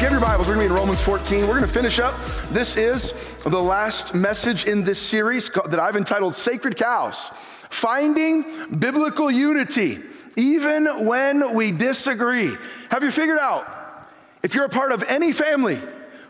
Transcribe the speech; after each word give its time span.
You 0.00 0.04
have 0.04 0.12
your 0.12 0.22
Bibles, 0.22 0.48
we're 0.48 0.54
going 0.54 0.66
to 0.66 0.72
be 0.72 0.74
in 0.74 0.80
Romans 0.80 1.02
14. 1.02 1.42
We're 1.42 1.58
going 1.58 1.60
to 1.60 1.68
finish 1.68 2.00
up. 2.00 2.14
This 2.52 2.78
is 2.78 3.12
the 3.44 3.60
last 3.60 4.14
message 4.14 4.64
in 4.64 4.82
this 4.82 4.98
series 4.98 5.50
that 5.50 5.78
I've 5.78 5.94
entitled 5.94 6.34
Sacred 6.34 6.78
Cows 6.78 7.28
Finding 7.68 8.46
Biblical 8.78 9.30
Unity, 9.30 9.98
even 10.38 11.04
when 11.04 11.54
we 11.54 11.70
disagree. 11.70 12.50
Have 12.88 13.02
you 13.02 13.10
figured 13.10 13.38
out 13.38 14.10
if 14.42 14.54
you're 14.54 14.64
a 14.64 14.70
part 14.70 14.90
of 14.92 15.02
any 15.02 15.34
family 15.34 15.78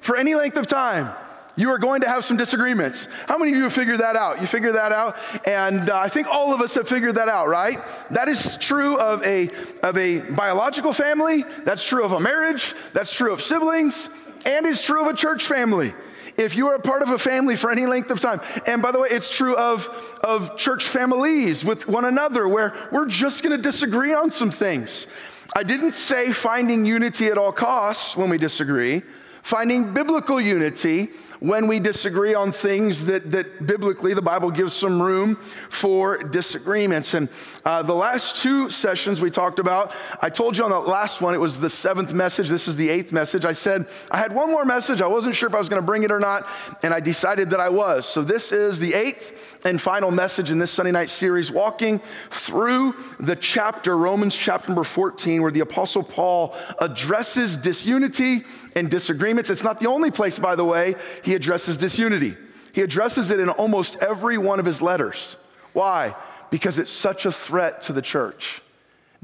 for 0.01 0.16
any 0.16 0.34
length 0.34 0.57
of 0.57 0.66
time, 0.66 1.15
you 1.60 1.70
are 1.70 1.78
going 1.78 2.00
to 2.00 2.09
have 2.09 2.24
some 2.24 2.38
disagreements. 2.38 3.06
How 3.27 3.37
many 3.37 3.52
of 3.52 3.59
you 3.59 3.64
have 3.64 3.73
figured 3.73 4.01
that 4.01 4.16
out? 4.16 4.41
You 4.41 4.46
figured 4.46 4.74
that 4.77 4.92
out, 4.92 5.16
and 5.46 5.91
uh, 5.91 5.98
I 5.98 6.09
think 6.09 6.27
all 6.27 6.55
of 6.55 6.62
us 6.62 6.74
have 6.74 6.88
figured 6.88 7.16
that 7.16 7.28
out, 7.28 7.48
right? 7.48 7.78
That 8.10 8.28
is 8.28 8.56
true 8.56 8.98
of 8.98 9.23
a, 9.24 9.51
of 9.82 9.98
a 9.98 10.20
biological 10.20 10.95
family, 10.95 11.45
that's 11.65 11.84
true 11.84 12.02
of 12.02 12.12
a 12.12 12.20
marriage, 12.20 12.74
that's 12.95 13.12
true 13.12 13.32
of 13.32 13.42
siblings, 13.42 14.09
and 14.46 14.65
it's 14.65 14.84
true 14.84 15.02
of 15.02 15.09
a 15.09 15.15
church 15.15 15.45
family. 15.45 15.92
If 16.38 16.56
you 16.56 16.68
are 16.68 16.77
a 16.77 16.80
part 16.80 17.02
of 17.02 17.10
a 17.10 17.18
family 17.18 17.57
for 17.57 17.70
any 17.70 17.85
length 17.85 18.10
of 18.10 18.20
time, 18.20 18.40
and 18.66 18.80
by 18.80 18.92
the 18.92 19.01
way, 19.01 19.09
it's 19.10 19.29
true 19.29 19.54
of, 19.57 19.87
of 20.24 20.57
church 20.57 20.85
families 20.85 21.63
with 21.63 21.87
one 21.87 22.07
another 22.07 22.48
where 22.48 22.73
we're 22.90 23.07
just 23.07 23.42
gonna 23.42 23.59
disagree 23.59 24.15
on 24.15 24.30
some 24.30 24.51
things. 24.51 25.07
I 25.54 25.65
didn't 25.65 25.92
say 25.92 26.32
finding 26.32 26.87
unity 26.87 27.26
at 27.26 27.37
all 27.37 27.52
costs 27.52 28.16
when 28.16 28.30
we 28.30 28.38
disagree, 28.38 29.02
finding 29.42 29.92
biblical 29.92 30.40
unity 30.40 31.10
when 31.41 31.66
we 31.66 31.80
disagree 31.80 32.35
on 32.35 32.52
things 32.52 33.07
that, 33.07 33.30
that 33.33 33.66
biblically 33.66 34.15
the 34.15 34.23
Bible 34.23 34.51
gives 34.51 34.74
some 34.74 35.01
room 35.01 35.37
for 35.71 36.23
disagreements. 36.23 37.15
And 37.15 37.29
uh, 37.65 37.82
the 37.82 37.95
last 37.95 38.37
two 38.37 38.69
sessions 38.69 39.21
we 39.21 39.30
talked 39.30 39.59
about, 39.59 39.93
I 40.21 40.29
told 40.29 40.57
you 40.57 40.65
on 40.65 40.71
the 40.71 40.79
last 40.79 41.23
one, 41.23 41.35
it 41.35 41.38
was 41.38 41.59
the 41.59 41.71
seventh 41.71 42.13
message. 42.13 42.49
This 42.49 42.69
is 42.69 42.77
the 42.77 42.91
eighth 42.91 43.10
message. 43.10 43.45
I 43.47 43.55
said 43.55 43.87
I 44.10 44.19
had 44.19 44.35
one 44.35 44.51
more 44.51 44.66
message. 44.66 45.01
I 45.01 45.07
wasn't 45.07 45.35
sure 45.35 45.49
if 45.49 45.55
I 45.55 45.59
was 45.59 45.71
going 45.71 45.82
to 45.82 45.87
bring 45.87 46.02
it 46.02 46.13
or 46.13 46.21
not, 46.21 46.47
and 46.82 46.93
I 46.93 47.01
decided 47.01 47.51
that 47.51 47.60
I 47.60 47.71
was. 47.71 48.07
So 48.07 48.23
this 48.23 48.52
is 48.52 48.79
the 48.79 48.93
eighth 48.93 49.65
and 49.65 49.80
final 49.80 50.10
message 50.10 50.51
in 50.51 50.59
this 50.59 50.71
Sunday 50.71 50.93
night 50.93 51.10
series, 51.10 51.51
walking 51.51 52.01
through 52.30 52.95
the 53.19 53.37
chapter, 53.37 53.97
Romans 53.97 54.35
chapter 54.35 54.69
number 54.69 54.85
14, 54.85 55.43
where 55.43 55.51
the 55.51 55.60
Apostle 55.60 56.02
Paul 56.02 56.54
addresses 56.79 57.57
disunity 57.57 58.45
and 58.74 58.90
disagreements. 58.90 59.51
It's 59.51 59.63
not 59.63 59.80
the 59.80 59.87
only 59.87 60.10
place, 60.10 60.38
by 60.38 60.54
the 60.57 60.65
way, 60.65 60.95
he 61.24 61.35
addresses 61.35 61.76
disunity. 61.76 62.37
He 62.73 62.82
addresses 62.82 63.30
it 63.30 63.40
in 63.40 63.49
almost 63.49 63.96
every 64.03 64.38
one 64.38 64.60
of 64.60 64.66
his 64.66 64.81
letters. 64.81 65.37
Why? 65.72 66.15
Because 66.50 66.78
it's 66.78 66.91
such 66.91 67.26
a 67.26 67.32
threat 67.32 67.82
to 67.82 67.93
the 67.93 68.03
church. 68.03 68.62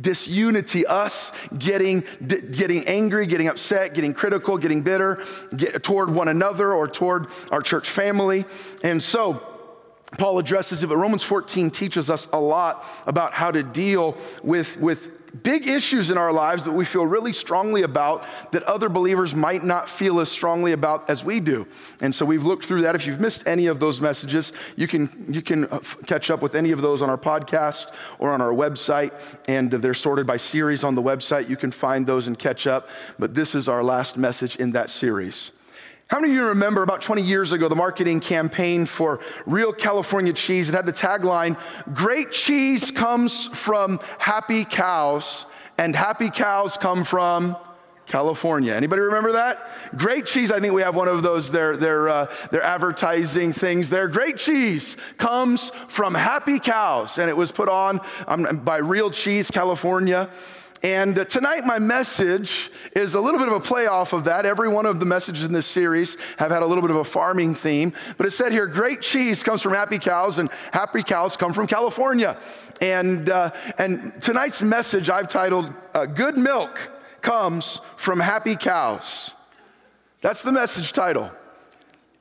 Disunity, 0.01 0.85
us 0.87 1.33
getting, 1.57 2.05
getting 2.27 2.87
angry, 2.87 3.27
getting 3.27 3.49
upset, 3.49 3.95
getting 3.95 4.13
critical, 4.13 4.59
getting 4.59 4.83
bitter 4.83 5.25
get, 5.57 5.83
toward 5.83 6.11
one 6.11 6.29
another 6.29 6.73
or 6.73 6.87
toward 6.87 7.29
our 7.51 7.63
church 7.63 7.89
family. 7.89 8.45
And 8.83 9.03
so, 9.03 9.43
Paul 10.19 10.39
addresses 10.39 10.83
it, 10.83 10.89
but 10.89 10.97
Romans 10.97 11.23
14 11.23 11.71
teaches 11.71 12.11
us 12.11 12.29
a 12.33 12.39
lot 12.39 12.85
about 13.07 13.33
how 13.33 13.51
to 13.51 13.63
deal 13.63 14.17
with, 14.43 14.79
with 14.79 15.16
big 15.43 15.69
issues 15.69 16.11
in 16.11 16.19
our 16.19 16.33
lives 16.33 16.65
that 16.65 16.73
we 16.73 16.85
feel 16.85 17.07
really 17.07 17.33
strongly 17.33 17.83
about 17.83 18.25
that 18.53 18.63
other 18.65 18.89
believers 18.89 19.35
might 19.35 19.65
not 19.65 19.89
feel 19.89 20.21
as 20.21 20.31
strongly 20.31 20.73
about 20.73 21.09
as 21.11 21.25
we 21.25 21.41
do. 21.41 21.67
And 22.01 22.15
so 22.15 22.25
we've 22.25 22.45
looked 22.45 22.65
through 22.65 22.83
that. 22.83 22.95
If 22.95 23.07
you've 23.07 23.21
missed 23.21 23.47
any 23.47 23.67
of 23.67 23.81
those 23.81 24.01
messages, 24.01 24.53
you 24.77 24.87
can, 24.87 25.27
you 25.29 25.43
can 25.43 25.65
uh, 25.67 25.81
catch 26.07 26.31
up 26.31 26.43
with 26.43 26.55
any 26.55 26.73
of 26.73 26.81
those 26.81 27.03
on 27.03 27.11
our 27.11 27.19
podcast 27.19 27.93
or 28.19 28.31
on 28.31 28.41
our 28.41 28.53
website. 28.53 29.13
And 29.49 29.71
they're 29.71 29.95
sorted 29.95 30.27
by 30.27 30.37
series 30.37 30.85
on 30.85 30.95
the 30.95 31.03
website. 31.03 31.49
You 31.49 31.57
can 31.57 31.73
find 31.73 32.07
those 32.07 32.27
and 32.27 32.39
catch 32.39 32.67
up. 32.67 32.89
But 33.19 33.35
this 33.35 33.55
is 33.55 33.69
our 33.69 33.83
last 33.83 34.17
message 34.17 34.57
in 34.57 34.73
that 34.73 34.91
series. 34.91 35.53
How 36.09 36.21
many 36.21 36.35
of 36.35 36.37
you 36.37 36.45
remember 36.47 36.85
about 36.85 37.03
20 37.03 37.23
years 37.23 37.51
ago 37.51 37.69
the 37.69 37.75
marketing 37.75 38.21
campaign 38.21 38.87
for 38.87 39.19
Real 39.45 39.73
California 39.73 40.33
Cheese? 40.33 40.69
It 40.69 40.75
had 40.75 40.87
the 40.87 40.93
tagline 40.93 41.59
Great 41.95 42.31
cheese 42.31 42.93
comes 42.93 43.49
from 43.49 43.99
happy 44.19 44.65
cows, 44.65 45.47
and 45.79 45.97
happy 45.97 46.31
cows 46.31 46.77
come 46.77 47.03
from 47.03 47.57
California. 48.07 48.73
Anybody 48.73 49.03
remember 49.03 49.33
that? 49.33 49.59
Great 49.97 50.27
cheese. 50.27 50.53
I 50.53 50.61
think 50.61 50.75
we 50.75 50.83
have 50.83 50.95
one 50.95 51.09
of 51.09 51.25
those. 51.25 51.51
Their 51.51 51.77
their 51.77 52.09
uh, 52.09 52.33
their 52.53 52.63
advertising 52.63 53.53
things. 53.53 53.89
There. 53.89 54.07
Great 54.07 54.37
cheese 54.37 54.97
comes 55.19 55.71
from 55.89 56.15
happy 56.15 56.61
cows, 56.61 57.19
and 57.19 57.29
it 57.29 57.37
was 57.37 57.51
put 57.51 57.69
on 57.69 58.01
um, 58.29 58.63
by 58.65 58.77
Real 58.77 59.11
Cheese 59.11 59.51
California. 59.51 60.31
And 60.83 61.29
tonight, 61.29 61.65
my 61.65 61.79
message 61.79 62.71
is 62.95 63.15
a 63.15 63.21
little 63.21 63.41
bit 63.41 63.49
of 63.49 63.55
a 63.55 63.61
play 63.61 63.87
off 63.87 64.13
of 64.13 64.25
that. 64.25 64.45
Every 64.45 64.69
one 64.69 64.87
of 64.87 65.01
the 65.01 65.07
messages 65.07 65.45
in 65.45 65.53
this 65.53 65.67
series 65.67 66.17
have 66.39 66.51
had 66.51 66.63
a 66.63 66.67
little 66.67 66.83
bit 66.83 66.91
of 66.91 66.99
a 66.99 67.05
farming 67.05 67.55
theme. 67.55 67.93
But 68.17 68.27
it 68.27 68.33
said 68.33 68.53
here 68.53 68.67
great 68.67 69.01
cheese 69.01 69.43
comes 69.43 69.63
from 69.63 69.73
happy 69.73 69.99
cows, 69.99 70.39
and 70.39 70.51
happy 70.73 71.03
cows 71.03 71.37
come 71.37 71.53
from 71.53 71.67
California. 71.67 72.37
And, 72.81 73.31
uh, 73.31 73.51
and 73.79 74.21
tonight's 74.21 74.61
message 74.61 75.09
I've 75.09 75.29
titled 75.29 75.73
uh, 75.95 76.07
Good 76.07 76.37
Milk 76.37 76.79
Comes 77.23 77.81
from 77.97 78.21
Happy 78.21 78.55
Cows. 78.55 79.33
That's 80.21 80.43
the 80.43 80.53
message 80.53 80.93
title. 80.93 81.31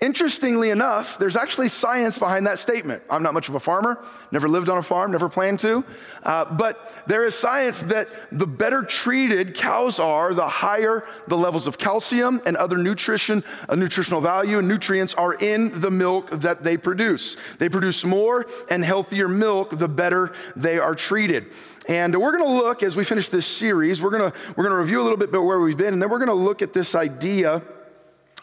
Interestingly 0.01 0.71
enough, 0.71 1.17
there's 1.17 1.37
actually 1.37 1.69
science 1.69 2.17
behind 2.19 2.45
that 2.47 2.59
statement. 2.59 3.01
I'm 3.09 3.23
not 3.23 3.33
much 3.33 3.47
of 3.47 3.55
a 3.55 3.61
farmer, 3.61 4.03
never 4.29 4.49
lived 4.49 4.67
on 4.67 4.77
a 4.77 4.83
farm, 4.83 5.11
never 5.11 5.29
planned 5.29 5.59
to. 5.59 5.85
Uh, 6.21 6.53
but 6.53 7.01
there 7.07 7.23
is 7.23 7.33
science 7.33 7.79
that 7.83 8.09
the 8.29 8.45
better 8.45 8.83
treated 8.83 9.55
cows 9.55 9.97
are, 9.97 10.33
the 10.33 10.47
higher 10.47 11.05
the 11.27 11.37
levels 11.37 11.65
of 11.65 11.77
calcium 11.77 12.41
and 12.45 12.57
other 12.57 12.77
nutrition, 12.77 13.41
uh, 13.69 13.75
nutritional 13.75 14.19
value 14.19 14.59
and 14.59 14.67
nutrients 14.67 15.13
are 15.13 15.35
in 15.35 15.79
the 15.79 15.89
milk 15.89 16.29
that 16.29 16.61
they 16.61 16.75
produce. 16.75 17.37
They 17.57 17.69
produce 17.69 18.03
more 18.03 18.47
and 18.69 18.83
healthier 18.83 19.29
milk 19.29 19.79
the 19.79 19.87
better 19.87 20.33
they 20.57 20.77
are 20.77 20.93
treated. 20.93 21.53
And 21.87 22.19
we're 22.19 22.37
going 22.37 22.43
to 22.43 22.63
look 22.65 22.83
as 22.83 22.97
we 22.97 23.05
finish 23.05 23.29
this 23.29 23.45
series, 23.45 24.01
we're 24.01 24.09
going 24.09 24.29
to 24.29 24.37
we're 24.57 24.65
going 24.65 24.75
to 24.75 24.81
review 24.81 24.99
a 25.01 25.03
little 25.03 25.17
bit 25.17 25.29
about 25.29 25.43
where 25.43 25.61
we've 25.61 25.77
been 25.77 25.93
and 25.93 26.01
then 26.01 26.09
we're 26.09 26.19
going 26.19 26.27
to 26.27 26.33
look 26.33 26.61
at 26.61 26.73
this 26.73 26.95
idea 26.95 27.61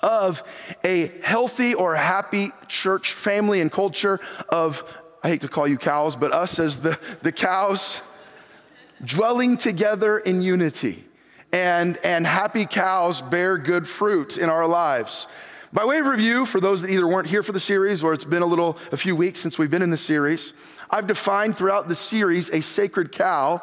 of 0.02 0.42
a 0.84 1.12
healthy 1.22 1.74
or 1.74 1.94
happy 1.94 2.48
church 2.68 3.12
family 3.12 3.60
and 3.60 3.70
culture 3.70 4.20
of, 4.48 4.84
I 5.22 5.28
hate 5.28 5.42
to 5.42 5.48
call 5.48 5.68
you 5.68 5.78
cows, 5.78 6.16
but 6.16 6.32
us 6.32 6.58
as 6.58 6.78
the, 6.78 6.98
the 7.22 7.32
cows 7.32 8.02
dwelling 9.04 9.56
together 9.56 10.18
in 10.18 10.42
unity. 10.42 11.04
And, 11.52 11.98
and 12.02 12.26
happy 12.26 12.64
cows 12.64 13.20
bear 13.20 13.58
good 13.58 13.86
fruit 13.86 14.38
in 14.38 14.48
our 14.48 14.66
lives. 14.66 15.26
By 15.70 15.84
way 15.84 15.98
of 15.98 16.06
review, 16.06 16.46
for 16.46 16.60
those 16.60 16.82
that 16.82 16.90
either 16.90 17.06
weren't 17.06 17.28
here 17.28 17.42
for 17.42 17.52
the 17.52 17.60
series 17.60 18.02
or 18.02 18.12
it's 18.12 18.24
been 18.24 18.42
a 18.42 18.46
little, 18.46 18.78
a 18.90 18.96
few 18.96 19.14
weeks 19.14 19.40
since 19.40 19.58
we've 19.58 19.70
been 19.70 19.82
in 19.82 19.90
the 19.90 19.96
series, 19.96 20.54
I've 20.90 21.06
defined 21.06 21.56
throughout 21.56 21.88
the 21.88 21.94
series 21.94 22.50
a 22.50 22.60
sacred 22.60 23.12
cow 23.12 23.62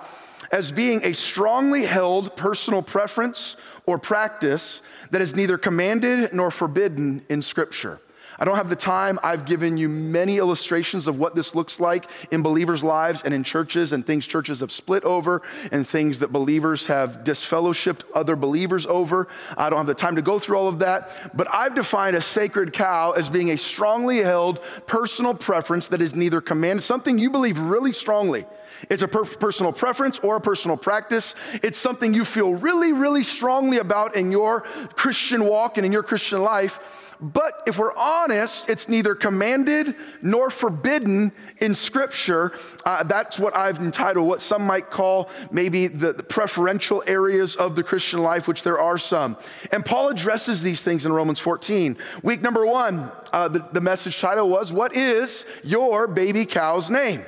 as 0.51 0.71
being 0.71 1.03
a 1.03 1.13
strongly 1.13 1.85
held 1.85 2.35
personal 2.35 2.81
preference 2.81 3.57
or 3.89 3.97
practice 3.97 4.81
that 5.11 5.21
is 5.21 5.35
neither 5.35 5.57
commanded 5.57 6.31
nor 6.31 6.51
forbidden 6.51 7.25
in 7.27 7.41
Scripture. 7.41 7.99
I 8.41 8.45
don't 8.45 8.55
have 8.55 8.69
the 8.69 8.75
time. 8.75 9.19
I've 9.21 9.43
given 9.43 9.77
you 9.77 9.89
many 9.89 10.37
illustrations 10.37 11.07
of 11.07 11.19
what 11.19 11.35
this 11.35 11.55
looks 11.55 11.79
like 11.79 12.09
in 12.31 12.41
believers' 12.41 12.83
lives 12.83 13.21
and 13.23 13.33
in 13.33 13.43
churches 13.43 13.91
and 13.91 14.05
things 14.05 14.25
churches 14.25 14.61
have 14.61 14.71
split 14.71 15.03
over 15.03 15.41
and 15.73 15.85
things 15.85 16.19
that 16.19 16.31
believers 16.31 16.85
have 16.85 17.25
disfellowshipped 17.25 18.03
other 18.15 18.37
believers 18.37 18.85
over. 18.85 19.27
I 19.57 19.69
don't 19.69 19.77
have 19.77 19.87
the 19.87 19.93
time 19.93 20.15
to 20.15 20.21
go 20.21 20.39
through 20.39 20.57
all 20.57 20.69
of 20.69 20.79
that, 20.79 21.35
but 21.35 21.53
I've 21.53 21.75
defined 21.75 22.15
a 22.15 22.21
sacred 22.21 22.71
cow 22.71 23.11
as 23.11 23.29
being 23.29 23.49
a 23.51 23.57
strongly 23.57 24.19
held 24.19 24.61
personal 24.87 25.33
preference 25.33 25.89
that 25.89 26.01
is 26.01 26.15
neither 26.15 26.39
commanded, 26.39 26.83
something 26.83 27.19
you 27.19 27.31
believe 27.31 27.59
really 27.59 27.91
strongly 27.91 28.45
it's 28.89 29.01
a 29.01 29.07
per- 29.07 29.25
personal 29.25 29.71
preference 29.71 30.19
or 30.19 30.37
a 30.37 30.41
personal 30.41 30.77
practice. 30.77 31.35
It's 31.63 31.77
something 31.77 32.13
you 32.13 32.25
feel 32.25 32.53
really, 32.53 32.93
really 32.93 33.23
strongly 33.23 33.77
about 33.77 34.15
in 34.15 34.31
your 34.31 34.61
Christian 34.95 35.45
walk 35.45 35.77
and 35.77 35.85
in 35.85 35.91
your 35.91 36.03
Christian 36.03 36.41
life, 36.41 36.79
But 37.21 37.63
if 37.67 37.77
we're 37.77 37.95
honest, 37.95 38.69
it's 38.69 38.87
neither 38.87 39.13
commanded 39.13 39.93
nor 40.21 40.49
forbidden 40.49 41.33
in 41.59 41.75
Scripture. 41.75 42.53
Uh, 42.85 43.03
that's 43.03 43.37
what 43.37 43.55
I've 43.55 43.77
entitled 43.77 44.25
what 44.25 44.41
some 44.41 44.65
might 44.65 44.89
call 44.89 45.29
maybe 45.51 45.87
the, 45.87 46.13
the 46.13 46.23
preferential 46.23 47.03
areas 47.07 47.57
of 47.57 47.75
the 47.75 47.83
Christian 47.83 48.21
life, 48.23 48.47
which 48.47 48.63
there 48.63 48.79
are 48.79 48.97
some. 48.97 49.35
And 49.73 49.85
Paul 49.85 50.09
addresses 50.09 50.61
these 50.61 50.81
things 50.81 51.05
in 51.05 51.11
Romans 51.11 51.39
14. 51.39 51.97
Week 52.23 52.41
number 52.41 52.65
one, 52.65 53.11
uh, 53.33 53.49
the, 53.49 53.67
the 53.73 53.81
message 53.81 54.21
title 54.21 54.49
was, 54.49 54.71
What 54.71 54.95
is 54.95 55.45
your 55.61 56.07
baby 56.07 56.45
cow's 56.45 56.89
name? 56.89 57.25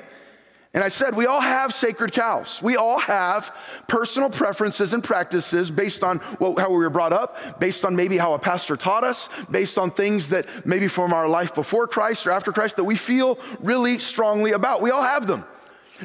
And 0.73 0.83
I 0.83 0.87
said, 0.87 1.15
we 1.17 1.25
all 1.25 1.41
have 1.41 1.73
sacred 1.73 2.13
cows. 2.13 2.61
We 2.63 2.77
all 2.77 2.99
have 2.99 3.53
personal 3.89 4.29
preferences 4.29 4.93
and 4.93 5.03
practices 5.03 5.69
based 5.69 6.01
on 6.01 6.19
what, 6.39 6.57
how 6.57 6.69
we 6.69 6.77
were 6.77 6.89
brought 6.89 7.11
up, 7.11 7.59
based 7.59 7.83
on 7.83 7.93
maybe 7.93 8.17
how 8.17 8.33
a 8.33 8.39
pastor 8.39 8.77
taught 8.77 9.03
us, 9.03 9.27
based 9.49 9.77
on 9.77 9.91
things 9.91 10.29
that 10.29 10.45
maybe 10.65 10.87
from 10.87 11.11
our 11.11 11.27
life 11.27 11.53
before 11.53 11.87
Christ 11.87 12.25
or 12.25 12.31
after 12.31 12.53
Christ 12.53 12.77
that 12.77 12.85
we 12.85 12.95
feel 12.95 13.37
really 13.59 13.99
strongly 13.99 14.51
about. 14.51 14.81
We 14.81 14.91
all 14.91 15.03
have 15.03 15.27
them. 15.27 15.43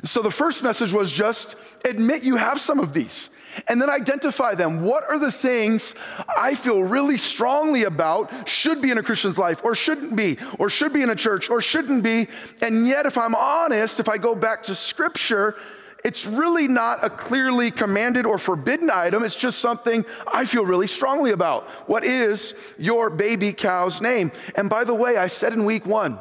So 0.03 0.21
the 0.21 0.33
first 0.33 0.65
message 0.65 0.93
was 0.93 1.13
just 1.13 1.55
admit 1.85 2.25
you 2.25 2.35
have 2.37 2.61
some 2.61 2.81
of 2.81 2.93
these 2.93 3.31
and 3.69 3.81
then 3.81 3.91
identify 3.91 4.55
them. 4.55 4.83
What 4.83 5.05
are 5.09 5.19
the 5.19 5.33
things 5.33 5.95
I 6.37 6.55
feel 6.55 6.83
really 6.83 7.19
strongly 7.19 7.85
about 7.85 8.49
should 8.49 8.83
be 8.83 8.91
in 8.91 8.99
a 8.99 9.03
Christian's 9.03 9.39
life, 9.39 9.65
or 9.65 9.75
shouldn't 9.75 10.17
be, 10.17 10.39
or 10.59 10.71
should 10.71 10.93
be 10.93 11.03
in 11.03 11.11
a 11.11 11.17
church, 11.17 11.51
or 11.51 11.61
shouldn't 11.61 12.03
be? 12.03 12.29
And 12.61 12.87
yet, 12.87 13.07
if 13.07 13.19
I'm 13.19 13.35
honest, 13.35 14.01
if 14.01 14.09
I 14.09 14.19
go 14.19 14.35
back 14.35 14.63
to 14.65 14.75
scripture, 14.75 15.57
it's 16.05 16.25
really 16.25 16.69
not 16.69 17.05
a 17.05 17.11
clearly 17.11 17.71
commanded 17.73 18.27
or 18.27 18.39
forbidden 18.39 18.91
item. 18.91 19.25
It's 19.25 19.35
just 19.35 19.59
something 19.59 20.05
I 20.33 20.45
feel 20.45 20.65
really 20.65 20.87
strongly 20.87 21.33
about. 21.33 21.65
What 21.89 22.05
is 22.05 22.55
your 22.79 23.11
baby 23.11 23.53
cow's 23.53 24.01
name? 24.01 24.31
And 24.55 24.71
by 24.71 24.85
the 24.85 24.95
way, 24.95 25.17
I 25.17 25.27
said 25.27 25.53
in 25.53 25.65
week 25.65 25.85
one, 25.85 26.21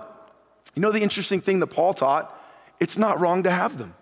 you 0.74 0.82
know 0.82 0.92
the 0.92 1.04
interesting 1.04 1.40
thing 1.40 1.60
that 1.60 1.68
Paul 1.68 1.94
taught? 1.94 2.32
It's 2.80 2.98
not 2.98 3.20
wrong 3.20 3.44
to 3.44 3.52
have 3.52 3.78
them. 3.78 3.94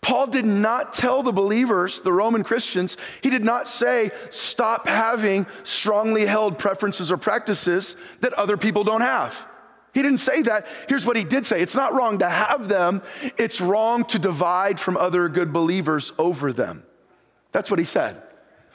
Paul 0.00 0.26
did 0.26 0.44
not 0.44 0.94
tell 0.94 1.22
the 1.22 1.32
believers, 1.32 2.00
the 2.00 2.12
Roman 2.12 2.44
Christians, 2.44 2.96
he 3.22 3.30
did 3.30 3.44
not 3.44 3.66
say, 3.66 4.10
stop 4.30 4.86
having 4.86 5.46
strongly 5.62 6.26
held 6.26 6.58
preferences 6.58 7.10
or 7.10 7.16
practices 7.16 7.96
that 8.20 8.32
other 8.34 8.56
people 8.56 8.84
don't 8.84 9.00
have. 9.00 9.46
He 9.92 10.02
didn't 10.02 10.18
say 10.18 10.42
that. 10.42 10.66
Here's 10.88 11.04
what 11.04 11.16
he 11.16 11.24
did 11.24 11.44
say 11.44 11.60
it's 11.60 11.74
not 11.74 11.94
wrong 11.94 12.18
to 12.18 12.28
have 12.28 12.68
them, 12.68 13.02
it's 13.38 13.60
wrong 13.60 14.04
to 14.06 14.18
divide 14.18 14.78
from 14.78 14.96
other 14.96 15.28
good 15.28 15.52
believers 15.52 16.12
over 16.18 16.52
them. 16.52 16.84
That's 17.52 17.70
what 17.70 17.78
he 17.78 17.84
said. 17.84 18.22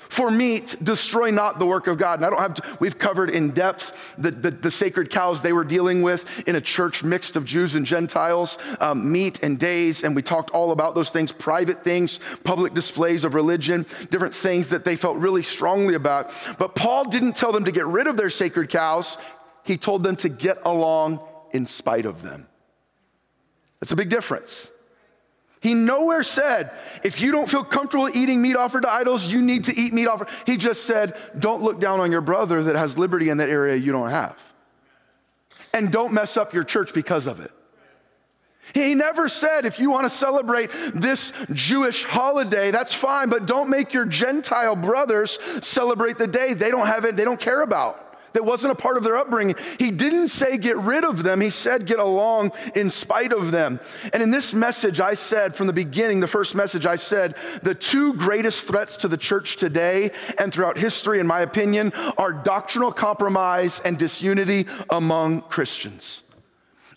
For 0.10 0.30
meat, 0.32 0.76
destroy 0.84 1.32
not 1.32 1.60
the 1.60 1.66
work 1.66 1.88
of 1.88 1.98
God. 1.98 2.20
And 2.20 2.26
I 2.26 2.30
don't 2.30 2.40
have 2.40 2.54
to, 2.56 2.78
we've 2.80 2.98
covered 2.98 3.30
in 3.30 3.52
depth 3.52 4.16
the, 4.18 4.32
the, 4.32 4.52
the 4.52 4.72
sacred 4.72 5.10
cows 5.10 5.42
they 5.42 5.54
were 5.54 5.64
dealing 5.64 6.02
with 6.02 6.48
in 6.48 6.56
a 6.56 6.62
church 6.62 7.04
mixed 7.04 7.36
of 7.36 7.46
Jews 7.46 7.76
and 7.76 7.86
Gentiles, 7.86 8.58
um, 8.80 9.12
meat 9.12 9.40
and 9.44 9.58
days. 9.60 10.04
And 10.04 10.16
we 10.16 10.22
talked 10.22 10.52
all 10.52 10.72
about 10.72 10.96
those 10.96 11.10
things 11.10 11.32
private 11.32 11.84
things, 11.84 12.20
public 12.44 12.74
displays 12.74 13.24
of 13.24 13.34
religion, 13.34 13.86
different 14.10 14.34
things 14.34 14.70
that 14.70 14.86
they 14.86 14.96
felt 14.96 15.18
really 15.18 15.44
strongly 15.44 15.96
about. 15.96 16.32
But 16.58 16.76
Paul 16.76 17.10
didn't 17.10 17.36
tell 17.36 17.52
them 17.52 17.66
to 17.66 17.72
get 17.72 17.86
rid 17.86 18.08
of 18.08 18.18
their 18.18 18.30
sacred 18.30 18.70
cows, 18.70 19.18
he 19.64 19.78
told 19.78 20.04
them 20.04 20.16
to 20.18 20.30
get 20.30 20.60
along 20.64 21.20
in 21.52 21.66
spite 21.66 22.06
of 22.06 22.22
them. 22.22 22.48
That's 23.80 23.92
a 23.92 23.96
big 23.96 24.10
difference. 24.10 24.70
He 25.66 25.74
nowhere 25.74 26.22
said, 26.22 26.70
if 27.04 27.20
you 27.20 27.32
don't 27.32 27.50
feel 27.50 27.64
comfortable 27.64 28.08
eating 28.08 28.40
meat 28.40 28.56
offered 28.56 28.84
to 28.84 28.92
idols, 28.92 29.26
you 29.26 29.42
need 29.42 29.64
to 29.64 29.76
eat 29.76 29.94
meat 29.94 30.06
offered. 30.06 30.28
He 30.46 30.58
just 30.58 30.84
said, 30.84 31.18
don't 31.40 31.64
look 31.64 31.80
down 31.80 32.00
on 32.00 32.12
your 32.12 32.22
brother 32.22 32.62
that 32.62 32.76
has 32.76 33.00
liberty 33.00 33.30
in 33.30 33.38
that 33.38 33.50
area 33.50 33.76
you 33.76 33.92
don't 33.92 34.12
have. 34.12 34.38
And 35.74 35.92
don't 35.92 36.14
mess 36.14 36.38
up 36.38 36.54
your 36.54 36.64
church 36.64 36.94
because 36.94 37.26
of 37.26 37.40
it. 37.40 37.50
He 38.76 38.94
never 38.94 39.28
said, 39.28 39.66
if 39.66 39.80
you 39.80 39.90
want 39.90 40.06
to 40.06 40.12
celebrate 40.12 40.70
this 40.94 41.34
Jewish 41.52 42.04
holiday, 42.04 42.70
that's 42.70 42.94
fine, 42.94 43.30
but 43.30 43.48
don't 43.48 43.68
make 43.68 43.92
your 43.92 44.06
Gentile 44.06 44.76
brothers 44.76 45.40
celebrate 45.66 46.20
the 46.20 46.28
day 46.28 46.54
they 46.54 46.70
don't 46.70 46.86
have 46.86 47.06
it, 47.06 47.16
they 47.16 47.26
don't 47.26 47.40
care 47.40 47.64
about 47.64 48.05
that 48.36 48.44
wasn't 48.44 48.72
a 48.72 48.76
part 48.76 48.98
of 48.98 49.04
their 49.04 49.18
upbringing. 49.18 49.56
He 49.80 49.92
didn't 49.92 50.28
say 50.28 50.58
get 50.58 50.78
rid 50.78 51.06
of 51.06 51.24
them, 51.24 51.42
he 51.42 51.50
said 51.50 51.86
get 51.86 52.00
along 52.00 52.52
in 52.76 52.90
spite 52.90 53.34
of 53.34 53.52
them. 53.52 53.80
And 54.14 54.22
in 54.22 54.30
this 54.30 54.54
message, 54.54 55.00
I 55.00 55.14
said 55.14 55.56
from 55.56 55.68
the 55.68 55.74
beginning, 55.74 56.20
the 56.20 56.28
first 56.28 56.54
message, 56.54 56.86
I 56.86 56.98
said 56.98 57.36
the 57.64 57.74
two 57.74 58.14
greatest 58.14 58.68
threats 58.68 58.98
to 58.98 59.08
the 59.08 59.18
church 59.18 59.56
today 59.56 60.12
and 60.38 60.54
throughout 60.54 60.78
history, 60.78 61.20
in 61.20 61.28
my 61.28 61.42
opinion, 61.42 61.94
are 62.18 62.34
doctrinal 62.34 62.92
compromise 62.92 63.80
and 63.86 63.98
disunity 63.98 64.68
among 64.90 65.42
Christians. 65.44 66.22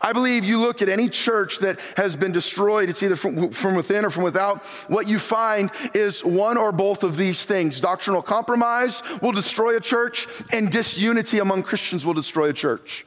I 0.00 0.12
believe 0.12 0.44
you 0.44 0.58
look 0.58 0.80
at 0.80 0.88
any 0.88 1.08
church 1.08 1.58
that 1.58 1.78
has 1.96 2.14
been 2.14 2.32
destroyed, 2.32 2.88
it's 2.88 3.02
either 3.02 3.16
from, 3.16 3.50
from 3.50 3.74
within 3.74 4.04
or 4.04 4.10
from 4.10 4.22
without, 4.22 4.64
what 4.88 5.08
you 5.08 5.18
find 5.18 5.70
is 5.92 6.24
one 6.24 6.56
or 6.56 6.70
both 6.70 7.02
of 7.02 7.16
these 7.16 7.44
things. 7.44 7.80
Doctrinal 7.80 8.22
compromise 8.22 9.02
will 9.20 9.32
destroy 9.32 9.76
a 9.76 9.80
church, 9.80 10.28
and 10.52 10.70
disunity 10.70 11.40
among 11.40 11.64
Christians 11.64 12.06
will 12.06 12.14
destroy 12.14 12.50
a 12.50 12.52
church. 12.52 13.04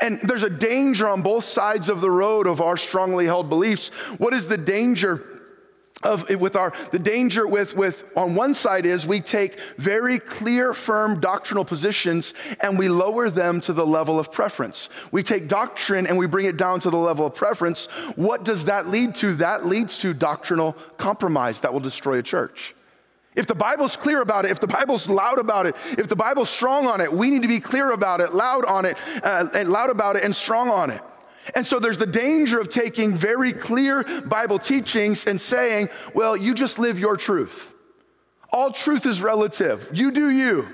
And 0.00 0.20
there's 0.22 0.42
a 0.42 0.50
danger 0.50 1.08
on 1.08 1.22
both 1.22 1.44
sides 1.44 1.88
of 1.88 2.00
the 2.00 2.10
road 2.10 2.48
of 2.48 2.60
our 2.60 2.76
strongly 2.76 3.26
held 3.26 3.48
beliefs. 3.48 3.88
What 4.18 4.32
is 4.32 4.46
the 4.46 4.58
danger? 4.58 5.39
Of 6.02 6.28
with 6.40 6.56
our 6.56 6.72
the 6.92 6.98
danger 6.98 7.46
with 7.46 7.76
with 7.76 8.04
on 8.16 8.34
one 8.34 8.54
side 8.54 8.86
is 8.86 9.06
we 9.06 9.20
take 9.20 9.58
very 9.76 10.18
clear 10.18 10.72
firm 10.72 11.20
doctrinal 11.20 11.64
positions 11.64 12.32
and 12.60 12.78
we 12.78 12.88
lower 12.88 13.28
them 13.28 13.60
to 13.60 13.72
the 13.72 13.86
level 13.86 14.18
of 14.18 14.32
preference. 14.32 14.88
We 15.12 15.22
take 15.22 15.46
doctrine 15.46 16.06
and 16.06 16.16
we 16.16 16.26
bring 16.26 16.46
it 16.46 16.56
down 16.56 16.80
to 16.80 16.90
the 16.90 16.96
level 16.96 17.26
of 17.26 17.34
preference. 17.34 17.86
What 18.16 18.44
does 18.44 18.64
that 18.64 18.88
lead 18.88 19.14
to? 19.16 19.34
That 19.36 19.66
leads 19.66 19.98
to 19.98 20.14
doctrinal 20.14 20.72
compromise 20.96 21.60
that 21.60 21.72
will 21.72 21.80
destroy 21.80 22.18
a 22.18 22.22
church. 22.22 22.74
If 23.34 23.46
the 23.46 23.54
Bible's 23.54 23.96
clear 23.96 24.22
about 24.22 24.44
it, 24.44 24.50
if 24.50 24.58
the 24.58 24.66
Bible's 24.66 25.08
loud 25.08 25.38
about 25.38 25.66
it, 25.66 25.76
if 25.96 26.08
the 26.08 26.16
Bible's 26.16 26.50
strong 26.50 26.86
on 26.86 27.00
it, 27.00 27.12
we 27.12 27.30
need 27.30 27.42
to 27.42 27.48
be 27.48 27.60
clear 27.60 27.92
about 27.92 28.20
it, 28.20 28.32
loud 28.32 28.64
on 28.64 28.84
it, 28.84 28.96
uh, 29.22 29.46
and 29.54 29.68
loud 29.68 29.88
about 29.90 30.16
it, 30.16 30.24
and 30.24 30.34
strong 30.34 30.68
on 30.68 30.90
it. 30.90 31.00
And 31.54 31.66
so 31.66 31.78
there's 31.78 31.98
the 31.98 32.06
danger 32.06 32.60
of 32.60 32.68
taking 32.68 33.14
very 33.14 33.52
clear 33.52 34.04
Bible 34.22 34.58
teachings 34.58 35.26
and 35.26 35.40
saying, 35.40 35.88
well, 36.14 36.36
you 36.36 36.54
just 36.54 36.78
live 36.78 36.98
your 36.98 37.16
truth. 37.16 37.74
All 38.52 38.72
truth 38.72 39.06
is 39.06 39.22
relative. 39.22 39.90
You 39.92 40.10
do 40.10 40.30
you. 40.30 40.68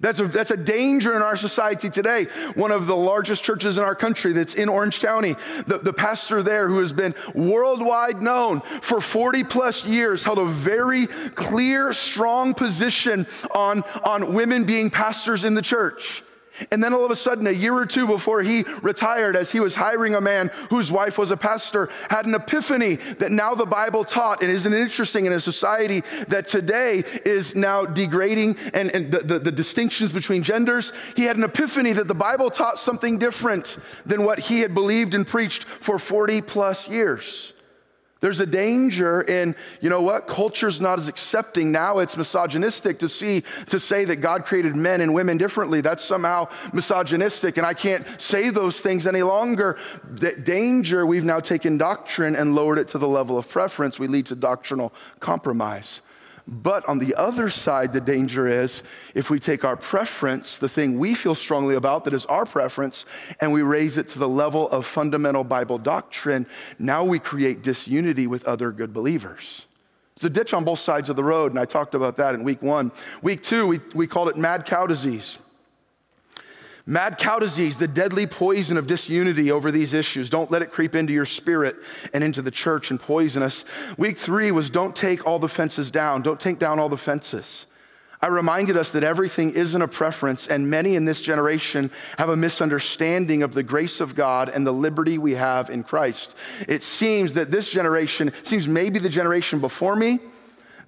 That's 0.00 0.20
a, 0.20 0.26
that's 0.26 0.52
a 0.52 0.56
danger 0.56 1.16
in 1.16 1.22
our 1.22 1.36
society 1.36 1.90
today. 1.90 2.26
One 2.54 2.70
of 2.70 2.86
the 2.86 2.94
largest 2.94 3.42
churches 3.42 3.78
in 3.78 3.84
our 3.84 3.96
country 3.96 4.32
that's 4.32 4.54
in 4.54 4.68
Orange 4.68 5.00
County, 5.00 5.34
the, 5.66 5.78
the 5.78 5.92
pastor 5.92 6.42
there 6.42 6.68
who 6.68 6.78
has 6.78 6.92
been 6.92 7.16
worldwide 7.34 8.22
known 8.22 8.60
for 8.60 9.00
40 9.00 9.42
plus 9.44 9.84
years 9.86 10.22
held 10.22 10.38
a 10.38 10.44
very 10.44 11.08
clear, 11.08 11.92
strong 11.92 12.54
position 12.54 13.26
on, 13.52 13.82
on 14.04 14.34
women 14.34 14.64
being 14.64 14.88
pastors 14.88 15.44
in 15.44 15.54
the 15.54 15.62
church. 15.62 16.22
And 16.70 16.82
then 16.82 16.92
all 16.92 17.04
of 17.04 17.10
a 17.10 17.16
sudden, 17.16 17.46
a 17.46 17.52
year 17.52 17.74
or 17.74 17.86
two 17.86 18.06
before 18.06 18.42
he 18.42 18.64
retired, 18.82 19.36
as 19.36 19.52
he 19.52 19.60
was 19.60 19.74
hiring 19.74 20.14
a 20.14 20.20
man 20.20 20.50
whose 20.70 20.90
wife 20.90 21.18
was 21.18 21.30
a 21.30 21.36
pastor, 21.36 21.88
had 22.10 22.26
an 22.26 22.34
epiphany 22.34 22.96
that 23.18 23.30
now 23.30 23.54
the 23.54 23.66
Bible 23.66 24.04
taught. 24.04 24.42
And 24.42 24.50
isn't 24.50 24.72
it 24.72 24.80
interesting 24.80 25.26
in 25.26 25.32
a 25.32 25.40
society 25.40 26.02
that 26.28 26.48
today 26.48 27.04
is 27.24 27.54
now 27.54 27.84
degrading 27.84 28.56
and, 28.74 28.90
and 28.94 29.12
the, 29.12 29.20
the, 29.20 29.38
the 29.38 29.52
distinctions 29.52 30.12
between 30.12 30.42
genders? 30.42 30.92
He 31.16 31.24
had 31.24 31.36
an 31.36 31.44
epiphany 31.44 31.92
that 31.92 32.08
the 32.08 32.14
Bible 32.14 32.50
taught 32.50 32.78
something 32.78 33.18
different 33.18 33.78
than 34.06 34.24
what 34.24 34.38
he 34.38 34.60
had 34.60 34.74
believed 34.74 35.14
and 35.14 35.26
preached 35.26 35.64
for 35.64 35.98
40 35.98 36.42
plus 36.42 36.88
years. 36.88 37.52
There's 38.20 38.40
a 38.40 38.46
danger 38.46 39.22
in, 39.22 39.54
you 39.80 39.88
know 39.88 40.02
what, 40.02 40.26
culture's 40.26 40.80
not 40.80 40.98
as 40.98 41.06
accepting. 41.06 41.70
Now 41.70 41.98
it's 41.98 42.16
misogynistic 42.16 42.98
to 42.98 43.08
see, 43.08 43.44
to 43.68 43.78
say 43.78 44.04
that 44.06 44.16
God 44.16 44.44
created 44.44 44.74
men 44.74 45.00
and 45.00 45.14
women 45.14 45.38
differently. 45.38 45.80
That's 45.80 46.04
somehow 46.04 46.48
misogynistic, 46.72 47.58
and 47.58 47.66
I 47.66 47.74
can't 47.74 48.04
say 48.20 48.50
those 48.50 48.80
things 48.80 49.06
any 49.06 49.22
longer. 49.22 49.78
That 50.04 50.44
danger, 50.44 51.06
we've 51.06 51.24
now 51.24 51.38
taken 51.38 51.78
doctrine 51.78 52.34
and 52.34 52.56
lowered 52.56 52.78
it 52.78 52.88
to 52.88 52.98
the 52.98 53.08
level 53.08 53.38
of 53.38 53.48
preference. 53.48 54.00
We 54.00 54.08
lead 54.08 54.26
to 54.26 54.34
doctrinal 54.34 54.92
compromise. 55.20 56.00
But 56.50 56.88
on 56.88 56.98
the 56.98 57.14
other 57.14 57.50
side, 57.50 57.92
the 57.92 58.00
danger 58.00 58.48
is 58.48 58.82
if 59.14 59.28
we 59.28 59.38
take 59.38 59.64
our 59.64 59.76
preference, 59.76 60.56
the 60.56 60.68
thing 60.68 60.98
we 60.98 61.14
feel 61.14 61.34
strongly 61.34 61.74
about 61.74 62.06
that 62.06 62.14
is 62.14 62.24
our 62.24 62.46
preference, 62.46 63.04
and 63.42 63.52
we 63.52 63.60
raise 63.60 63.98
it 63.98 64.08
to 64.08 64.18
the 64.18 64.28
level 64.28 64.66
of 64.70 64.86
fundamental 64.86 65.44
Bible 65.44 65.76
doctrine, 65.76 66.46
now 66.78 67.04
we 67.04 67.18
create 67.18 67.62
disunity 67.62 68.26
with 68.26 68.44
other 68.46 68.72
good 68.72 68.94
believers. 68.94 69.66
It's 70.16 70.24
a 70.24 70.30
ditch 70.30 70.54
on 70.54 70.64
both 70.64 70.78
sides 70.78 71.10
of 71.10 71.16
the 71.16 71.22
road, 71.22 71.52
and 71.52 71.60
I 71.60 71.66
talked 71.66 71.94
about 71.94 72.16
that 72.16 72.34
in 72.34 72.44
week 72.44 72.62
one. 72.62 72.92
Week 73.20 73.42
two, 73.42 73.66
we, 73.66 73.80
we 73.94 74.06
called 74.06 74.30
it 74.30 74.36
mad 74.38 74.64
cow 74.64 74.86
disease. 74.86 75.38
Mad 76.88 77.18
cow 77.18 77.38
disease, 77.38 77.76
the 77.76 77.86
deadly 77.86 78.26
poison 78.26 78.78
of 78.78 78.86
disunity 78.86 79.52
over 79.52 79.70
these 79.70 79.92
issues. 79.92 80.30
Don't 80.30 80.50
let 80.50 80.62
it 80.62 80.72
creep 80.72 80.94
into 80.94 81.12
your 81.12 81.26
spirit 81.26 81.76
and 82.14 82.24
into 82.24 82.40
the 82.40 82.50
church 82.50 82.90
and 82.90 82.98
poison 82.98 83.42
us. 83.42 83.66
Week 83.98 84.16
three 84.16 84.50
was 84.52 84.70
don't 84.70 84.96
take 84.96 85.26
all 85.26 85.38
the 85.38 85.50
fences 85.50 85.90
down. 85.90 86.22
Don't 86.22 86.40
take 86.40 86.58
down 86.58 86.78
all 86.78 86.88
the 86.88 86.96
fences. 86.96 87.66
I 88.22 88.28
reminded 88.28 88.78
us 88.78 88.90
that 88.92 89.04
everything 89.04 89.50
isn't 89.50 89.82
a 89.82 89.86
preference, 89.86 90.46
and 90.46 90.70
many 90.70 90.96
in 90.96 91.04
this 91.04 91.20
generation 91.20 91.90
have 92.16 92.30
a 92.30 92.36
misunderstanding 92.36 93.42
of 93.42 93.52
the 93.52 93.62
grace 93.62 94.00
of 94.00 94.14
God 94.14 94.48
and 94.48 94.66
the 94.66 94.72
liberty 94.72 95.18
we 95.18 95.34
have 95.34 95.68
in 95.68 95.82
Christ. 95.82 96.36
It 96.66 96.82
seems 96.82 97.34
that 97.34 97.50
this 97.50 97.68
generation, 97.68 98.32
seems 98.44 98.66
maybe 98.66 98.98
the 98.98 99.10
generation 99.10 99.60
before 99.60 99.94
me, 99.94 100.20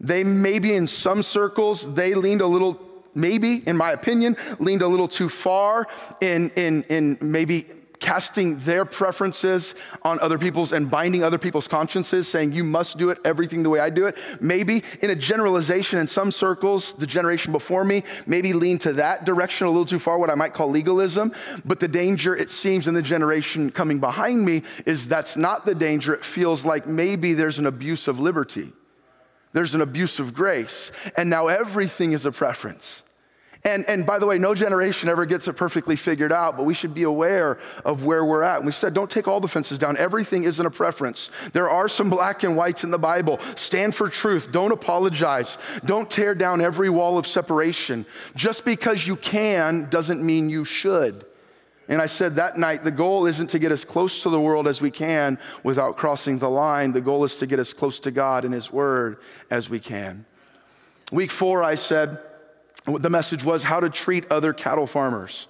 they 0.01 0.25
maybe 0.25 0.73
in 0.73 0.87
some 0.87 1.23
circles, 1.23 1.93
they 1.93 2.15
leaned 2.15 2.41
a 2.41 2.47
little, 2.47 2.81
maybe, 3.15 3.63
in 3.67 3.77
my 3.77 3.93
opinion, 3.93 4.37
leaned 4.59 4.83
a 4.83 4.89
little 4.89 5.09
too 5.09 5.29
far 5.29 5.87
in, 6.21 6.51
in, 6.51 6.85
in 6.85 7.19
maybe 7.21 7.67
casting 8.01 8.59
their 8.61 8.87
preferences 8.87 9.75
on 10.03 10.19
other 10.21 10.39
people's 10.39 10.73
and 10.73 10.91
binding 10.91 11.23
other 11.23 11.37
people's 11.37 11.69
consciences, 11.69 12.27
saying, 12.27 12.51
you 12.51 12.65
must 12.65 12.97
do 12.97 13.11
it 13.11 13.19
everything 13.27 13.63
the 13.63 13.69
way 13.69 13.79
I 13.79 13.91
do 13.91 14.07
it. 14.07 14.17
Maybe 14.41 14.83
in 15.03 15.11
a 15.11 15.15
generalization, 15.15 15.99
in 15.99 16.07
some 16.07 16.31
circles, 16.31 16.95
the 16.95 17.07
generation 17.07 17.53
before 17.53 17.85
me 17.85 18.03
maybe 18.27 18.55
leaned 18.55 18.81
to 18.83 18.95
that 18.95 19.27
direction 19.27 19.67
a 19.67 19.71
little 19.71 19.85
too 19.85 19.99
far, 19.99 20.19
what 20.19 20.31
I 20.31 20.35
might 20.35 20.55
call 20.55 20.71
legalism. 20.71 21.33
But 21.67 21.79
the 21.79 21.89
danger, 21.89 22.35
it 22.35 22.51
seems, 22.51 22.87
in 22.87 22.95
the 22.95 23.03
generation 23.03 23.71
coming 23.71 24.01
behind 24.01 24.47
me 24.47 24.63
is 24.87 25.07
that's 25.07 25.37
not 25.37 25.67
the 25.67 25.75
danger. 25.75 26.15
It 26.15 26.25
feels 26.25 26.65
like 26.65 26.87
maybe 26.87 27.35
there's 27.35 27.59
an 27.59 27.67
abuse 27.67 28.09
of 28.09 28.19
liberty, 28.19 28.73
there's 29.53 29.75
an 29.75 29.81
abuse 29.81 30.19
of 30.19 30.35
grace. 30.35 30.93
And 31.17 31.29
now 31.29 31.49
everything 31.49 32.13
is 32.13 32.27
a 32.27 32.33
preference. 32.33 33.03
And, 33.63 33.85
and 33.89 34.07
by 34.07 34.19
the 34.19 34.27
way, 34.27 34.39
no 34.39 34.55
generation 34.55 35.11
ever 35.11 35.27
gets 35.27 35.47
it 35.47 35.53
perfectly 35.53 35.95
figured 35.95 36.33
out, 36.33 36.57
but 36.57 36.65
we 36.65 36.73
should 36.73 36.95
be 36.95 37.03
aware 37.03 37.59
of 37.85 38.05
where 38.05 38.25
we're 38.25 38.43
at. 38.43 38.57
And 38.57 38.67
we 38.67 38.73
said, 38.73 38.95
don't 38.95 39.11
take 39.11 39.29
all 39.29 39.39
the 39.39 39.49
fences 39.49 39.79
down. 39.79 39.99
Everything 39.99 40.45
isn't 40.45 40.65
a 40.65 40.71
preference. 40.71 41.31
There 41.53 41.69
are 41.69 41.89
some 41.89 42.09
black 42.09 42.43
and 42.43 42.57
whites 42.57 42.85
in 42.85 42.91
the 42.91 42.99
Bible. 42.99 43.39
Stand 43.57 43.95
for 43.95 44.09
truth. 44.09 44.51
Don't 44.51 44.73
apologize. 44.73 45.59
Don't 45.85 46.11
tear 46.11 46.35
down 46.35 46.63
every 46.63 46.89
wall 46.89 47.19
of 47.19 47.27
separation. 47.27 48.07
Just 48.35 48.65
because 48.65 49.07
you 49.07 49.17
can 49.17 49.91
doesn't 49.91 50.25
mean 50.25 50.49
you 50.49 50.65
should. 50.65 51.27
And 51.91 52.01
I 52.01 52.07
said 52.07 52.37
that 52.37 52.57
night, 52.57 52.85
the 52.85 52.93
goal 52.93 53.27
isn't 53.27 53.49
to 53.49 53.59
get 53.59 53.73
as 53.73 53.85
close 53.85 54.23
to 54.23 54.31
the 54.31 54.41
world 54.41 54.69
as 54.69 54.81
we 54.81 54.93
can 54.93 55.39
without 55.65 55.97
crossing 55.97 56.39
the 56.39 56.49
line. 56.49 56.93
The 56.93 57.01
goal 57.01 57.25
is 57.25 57.37
to 57.39 57.47
get 57.47 57.59
as 57.59 57.75
close 57.75 57.99
to 58.01 58.13
God 58.13 58.45
and 58.45 58.55
His 58.55 58.73
Word 58.73 59.19
as 59.51 59.69
we 59.69 59.81
can. 59.81 60.25
Week 61.11 61.33
four, 61.33 61.65
I 61.65 61.75
said, 61.75 62.19
the 62.87 63.11
message 63.11 63.45
was 63.45 63.65
how 63.65 63.81
to 63.81 63.91
treat 63.91 64.31
other 64.31 64.53
cattle 64.53 64.87
farmers. 64.87 65.49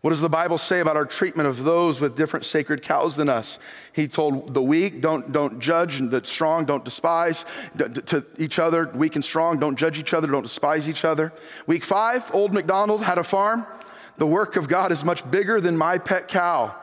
What 0.00 0.10
does 0.10 0.22
the 0.22 0.30
Bible 0.30 0.56
say 0.56 0.80
about 0.80 0.96
our 0.96 1.04
treatment 1.04 1.48
of 1.48 1.64
those 1.64 2.00
with 2.00 2.16
different 2.16 2.46
sacred 2.46 2.80
cows 2.82 3.16
than 3.16 3.28
us? 3.28 3.58
He 3.92 4.08
told 4.08 4.54
the 4.54 4.62
weak, 4.62 5.02
don't, 5.02 5.32
don't 5.32 5.60
judge, 5.60 6.00
and 6.00 6.10
the 6.10 6.24
strong, 6.24 6.64
don't 6.64 6.84
despise 6.84 7.44
to 7.78 8.24
each 8.38 8.58
other, 8.58 8.90
weak 8.94 9.16
and 9.16 9.24
strong, 9.24 9.58
don't 9.58 9.76
judge 9.76 9.98
each 9.98 10.14
other, 10.14 10.26
don't 10.28 10.42
despise 10.42 10.88
each 10.88 11.04
other. 11.04 11.32
Week 11.66 11.84
five, 11.84 12.34
old 12.34 12.54
McDonald 12.54 13.02
had 13.02 13.18
a 13.18 13.24
farm. 13.24 13.66
The 14.16 14.26
work 14.26 14.56
of 14.56 14.68
God 14.68 14.92
is 14.92 15.04
much 15.04 15.28
bigger 15.30 15.60
than 15.60 15.76
my 15.76 15.98
pet 15.98 16.28
cow. 16.28 16.74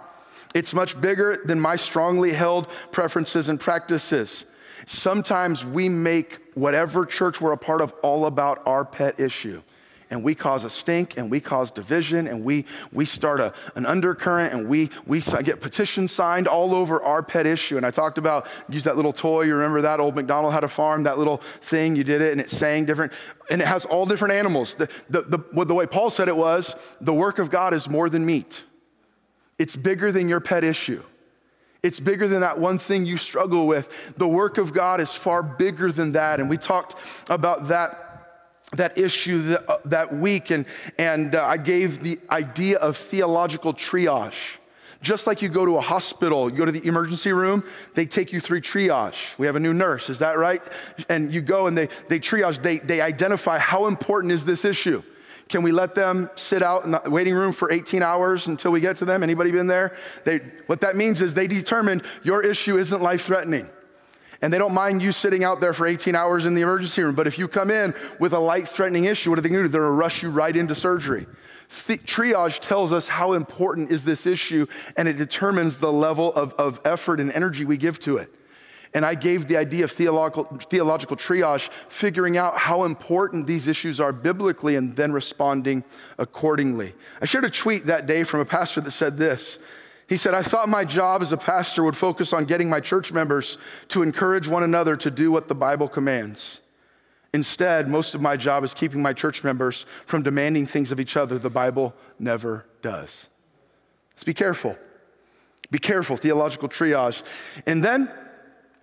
It's 0.54 0.74
much 0.74 1.00
bigger 1.00 1.42
than 1.46 1.60
my 1.60 1.76
strongly 1.78 2.34
held 2.34 2.68
preferences 2.92 3.48
and 3.48 3.60
practices. 3.60 4.46
Sometimes 4.86 5.66
we 5.66 5.88
make 5.88 6.40
whatever 6.56 7.06
church 7.06 7.40
we're 7.40 7.54
a 7.54 7.58
part 7.58 7.82
of 7.82 7.94
all 8.02 8.26
about 8.26 8.62
our 8.66 8.84
pet 8.84 9.20
issue 9.20 9.62
and 10.12 10.24
we 10.24 10.36
cause 10.36 10.66
a 10.66 10.70
stink 10.70 11.18
and 11.18 11.32
we 11.32 11.40
cause 11.40 11.72
division 11.72 12.28
and 12.28 12.44
we, 12.44 12.66
we 12.92 13.06
start 13.06 13.40
a, 13.40 13.54
an 13.76 13.86
undercurrent 13.86 14.54
and 14.54 14.68
we, 14.68 14.90
we 15.08 15.22
get 15.44 15.62
petitions 15.62 16.12
signed 16.12 16.48
all 16.48 16.76
over 16.76 17.02
our 17.02 17.24
pet 17.24 17.48
issue. 17.48 17.78
And 17.78 17.86
I 17.86 17.92
talked 17.92 18.18
about, 18.18 18.46
use 18.70 18.84
that 18.84 18.98
little 18.98 19.14
toy, 19.14 19.44
you 19.44 19.56
remember 19.56 19.82
that? 19.82 20.00
Old 20.02 20.16
McDonald 20.16 20.54
had 20.54 20.66
a 20.66 20.70
farm, 20.70 21.04
that 21.04 21.18
little 21.18 21.38
thing, 21.38 21.96
you 21.96 22.04
did 22.04 22.22
it 22.22 22.34
and 22.34 22.42
it 22.42 22.52
sang 22.52 22.86
different, 22.86 23.14
and 23.50 23.62
it 23.62 23.68
has 23.68 23.86
all 23.86 24.06
different 24.06 24.34
animals. 24.34 24.76
The, 24.76 24.90
the, 25.10 25.22
the, 25.22 25.66
the 25.66 25.74
way 25.74 25.88
Paul 25.88 26.10
said 26.10 26.28
it 26.28 26.38
was, 26.38 26.76
the 27.00 27.14
work 27.14 27.40
of 27.40 27.50
God 27.50 27.74
is 27.74 27.90
more 27.90 28.10
than 28.10 28.26
meat. 28.26 28.66
It's 29.58 29.78
bigger 29.78 30.12
than 30.12 30.28
your 30.28 30.42
pet 30.42 30.66
issue. 30.66 31.02
It's 31.84 32.00
bigger 32.00 32.28
than 32.28 32.42
that 32.42 32.60
one 32.60 32.78
thing 32.78 33.06
you 33.06 33.18
struggle 33.18 33.66
with. 33.66 33.92
The 34.18 34.28
work 34.28 34.58
of 34.58 34.74
God 34.74 35.02
is 35.02 35.14
far 35.14 35.42
bigger 35.42 35.92
than 35.92 36.12
that. 36.12 36.40
And 36.40 36.50
we 36.50 36.58
talked 36.58 36.96
about 37.30 37.70
that 37.70 38.11
that 38.76 38.98
issue 38.98 39.42
that, 39.44 39.70
uh, 39.70 39.78
that 39.86 40.16
week, 40.16 40.50
and, 40.50 40.66
and 40.98 41.36
uh, 41.36 41.46
I 41.46 41.58
gave 41.58 42.04
the 42.04 42.20
idea 42.30 42.78
of 42.78 42.98
theological 42.98 43.74
triage. 43.74 44.58
Just 45.02 45.26
like 45.26 45.42
you 45.42 45.50
go 45.50 45.66
to 45.66 45.78
a 45.78 45.82
hospital, 45.82 46.50
you 46.50 46.56
go 46.56 46.66
to 46.66 46.72
the 46.72 46.86
emergency 46.88 47.34
room, 47.34 47.64
they 47.96 48.06
take 48.06 48.32
you 48.32 48.40
through 48.40 48.62
triage. 48.62 49.38
We 49.40 49.48
have 49.48 49.56
a 49.56 49.60
new 49.60 49.74
nurse, 49.74 50.10
is 50.10 50.20
that 50.20 50.38
right? 50.38 50.62
And 51.10 51.34
you 51.34 51.42
go 51.42 51.68
and 51.68 51.76
they, 51.76 51.90
they 52.08 52.20
triage, 52.20 52.62
they, 52.62 52.78
they 52.78 53.02
identify 53.02 53.58
how 53.58 53.88
important 53.88 54.32
is 54.32 54.46
this 54.46 54.64
issue. 54.64 55.02
Can 55.50 55.64
we 55.64 55.72
let 55.74 55.96
them 55.96 56.30
sit 56.36 56.62
out 56.62 56.86
in 56.86 56.92
the 56.92 57.02
waiting 57.08 57.34
room 57.34 57.52
for 57.52 57.72
18 57.72 58.04
hours 58.04 58.48
until 58.48 58.72
we 58.72 58.80
get 58.80 58.96
to 58.98 59.06
them? 59.06 59.22
Anybody 59.22 59.52
been 59.52 59.68
there? 59.68 59.98
They, 60.24 60.38
what 60.68 60.80
that 60.82 60.96
means 60.96 61.22
is 61.22 61.34
they 61.34 61.48
determine 61.48 62.04
your 62.24 62.42
issue 62.42 62.78
isn't 62.78 63.02
life 63.02 63.24
threatening 63.24 63.68
and 64.42 64.52
they 64.52 64.58
don't 64.58 64.74
mind 64.74 65.04
you 65.04 65.12
sitting 65.12 65.44
out 65.44 65.62
there 65.62 65.74
for 65.74 65.86
18 65.86 66.16
hours 66.16 66.46
in 66.46 66.56
the 66.56 66.62
emergency 66.62 67.02
room. 67.02 67.16
But 67.16 67.28
if 67.28 67.38
you 67.38 67.48
come 67.48 67.70
in 67.70 67.94
with 68.20 68.34
a 68.34 68.40
life 68.40 68.70
threatening 68.70 69.06
issue, 69.06 69.30
what 69.30 69.40
are 69.40 69.42
they 69.42 69.50
going 69.50 69.62
to 69.62 69.68
do? 69.68 69.72
They're 69.72 69.82
going 69.82 69.92
to 69.92 69.98
rush 69.98 70.24
you 70.24 70.32
right 70.32 70.56
into 70.56 70.74
surgery. 70.74 71.28
Triage 71.70 72.60
tells 72.60 72.92
us 72.92 73.08
how 73.08 73.34
important 73.34 73.92
is 73.92 74.04
this 74.04 74.26
issue, 74.26 74.66
and 74.98 75.08
it 75.08 75.18
determines 75.18 75.78
the 75.78 75.92
level 75.92 76.34
of, 76.34 76.54
of 76.54 76.82
effort 76.84 77.20
and 77.20 77.32
energy 77.32 77.66
we 77.66 77.78
give 77.78 78.00
to 78.02 78.18
it. 78.18 78.34
And 78.94 79.06
I 79.06 79.16
gave 79.16 79.48
the 79.48 79.56
idea 79.56 79.86
of 79.86 79.92
theological, 79.92 80.46
theological 80.70 81.16
triage, 81.16 81.70
figuring 81.88 82.36
out 82.36 82.58
how 82.58 82.84
important 82.84 83.48
these 83.48 83.68
issues 83.68 84.02
are 84.02 84.12
biblically 84.12 84.76
and 84.76 84.94
then 84.98 85.14
responding 85.14 85.86
accordingly. 86.18 86.94
I 87.22 87.26
shared 87.26 87.46
a 87.46 87.50
tweet 87.50 87.86
that 87.86 88.06
day 88.06 88.26
from 88.26 88.42
a 88.42 88.46
pastor 88.46 88.82
that 88.82 88.92
said 88.92 89.18
this 89.18 89.60
he 90.12 90.18
said, 90.18 90.34
I 90.34 90.42
thought 90.42 90.68
my 90.68 90.84
job 90.84 91.22
as 91.22 91.32
a 91.32 91.38
pastor 91.38 91.86
would 91.86 91.96
focus 91.96 92.34
on 92.34 92.44
getting 92.44 92.70
my 92.70 92.82
church 92.82 93.14
members 93.14 93.58
to 93.88 94.04
encourage 94.04 94.46
one 94.46 94.62
another 94.62 94.98
to 94.98 95.10
do 95.10 95.32
what 95.32 95.48
the 95.48 95.56
Bible 95.56 95.88
commands. 95.88 96.60
Instead, 97.34 97.88
most 97.88 98.14
of 98.14 98.20
my 98.20 98.36
job 98.36 98.66
is 98.66 98.74
keeping 98.74 99.02
my 99.02 99.14
church 99.14 99.42
members 99.42 99.86
from 100.06 100.22
demanding 100.22 100.68
things 100.68 100.92
of 100.92 101.00
each 101.00 101.16
other 101.16 101.40
the 101.40 101.50
Bible 101.50 101.96
never 102.20 102.66
does. 102.82 103.30
Let's 104.12 104.26
be 104.26 104.34
careful. 104.34 104.78
Be 105.72 105.80
careful, 105.80 106.18
theological 106.18 106.68
triage. 106.68 107.24
And 107.66 107.82
then, 107.82 108.12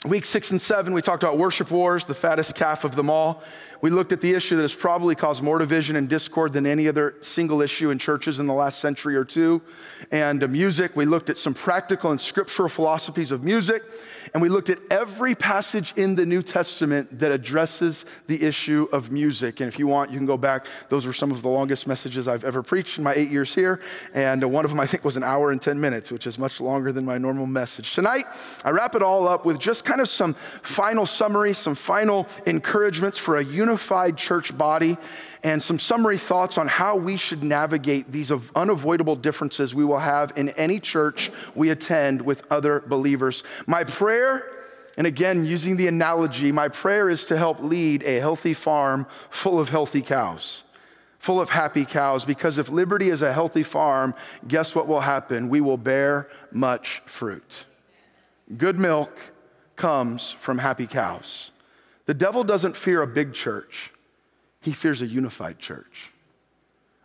week 0.07 0.25
six 0.25 0.51
and 0.51 0.59
seven, 0.59 0.95
we 0.95 1.03
talked 1.03 1.23
about 1.23 1.37
worship 1.37 1.71
wars, 1.71 2.07
the 2.07 2.15
fattest 2.15 2.55
calf 2.55 2.85
of 2.85 2.97
them 2.97 3.11
all. 3.11 3.43
We 3.81 3.91
looked 3.91 4.11
at 4.11 4.21
the 4.21 4.35
issue 4.35 4.57
that 4.57 4.63
has 4.63 4.75
probably 4.75 5.15
caused 5.15 5.43
more 5.43 5.59
division 5.59 5.95
and 5.95 6.09
discord 6.09 6.53
than 6.53 6.67
any 6.67 6.89
other 6.89 7.15
single 7.21 7.63
issue 7.63 7.91
in 7.91 7.99
churches 7.99 8.41
in 8.41 8.47
the 8.47 8.55
last 8.55 8.81
century 8.81 9.15
or 9.15 9.25
two. 9.25 9.63
And 10.11 10.43
uh, 10.43 10.49
music, 10.49 10.97
we 10.97 11.05
looked 11.05 11.31
at 11.31 11.39
some 11.39 11.55
practical 11.55 12.11
and 12.11 12.21
scriptural 12.21 12.69
philosophies 12.69 13.31
of 13.31 13.45
music. 13.45 13.85
And 14.35 14.43
we 14.43 14.49
looked 14.49 14.69
at 14.69 14.79
every 14.91 15.35
passage 15.35 15.95
in 15.97 16.15
the 16.15 16.27
New 16.27 16.43
Testament 16.43 17.19
that 17.19 17.33
addresses 17.33 18.05
the 18.27 18.45
issue 18.45 18.87
of 18.93 19.11
music. 19.11 19.61
And 19.61 19.69
if 19.69 19.79
you 19.79 19.87
want, 19.87 20.11
you 20.11 20.19
can 20.19 20.27
go 20.27 20.37
back. 20.37 20.67
Those 20.89 21.07
were 21.07 21.15
some 21.15 21.31
of 21.31 21.41
the 21.41 21.49
longest 21.49 21.87
messages 21.87 22.29
I've 22.29 22.45
ever 22.45 22.63
preached 22.63 22.99
in 22.99 23.05
my 23.05 23.15
eight 23.15 23.31
years 23.31 23.55
here. 23.55 23.81
And 24.13 24.43
uh, 24.45 24.49
one 24.49 24.65
of 24.65 24.71
them, 24.71 24.81
I 24.81 24.87
think, 24.87 25.05
was 25.05 25.17
an 25.17 25.25
hour 25.25 25.51
and 25.51 25.63
10 25.63 25.81
minutes, 25.81 26.11
which 26.11 26.27
is 26.27 26.39
much 26.39 26.61
longer 26.61 26.93
than 26.93 27.05
my 27.05 27.17
normal 27.17 27.47
message. 27.47 27.95
Tonight, 27.95 28.25
I 28.65 28.71
wrap 28.71 28.95
it 28.95 29.03
all 29.03 29.27
up 29.29 29.47
with 29.47 29.59
just 29.59 29.85
kind 29.85 30.01
of 30.01 30.09
some 30.09 30.35
final 30.63 31.07
summary, 31.07 31.55
some 31.55 31.75
final 31.75 32.27
encouragements 32.45 33.17
for 33.17 33.37
a 33.39 33.45
unified 33.45 33.68
church 33.77 34.57
body 34.57 34.97
and 35.43 35.63
some 35.63 35.79
summary 35.79 36.19
thoughts 36.19 36.59
on 36.59 36.67
how 36.67 36.97
we 36.97 37.17
should 37.17 37.43
navigate 37.43 38.11
these 38.11 38.33
unavoidable 38.55 39.17
differences 39.17 39.75
we 39.75 39.85
will 39.85 39.99
have 39.99 40.33
in 40.37 40.49
any 40.51 40.81
church 40.81 41.31
we 41.55 41.71
attend 41.71 42.23
with 42.23 42.45
other 42.51 42.81
believers. 42.81 43.45
My 43.67 43.85
prayer, 43.85 44.51
and 44.97 45.07
again, 45.07 45.45
using 45.45 45.77
the 45.77 45.87
analogy, 45.87 46.51
my 46.53 46.69
prayer 46.69 47.09
is 47.09 47.25
to 47.27 47.37
help 47.37 47.61
lead 47.61 48.03
a 48.03 48.19
healthy 48.19 48.55
farm 48.55 49.07
full 49.31 49.61
of 49.61 49.69
healthy 49.69 50.03
cows, 50.03 50.65
full 51.19 51.41
of 51.41 51.51
happy 51.51 51.85
cows, 51.85 52.25
because 52.25 52.59
if 52.59 52.69
liberty 52.69 53.11
is 53.11 53.23
a 53.23 53.33
healthy 53.33 53.63
farm, 53.63 54.15
guess 54.47 54.75
what 54.75 54.89
will 54.89 55.01
happen? 55.01 55.49
We 55.49 55.61
will 55.61 55.77
bear 55.77 56.29
much 56.51 57.03
fruit. 57.07 57.65
Good 58.57 58.79
milk 58.79 59.11
comes 59.77 60.33
from 60.33 60.59
happy 60.59 60.87
cows. 60.87 61.53
The 62.09 62.15
devil 62.15 62.43
doesn't 62.43 62.75
fear 62.75 63.03
a 63.03 63.07
big 63.07 63.35
church. 63.35 63.93
He 64.63 64.73
fears 64.73 65.03
a 65.03 65.07
unified 65.07 65.59
church. 65.59 66.11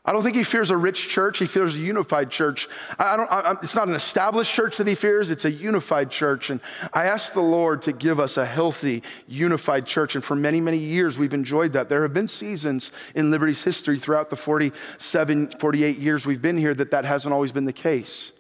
I 0.06 0.14
don't 0.14 0.24
think 0.24 0.38
he 0.38 0.46
fears 0.46 0.72
a 0.72 0.78
rich 0.78 1.10
church. 1.10 1.40
He 1.40 1.46
fears 1.46 1.76
a 1.76 1.80
unified 1.80 2.30
church. 2.30 2.70
I 2.98 3.18
don't, 3.18 3.30
I, 3.30 3.56
it's 3.62 3.76
not 3.76 3.90
an 3.90 3.96
established 3.96 4.56
church 4.56 4.78
that 4.78 4.88
he 4.88 4.96
fears, 4.96 5.30
it's 5.30 5.44
a 5.44 5.52
unified 5.52 6.10
church. 6.10 6.50
And 6.50 6.62
I 6.94 7.06
ask 7.06 7.34
the 7.34 7.42
Lord 7.42 7.82
to 7.84 7.92
give 7.92 8.18
us 8.18 8.38
a 8.38 8.46
healthy, 8.46 9.04
unified 9.28 9.86
church. 9.86 10.16
And 10.16 10.24
for 10.24 10.36
many, 10.36 10.62
many 10.62 10.78
years, 10.78 11.18
we've 11.18 11.34
enjoyed 11.34 11.74
that. 11.74 11.90
There 11.90 12.04
have 12.04 12.14
been 12.14 12.30
seasons 12.30 12.94
in 13.14 13.30
Liberty's 13.30 13.64
history 13.64 14.00
throughout 14.00 14.30
the 14.30 14.38
47, 14.38 15.52
48 15.60 15.98
years 15.98 16.26
we've 16.26 16.42
been 16.42 16.58
here 16.58 16.74
that 16.74 16.92
that 16.92 17.04
hasn't 17.04 17.34
always 17.34 17.52
been 17.52 17.66
the 17.66 17.74
case. 17.74 18.33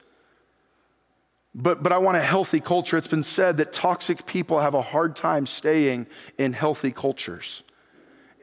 But, 1.56 1.84
but 1.84 1.92
I 1.92 2.00
want 2.00 2.18
a 2.18 2.22
healthy 2.22 2.60
culture. 2.60 2.98
It's 2.98 3.08
been 3.08 3.24
said 3.24 3.58
that 3.58 3.74
toxic 3.74 4.26
people 4.26 4.60
have 4.60 4.74
a 4.74 4.82
hard 4.82 5.16
time 5.16 5.46
staying 5.46 6.08
in 6.38 6.54
healthy 6.54 6.92
cultures. 6.92 7.64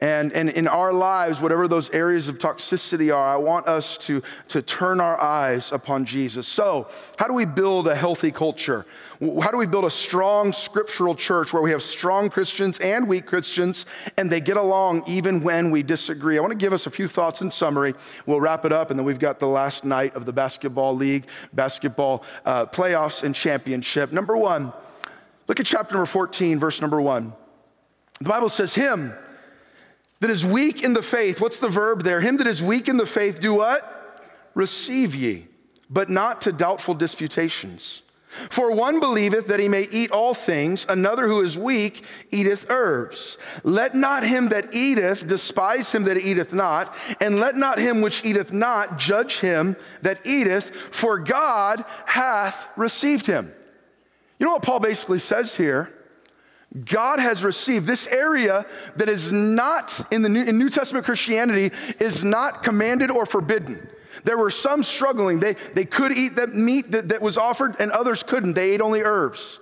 And, 0.01 0.33
and 0.33 0.49
in 0.49 0.67
our 0.67 0.91
lives, 0.91 1.39
whatever 1.39 1.67
those 1.67 1.91
areas 1.91 2.27
of 2.27 2.39
toxicity 2.39 3.15
are, 3.15 3.27
I 3.27 3.35
want 3.35 3.67
us 3.67 3.99
to, 3.99 4.23
to 4.47 4.63
turn 4.63 4.99
our 4.99 5.21
eyes 5.21 5.71
upon 5.71 6.05
Jesus. 6.05 6.47
So, 6.47 6.87
how 7.19 7.27
do 7.27 7.35
we 7.35 7.45
build 7.45 7.87
a 7.87 7.93
healthy 7.93 8.31
culture? 8.31 8.87
How 9.19 9.51
do 9.51 9.57
we 9.57 9.67
build 9.67 9.85
a 9.85 9.91
strong 9.91 10.53
scriptural 10.53 11.13
church 11.13 11.53
where 11.53 11.61
we 11.61 11.69
have 11.69 11.83
strong 11.83 12.31
Christians 12.31 12.79
and 12.79 13.07
weak 13.07 13.27
Christians 13.27 13.85
and 14.17 14.31
they 14.31 14.41
get 14.41 14.57
along 14.57 15.03
even 15.05 15.43
when 15.43 15.69
we 15.69 15.83
disagree? 15.83 16.39
I 16.39 16.41
want 16.41 16.53
to 16.53 16.57
give 16.57 16.73
us 16.73 16.87
a 16.87 16.91
few 16.91 17.07
thoughts 17.07 17.43
in 17.43 17.51
summary. 17.51 17.93
We'll 18.25 18.41
wrap 18.41 18.65
it 18.65 18.71
up, 18.71 18.89
and 18.89 18.97
then 18.97 19.05
we've 19.05 19.19
got 19.19 19.39
the 19.39 19.45
last 19.45 19.85
night 19.85 20.15
of 20.15 20.25
the 20.25 20.33
basketball 20.33 20.95
league, 20.95 21.27
basketball 21.53 22.23
uh, 22.43 22.65
playoffs, 22.65 23.21
and 23.21 23.35
championship. 23.35 24.11
Number 24.11 24.35
one, 24.35 24.73
look 25.47 25.59
at 25.59 25.67
chapter 25.67 25.93
number 25.93 26.07
14, 26.07 26.57
verse 26.57 26.81
number 26.81 26.99
one. 26.99 27.33
The 28.19 28.29
Bible 28.29 28.49
says, 28.49 28.73
Him 28.73 29.13
that 30.21 30.29
is 30.29 30.45
weak 30.45 30.83
in 30.83 30.93
the 30.93 31.01
faith, 31.01 31.41
what's 31.41 31.57
the 31.57 31.69
verb 31.69 32.03
there? 32.03 32.21
Him 32.21 32.37
that 32.37 32.47
is 32.47 32.63
weak 32.63 32.87
in 32.87 32.97
the 32.97 33.05
faith, 33.05 33.41
do 33.41 33.55
what? 33.55 33.81
Receive 34.53 35.13
ye, 35.13 35.47
but 35.89 36.09
not 36.09 36.41
to 36.41 36.51
doubtful 36.51 36.93
disputations. 36.93 38.03
For 38.49 38.71
one 38.71 39.01
believeth 39.01 39.47
that 39.47 39.59
he 39.59 39.67
may 39.67 39.87
eat 39.91 40.11
all 40.11 40.33
things, 40.33 40.85
another 40.87 41.27
who 41.27 41.41
is 41.41 41.57
weak 41.57 42.05
eateth 42.31 42.67
herbs. 42.69 43.37
Let 43.63 43.93
not 43.93 44.23
him 44.23 44.49
that 44.49 44.73
eateth 44.73 45.27
despise 45.27 45.91
him 45.91 46.03
that 46.03 46.17
eateth 46.17 46.53
not, 46.53 46.95
and 47.19 47.39
let 47.39 47.55
not 47.55 47.77
him 47.77 48.01
which 48.01 48.23
eateth 48.23 48.53
not 48.53 48.97
judge 48.97 49.39
him 49.39 49.75
that 50.01 50.25
eateth, 50.25 50.69
for 50.91 51.19
God 51.19 51.83
hath 52.05 52.67
received 52.77 53.25
him. 53.25 53.51
You 54.39 54.45
know 54.45 54.53
what 54.53 54.63
Paul 54.63 54.79
basically 54.79 55.19
says 55.19 55.55
here? 55.55 55.91
God 56.85 57.19
has 57.19 57.43
received 57.43 57.85
this 57.85 58.07
area 58.07 58.65
that 58.95 59.09
is 59.09 59.33
not 59.33 60.05
in 60.11 60.21
the 60.21 60.29
New, 60.29 60.43
in 60.43 60.57
New 60.57 60.69
Testament 60.69 61.05
Christianity 61.05 61.71
is 61.99 62.23
not 62.23 62.63
commanded 62.63 63.11
or 63.11 63.25
forbidden. 63.25 63.89
There 64.23 64.37
were 64.37 64.51
some 64.51 64.83
struggling. 64.83 65.39
They, 65.39 65.55
they 65.73 65.85
could 65.85 66.11
eat 66.17 66.35
the 66.35 66.47
meat 66.47 66.91
that, 66.91 67.09
that 67.09 67.21
was 67.21 67.37
offered, 67.37 67.75
and 67.79 67.91
others 67.91 68.23
couldn't. 68.23 68.53
They 68.53 68.71
ate 68.71 68.81
only 68.81 69.01
herbs. 69.01 69.59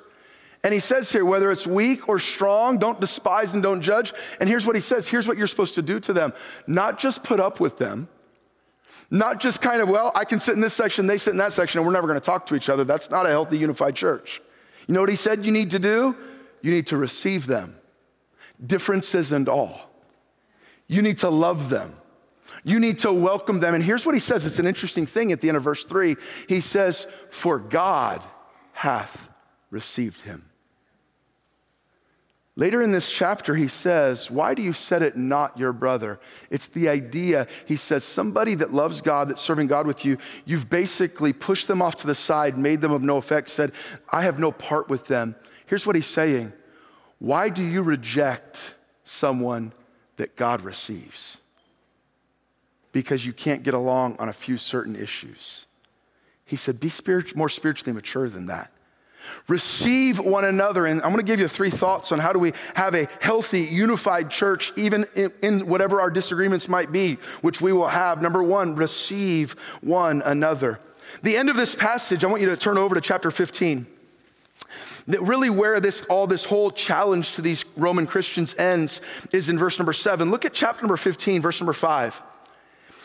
And 0.64 0.74
he 0.74 0.80
says 0.80 1.12
here, 1.12 1.24
whether 1.24 1.52
it's 1.52 1.66
weak 1.66 2.10
or 2.10 2.20
strong, 2.20 2.78
don't 2.78 3.00
despise 3.00 3.54
and 3.54 3.64
don't 3.64 3.82
judge. 3.82 4.14
And 4.40 4.50
here's 4.50 4.66
what 4.66 4.76
he 4.76 4.82
says 4.82 5.08
here's 5.08 5.28
what 5.28 5.38
you're 5.38 5.48
supposed 5.48 5.76
to 5.76 5.82
do 5.82 6.00
to 6.02 6.14
them 6.14 6.34
not 6.68 7.00
just 7.00 7.24
put 7.24 7.40
up 7.40 7.60
with 7.60 7.78
them, 7.78 8.10
not 9.10 9.40
just 9.40 9.62
kind 9.62 9.82
of, 9.82 9.90
well, 9.90 10.12
I 10.14 10.26
can 10.26 10.40
sit 10.40 10.56
in 10.56 10.62
this 10.62 10.74
section, 10.74 11.08
they 11.08 11.18
sit 11.18 11.32
in 11.32 11.38
that 11.38 11.54
section, 11.54 11.80
and 11.80 11.88
we're 11.88 11.94
never 11.94 12.08
going 12.08 12.20
to 12.20 12.26
talk 12.26 12.46
to 12.48 12.56
each 12.56 12.70
other. 12.70 12.84
That's 12.84 13.10
not 13.10 13.26
a 13.26 13.30
healthy, 13.30 13.58
unified 13.58 13.96
church. 13.96 14.42
You 14.88 14.94
know 14.94 15.00
what 15.00 15.10
he 15.10 15.16
said 15.16 15.46
you 15.46 15.52
need 15.52 15.72
to 15.72 15.80
do? 15.80 16.16
You 16.62 16.72
need 16.72 16.88
to 16.88 16.98
receive 16.98 17.48
them, 17.48 17.76
differences 18.66 19.32
and 19.32 19.48
all. 19.48 19.90
You 20.88 21.02
need 21.02 21.20
to 21.20 21.30
love 21.30 21.70
them. 21.70 21.96
You 22.64 22.80
need 22.80 23.00
to 23.00 23.14
welcome 23.14 23.60
them. 23.60 23.76
And 23.76 23.84
here's 23.84 24.06
what 24.06 24.16
he 24.16 24.20
says 24.20 24.46
it's 24.46 24.60
an 24.60 24.68
interesting 24.68 25.06
thing 25.06 25.32
at 25.32 25.42
the 25.42 25.48
end 25.48 25.58
of 25.58 25.64
verse 25.64 25.86
three. 25.86 26.18
He 26.48 26.62
says, 26.62 27.08
For 27.30 27.60
God 27.60 28.22
hath 28.74 29.30
received 29.70 30.22
him. 30.22 30.46
Later 32.56 32.82
in 32.82 32.92
this 32.92 33.10
chapter, 33.10 33.56
he 33.56 33.70
says, 33.70 34.30
Why 34.30 34.54
do 34.54 34.62
you 34.62 34.74
set 34.74 35.02
it 35.02 35.16
not 35.16 35.58
your 35.58 35.72
brother? 35.72 36.20
It's 36.50 36.68
the 36.68 36.90
idea. 36.90 37.48
He 37.66 37.78
says, 37.78 38.04
Somebody 38.04 38.56
that 38.56 38.74
loves 38.74 39.00
God, 39.00 39.30
that's 39.30 39.42
serving 39.42 39.68
God 39.68 39.88
with 39.88 40.04
you, 40.04 40.18
you've 40.44 40.70
basically 40.70 41.32
pushed 41.32 41.70
them 41.70 41.82
off 41.82 41.96
to 41.98 42.08
the 42.08 42.16
side, 42.16 42.58
made 42.58 42.82
them 42.82 42.92
of 42.92 43.02
no 43.02 43.16
effect, 43.16 43.48
said, 43.48 43.72
I 44.10 44.24
have 44.24 44.40
no 44.40 44.52
part 44.52 44.90
with 44.90 45.08
them. 45.08 45.36
Here's 45.70 45.86
what 45.86 45.96
he's 45.96 46.08
saying 46.08 46.52
Why 47.20 47.50
do 47.50 47.64
you 47.64 47.84
reject 47.84 48.74
someone 49.04 49.72
that 50.18 50.36
God 50.36 50.62
receives? 50.62 51.38
Because 52.92 53.24
you 53.24 53.34
can't 53.34 53.62
get 53.62 53.76
along 53.76 54.16
on 54.18 54.30
a 54.30 54.34
few 54.34 54.58
certain 54.58 54.96
issues. 54.96 55.68
He 56.44 56.56
said, 56.56 56.80
Be 56.80 56.90
spirit, 56.90 57.36
more 57.36 57.50
spiritually 57.50 57.94
mature 57.94 58.28
than 58.28 58.48
that. 58.48 58.72
Receive 59.48 60.18
one 60.20 60.44
another. 60.44 60.88
And 60.88 61.04
I'm 61.04 61.12
going 61.12 61.24
to 61.24 61.32
give 61.32 61.40
you 61.40 61.48
three 61.48 61.70
thoughts 61.70 62.12
on 62.12 62.18
how 62.18 62.34
do 62.34 62.40
we 62.40 62.54
have 62.74 62.96
a 62.96 63.08
healthy, 63.20 63.62
unified 63.62 64.32
church, 64.32 64.74
even 64.76 65.06
in, 65.14 65.32
in, 65.44 65.68
whatever 65.68 66.02
our 66.02 66.10
disagreements 66.10 66.68
might 66.68 66.92
be, 66.92 67.20
which 67.42 67.62
we 67.62 67.74
will 67.74 67.90
have. 67.90 68.24
Number 68.24 68.42
one, 68.42 68.74
receive 68.74 69.52
one 69.82 70.24
another. 70.24 70.80
The 71.22 71.38
end 71.38 71.50
of 71.50 71.56
this 71.56 71.76
passage, 71.76 72.24
I 72.24 72.28
want 72.28 72.42
you 72.42 72.50
to 72.50 72.58
turn 72.58 72.80
over 72.80 72.96
to 72.96 73.02
chapter 73.02 73.30
15 73.30 73.86
that 75.10 75.22
really 75.22 75.50
where 75.50 75.80
this 75.80 76.04
all 76.04 76.28
this 76.28 76.46
whole 76.46 76.72
challenge 76.72 77.34
to 77.34 77.42
these 77.42 77.66
Roman 77.76 78.08
Christians 78.08 78.56
ends 78.58 79.02
is 79.34 79.50
in 79.50 79.58
verse 79.60 79.78
number 79.78 79.94
7. 79.94 80.32
Look 80.32 80.46
at 80.46 80.54
chapter 80.54 80.82
number 80.84 80.98
15, 80.98 81.42
verse 81.42 81.60
number 81.60 81.74
5. 81.74 82.22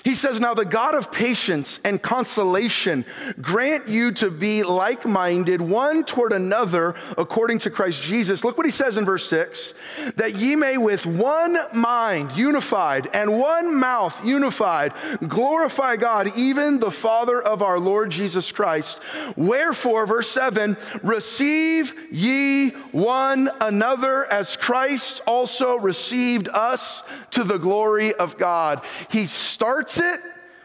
He 0.04 0.14
says, 0.14 0.38
Now 0.38 0.52
the 0.52 0.66
God 0.66 0.94
of 0.94 1.10
patience 1.10 1.80
and 1.82 2.00
consolation 2.00 3.06
grant 3.40 3.88
you 3.88 4.12
to 4.12 4.30
be 4.30 4.62
like 4.62 5.06
minded 5.06 5.62
one 5.62 6.04
toward 6.04 6.32
another 6.32 6.94
according 7.16 7.58
to 7.60 7.70
Christ 7.70 8.02
Jesus. 8.02 8.44
Look 8.44 8.58
what 8.58 8.66
he 8.66 8.70
says 8.70 8.98
in 8.98 9.06
verse 9.06 9.26
6 9.28 9.72
that 10.16 10.36
ye 10.36 10.56
may 10.56 10.76
with 10.76 11.06
one 11.06 11.56
mind 11.72 12.32
unified 12.32 13.08
and 13.14 13.38
one 13.38 13.74
mouth 13.74 14.22
unified 14.24 14.92
glorify 15.26 15.96
God, 15.96 16.36
even 16.36 16.80
the 16.80 16.90
Father 16.90 17.40
of 17.40 17.62
our 17.62 17.80
Lord 17.80 18.10
Jesus 18.10 18.52
Christ. 18.52 19.00
Wherefore, 19.36 20.06
verse 20.06 20.30
7 20.30 20.76
receive 21.02 21.94
ye 22.12 22.70
one 22.92 23.48
another 23.62 24.30
as 24.30 24.58
Christ 24.58 25.22
also 25.26 25.76
received 25.76 26.48
us 26.48 27.02
to 27.30 27.42
the 27.42 27.58
glory 27.58 28.12
of 28.12 28.36
God. 28.36 28.82
He 29.08 29.24
starts 29.24 29.93
it 29.98 30.20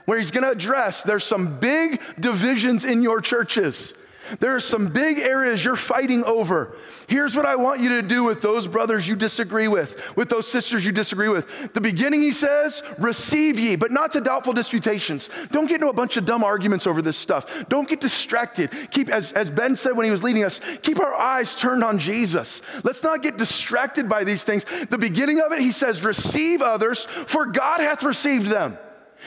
where 0.06 0.18
he's 0.18 0.32
going 0.32 0.44
to 0.44 0.50
address 0.50 1.04
there's 1.04 1.24
some 1.24 1.60
big 1.60 2.02
divisions 2.20 2.84
in 2.84 3.02
your 3.02 3.22
churches. 3.22 3.94
There 4.39 4.56
are 4.56 4.60
some 4.60 4.89
big 4.89 5.20
areas 5.20 5.63
you're 5.63 5.76
fighting 5.76 6.24
over. 6.24 6.76
Here's 7.08 7.36
what 7.36 7.46
I 7.46 7.56
want 7.56 7.80
you 7.80 7.89
to 7.89 8.02
do 8.02 8.24
with 8.24 8.42
those 8.42 8.68
brothers 8.68 9.08
you 9.08 9.15
disagree 9.15 9.68
with, 9.68 10.15
with 10.15 10.30
those 10.30 10.50
sisters 10.50 10.86
you 10.86 10.92
disagree 10.92 11.30
with. 11.30 11.74
The 11.74 11.82
beginning, 11.82 12.22
he 12.22 12.32
says, 12.32 12.84
receive 13.00 13.60
ye, 13.60 13.76
but 13.76 13.92
not 13.92 14.13
to 14.13 14.22
doubtful 14.22 14.54
disputations. 14.54 15.30
Don't 15.52 15.65
get 15.65 15.76
into 15.76 15.89
a 15.89 15.94
bunch 15.94 16.18
of 16.18 16.26
dumb 16.26 16.44
arguments 16.44 16.86
over 16.86 17.02
this 17.02 17.18
stuff. 17.18 17.68
Don't 17.70 17.89
get 17.89 18.02
distracted. 18.02 18.72
Keep, 18.92 19.10
as, 19.10 19.32
as 19.34 19.50
Ben 19.50 19.76
said 19.76 19.96
when 19.96 20.06
he 20.06 20.12
was 20.12 20.24
leading 20.24 20.44
us, 20.44 20.62
keep 20.82 21.00
our 21.00 21.15
eyes 21.15 21.56
turned 21.56 21.84
on 21.84 21.98
Jesus. 21.98 22.62
Let's 22.84 23.04
not 23.04 23.24
get 23.24 23.38
distracted 23.38 24.08
by 24.08 24.24
these 24.24 24.44
things. 24.44 24.65
The 24.89 24.98
beginning 24.98 25.42
of 25.42 25.52
it, 25.52 25.60
he 25.60 25.72
says, 25.72 26.04
receive 26.04 26.62
others, 26.62 27.06
for 27.06 27.46
God 27.46 27.80
hath 27.80 28.04
received 28.04 28.48
them. 28.48 28.78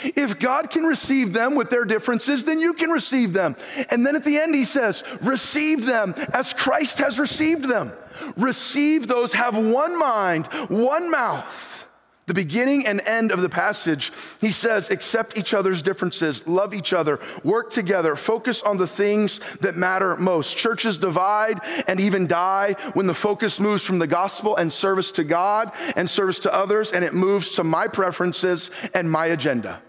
If 0.03 0.39
God 0.39 0.71
can 0.71 0.85
receive 0.85 1.33
them 1.33 1.55
with 1.55 1.71
their 1.71 1.85
differences, 1.85 2.45
then 2.45 2.61
you 2.61 2.75
can 2.75 2.91
receive 2.91 3.33
them. 3.33 3.57
And 3.91 4.07
then 4.07 4.17
at 4.17 4.25
the 4.25 4.39
end, 4.39 4.55
he 4.55 4.65
says, 4.65 5.05
receive 5.23 5.87
them 5.87 6.15
as 6.33 6.53
Christ 6.53 6.99
has 6.99 7.19
received 7.19 7.69
them. 7.69 7.93
Receive 8.37 9.07
those, 9.07 9.33
have 9.35 9.57
one 9.57 9.99
mind, 9.99 10.47
one 10.69 11.11
mouth. 11.11 11.72
The 12.33 12.45
beginning 12.45 12.87
and 12.87 13.03
end 13.03 13.31
of 13.31 13.43
the 13.43 13.51
passage, 13.51 14.11
he 14.41 14.53
says, 14.53 14.89
accept 14.89 15.37
each 15.37 15.53
other's 15.53 15.83
differences, 15.83 16.47
love 16.47 16.73
each 16.73 16.95
other, 16.95 17.21
work 17.45 17.69
together, 17.69 18.17
focus 18.17 18.63
on 18.63 18.79
the 18.79 18.87
things 18.87 19.39
that 19.61 19.77
matter 19.77 20.17
most. 20.17 20.57
Churches 20.57 20.97
divide 20.97 21.61
and 21.87 22.01
even 22.01 22.27
die 22.27 22.73
when 22.95 23.07
the 23.07 23.13
focus 23.13 23.61
moves 23.61 23.83
from 23.83 23.99
the 23.99 24.07
gospel 24.07 24.57
and 24.57 24.73
service 24.73 25.13
to 25.13 25.25
God 25.25 25.73
and 25.95 26.09
service 26.09 26.39
to 26.39 26.55
others, 26.55 26.93
and 26.93 27.05
it 27.05 27.13
moves 27.13 27.51
to 27.51 27.65
my 27.65 27.87
preferences 27.87 28.71
and 28.95 29.11
my 29.11 29.27
agenda. 29.27 29.83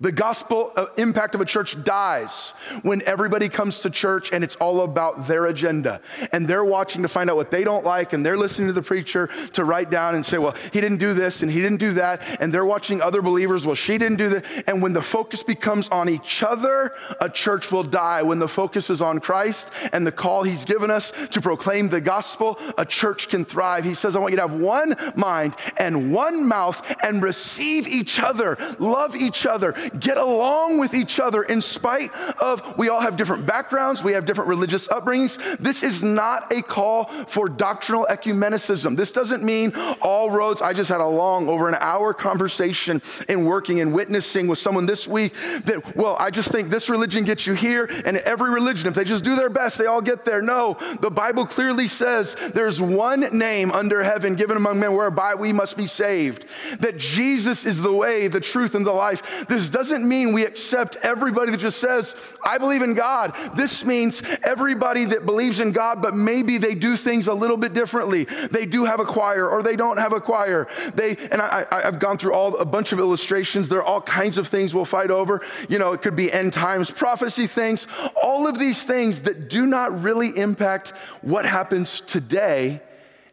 The 0.00 0.12
gospel 0.12 0.72
uh, 0.76 0.86
impact 0.96 1.34
of 1.34 1.40
a 1.40 1.44
church 1.44 1.82
dies 1.82 2.50
when 2.82 3.02
everybody 3.04 3.48
comes 3.48 3.80
to 3.80 3.90
church 3.90 4.32
and 4.32 4.44
it's 4.44 4.54
all 4.56 4.82
about 4.82 5.26
their 5.26 5.46
agenda. 5.46 6.00
And 6.30 6.46
they're 6.46 6.64
watching 6.64 7.02
to 7.02 7.08
find 7.08 7.28
out 7.28 7.34
what 7.34 7.50
they 7.50 7.64
don't 7.64 7.84
like, 7.84 8.12
and 8.12 8.24
they're 8.24 8.36
listening 8.36 8.68
to 8.68 8.72
the 8.72 8.82
preacher 8.82 9.28
to 9.54 9.64
write 9.64 9.90
down 9.90 10.14
and 10.14 10.24
say, 10.24 10.38
Well, 10.38 10.54
he 10.72 10.80
didn't 10.80 10.98
do 10.98 11.14
this 11.14 11.42
and 11.42 11.50
he 11.50 11.60
didn't 11.60 11.78
do 11.78 11.94
that. 11.94 12.22
And 12.40 12.54
they're 12.54 12.64
watching 12.64 13.02
other 13.02 13.22
believers, 13.22 13.66
Well, 13.66 13.74
she 13.74 13.98
didn't 13.98 14.18
do 14.18 14.28
that. 14.28 14.44
And 14.68 14.80
when 14.80 14.92
the 14.92 15.02
focus 15.02 15.42
becomes 15.42 15.88
on 15.88 16.08
each 16.08 16.44
other, 16.44 16.92
a 17.20 17.28
church 17.28 17.72
will 17.72 17.82
die. 17.82 18.22
When 18.22 18.38
the 18.38 18.46
focus 18.46 18.90
is 18.90 19.02
on 19.02 19.18
Christ 19.18 19.72
and 19.92 20.06
the 20.06 20.12
call 20.12 20.44
he's 20.44 20.64
given 20.64 20.92
us 20.92 21.12
to 21.32 21.40
proclaim 21.40 21.88
the 21.88 22.00
gospel, 22.00 22.56
a 22.78 22.86
church 22.86 23.28
can 23.30 23.44
thrive. 23.44 23.84
He 23.84 23.96
says, 23.96 24.14
I 24.14 24.20
want 24.20 24.30
you 24.30 24.36
to 24.36 24.46
have 24.46 24.60
one 24.60 24.94
mind 25.16 25.56
and 25.76 26.12
one 26.12 26.46
mouth 26.46 26.80
and 27.02 27.20
receive 27.20 27.88
each 27.88 28.20
other, 28.20 28.56
love 28.78 29.16
each 29.16 29.44
other 29.44 29.74
get 29.90 30.16
along 30.16 30.78
with 30.78 30.94
each 30.94 31.20
other 31.20 31.42
in 31.42 31.62
spite 31.62 32.12
of 32.40 32.76
we 32.78 32.88
all 32.88 33.00
have 33.00 33.16
different 33.16 33.46
backgrounds, 33.46 34.02
we 34.02 34.12
have 34.12 34.24
different 34.24 34.48
religious 34.48 34.88
upbringings. 34.88 35.38
This 35.58 35.82
is 35.82 36.02
not 36.02 36.52
a 36.52 36.62
call 36.62 37.04
for 37.26 37.48
doctrinal 37.48 38.06
ecumenicism. 38.10 38.96
This 38.96 39.10
doesn't 39.10 39.42
mean 39.42 39.72
all 40.00 40.30
roads. 40.30 40.62
I 40.62 40.72
just 40.72 40.90
had 40.90 41.00
a 41.00 41.06
long, 41.06 41.48
over 41.48 41.68
an 41.68 41.76
hour 41.80 42.14
conversation 42.14 43.02
in 43.28 43.44
working 43.44 43.80
and 43.80 43.92
witnessing 43.92 44.46
with 44.46 44.58
someone 44.58 44.86
this 44.86 45.06
week 45.08 45.34
that, 45.64 45.96
well, 45.96 46.16
I 46.18 46.30
just 46.30 46.50
think 46.50 46.70
this 46.70 46.88
religion 46.88 47.24
gets 47.24 47.46
you 47.46 47.54
here, 47.54 47.90
and 48.04 48.16
every 48.18 48.50
religion, 48.50 48.88
if 48.88 48.94
they 48.94 49.04
just 49.04 49.24
do 49.24 49.36
their 49.36 49.50
best, 49.50 49.78
they 49.78 49.86
all 49.86 50.02
get 50.02 50.24
there. 50.24 50.42
No, 50.42 50.76
the 51.00 51.10
Bible 51.10 51.46
clearly 51.46 51.88
says 51.88 52.36
there's 52.54 52.80
one 52.80 53.20
name 53.36 53.72
under 53.72 54.02
heaven 54.02 54.34
given 54.34 54.56
among 54.56 54.80
men 54.80 54.92
whereby 54.94 55.34
we 55.34 55.52
must 55.52 55.76
be 55.76 55.86
saved. 55.86 56.44
That 56.80 56.98
Jesus 56.98 57.64
is 57.64 57.80
the 57.80 57.92
way, 57.92 58.28
the 58.28 58.40
truth, 58.40 58.74
and 58.74 58.86
the 58.86 58.92
life. 58.92 59.46
This 59.48 59.70
doesn't 59.78 60.08
mean 60.08 60.32
we 60.32 60.44
accept 60.44 60.96
everybody 61.04 61.52
that 61.52 61.58
just 61.58 61.78
says, 61.78 62.16
I 62.44 62.58
believe 62.58 62.82
in 62.82 62.94
God. 62.94 63.32
This 63.54 63.84
means 63.84 64.24
everybody 64.42 65.04
that 65.04 65.24
believes 65.24 65.60
in 65.60 65.70
God, 65.70 66.02
but 66.02 66.16
maybe 66.16 66.58
they 66.58 66.74
do 66.74 66.96
things 66.96 67.28
a 67.28 67.32
little 67.32 67.56
bit 67.56 67.74
differently. 67.74 68.24
They 68.24 68.66
do 68.66 68.86
have 68.86 68.98
a 68.98 69.04
choir 69.04 69.48
or 69.48 69.62
they 69.62 69.76
don't 69.76 69.98
have 69.98 70.12
a 70.12 70.20
choir. 70.20 70.66
They, 70.96 71.16
and 71.30 71.40
I, 71.40 71.64
have 71.70 72.00
gone 72.00 72.18
through 72.18 72.34
all 72.34 72.56
a 72.56 72.64
bunch 72.64 72.90
of 72.90 72.98
illustrations. 72.98 73.68
There 73.68 73.78
are 73.78 73.84
all 73.84 74.00
kinds 74.00 74.36
of 74.36 74.48
things 74.48 74.74
we'll 74.74 74.84
fight 74.84 75.12
over. 75.12 75.42
You 75.68 75.78
know, 75.78 75.92
it 75.92 76.02
could 76.02 76.16
be 76.16 76.32
end 76.32 76.52
times 76.52 76.90
prophecy 76.90 77.46
things, 77.46 77.86
all 78.20 78.48
of 78.48 78.58
these 78.58 78.82
things 78.82 79.20
that 79.20 79.48
do 79.48 79.64
not 79.64 80.02
really 80.02 80.36
impact 80.36 80.88
what 81.22 81.46
happens 81.46 82.00
today. 82.00 82.82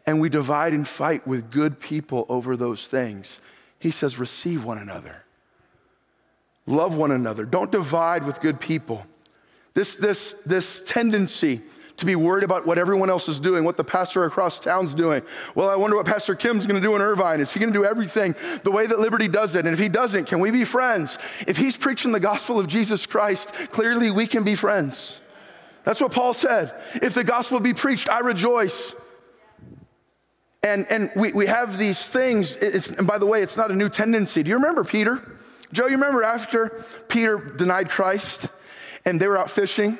And 0.06 0.20
we 0.20 0.28
divide 0.28 0.74
and 0.74 0.86
fight 0.86 1.26
with 1.26 1.50
good 1.50 1.80
people 1.80 2.24
over 2.28 2.56
those 2.56 2.86
things. 2.86 3.40
He 3.80 3.90
says, 3.90 4.16
receive 4.16 4.64
one 4.64 4.78
another. 4.78 5.25
Love 6.66 6.96
one 6.96 7.12
another. 7.12 7.44
Don't 7.44 7.70
divide 7.70 8.24
with 8.24 8.40
good 8.40 8.60
people. 8.60 9.06
This, 9.74 9.96
this, 9.96 10.34
this 10.44 10.80
tendency 10.80 11.62
to 11.98 12.06
be 12.06 12.16
worried 12.16 12.44
about 12.44 12.66
what 12.66 12.78
everyone 12.78 13.08
else 13.08 13.28
is 13.28 13.40
doing, 13.40 13.64
what 13.64 13.76
the 13.76 13.84
pastor 13.84 14.24
across 14.24 14.58
town's 14.58 14.94
doing. 14.94 15.22
Well, 15.54 15.70
I 15.70 15.76
wonder 15.76 15.96
what 15.96 16.06
Pastor 16.06 16.34
Kim's 16.34 16.66
gonna 16.66 16.80
do 16.80 16.94
in 16.94 17.00
Irvine. 17.00 17.40
Is 17.40 17.54
he 17.54 17.60
gonna 17.60 17.72
do 17.72 17.84
everything 17.84 18.34
the 18.64 18.70
way 18.70 18.86
that 18.86 18.98
Liberty 18.98 19.28
does 19.28 19.54
it? 19.54 19.64
And 19.64 19.72
if 19.72 19.78
he 19.78 19.88
doesn't, 19.88 20.26
can 20.26 20.40
we 20.40 20.50
be 20.50 20.64
friends? 20.64 21.18
If 21.46 21.56
he's 21.56 21.76
preaching 21.76 22.12
the 22.12 22.20
gospel 22.20 22.60
of 22.60 22.66
Jesus 22.66 23.06
Christ, 23.06 23.52
clearly 23.70 24.10
we 24.10 24.26
can 24.26 24.44
be 24.44 24.54
friends. 24.54 25.20
That's 25.84 26.00
what 26.00 26.12
Paul 26.12 26.34
said. 26.34 26.72
If 26.96 27.14
the 27.14 27.24
gospel 27.24 27.60
be 27.60 27.72
preached, 27.72 28.08
I 28.08 28.18
rejoice. 28.18 28.94
And, 30.62 30.86
and 30.90 31.10
we, 31.14 31.32
we 31.32 31.46
have 31.46 31.78
these 31.78 32.08
things. 32.08 32.56
It's, 32.56 32.90
and 32.90 33.06
by 33.06 33.18
the 33.18 33.26
way, 33.26 33.40
it's 33.40 33.56
not 33.56 33.70
a 33.70 33.74
new 33.74 33.88
tendency. 33.88 34.42
Do 34.42 34.50
you 34.50 34.56
remember 34.56 34.84
Peter? 34.84 35.35
Joe, 35.72 35.86
you 35.86 35.92
remember 35.92 36.22
after 36.22 36.84
Peter 37.08 37.38
denied 37.38 37.90
Christ 37.90 38.48
and 39.04 39.20
they 39.20 39.26
were 39.26 39.38
out 39.38 39.50
fishing? 39.50 39.98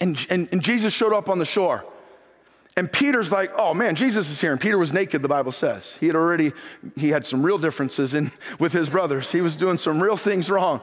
And, 0.00 0.18
and, 0.30 0.48
and 0.52 0.62
Jesus 0.62 0.94
showed 0.94 1.12
up 1.12 1.28
on 1.28 1.38
the 1.38 1.44
shore. 1.44 1.84
And 2.78 2.92
Peter's 2.92 3.32
like, 3.32 3.50
oh 3.56 3.74
man, 3.74 3.96
Jesus 3.96 4.30
is 4.30 4.40
here. 4.40 4.52
And 4.52 4.60
Peter 4.60 4.78
was 4.78 4.92
naked, 4.92 5.20
the 5.20 5.28
Bible 5.28 5.50
says. 5.50 5.96
He 5.96 6.06
had 6.06 6.14
already, 6.14 6.52
he 6.96 7.08
had 7.08 7.26
some 7.26 7.42
real 7.42 7.58
differences 7.58 8.14
in, 8.14 8.30
with 8.60 8.72
his 8.72 8.88
brothers. 8.88 9.32
He 9.32 9.40
was 9.40 9.56
doing 9.56 9.78
some 9.78 10.00
real 10.00 10.16
things 10.16 10.48
wrong. 10.48 10.80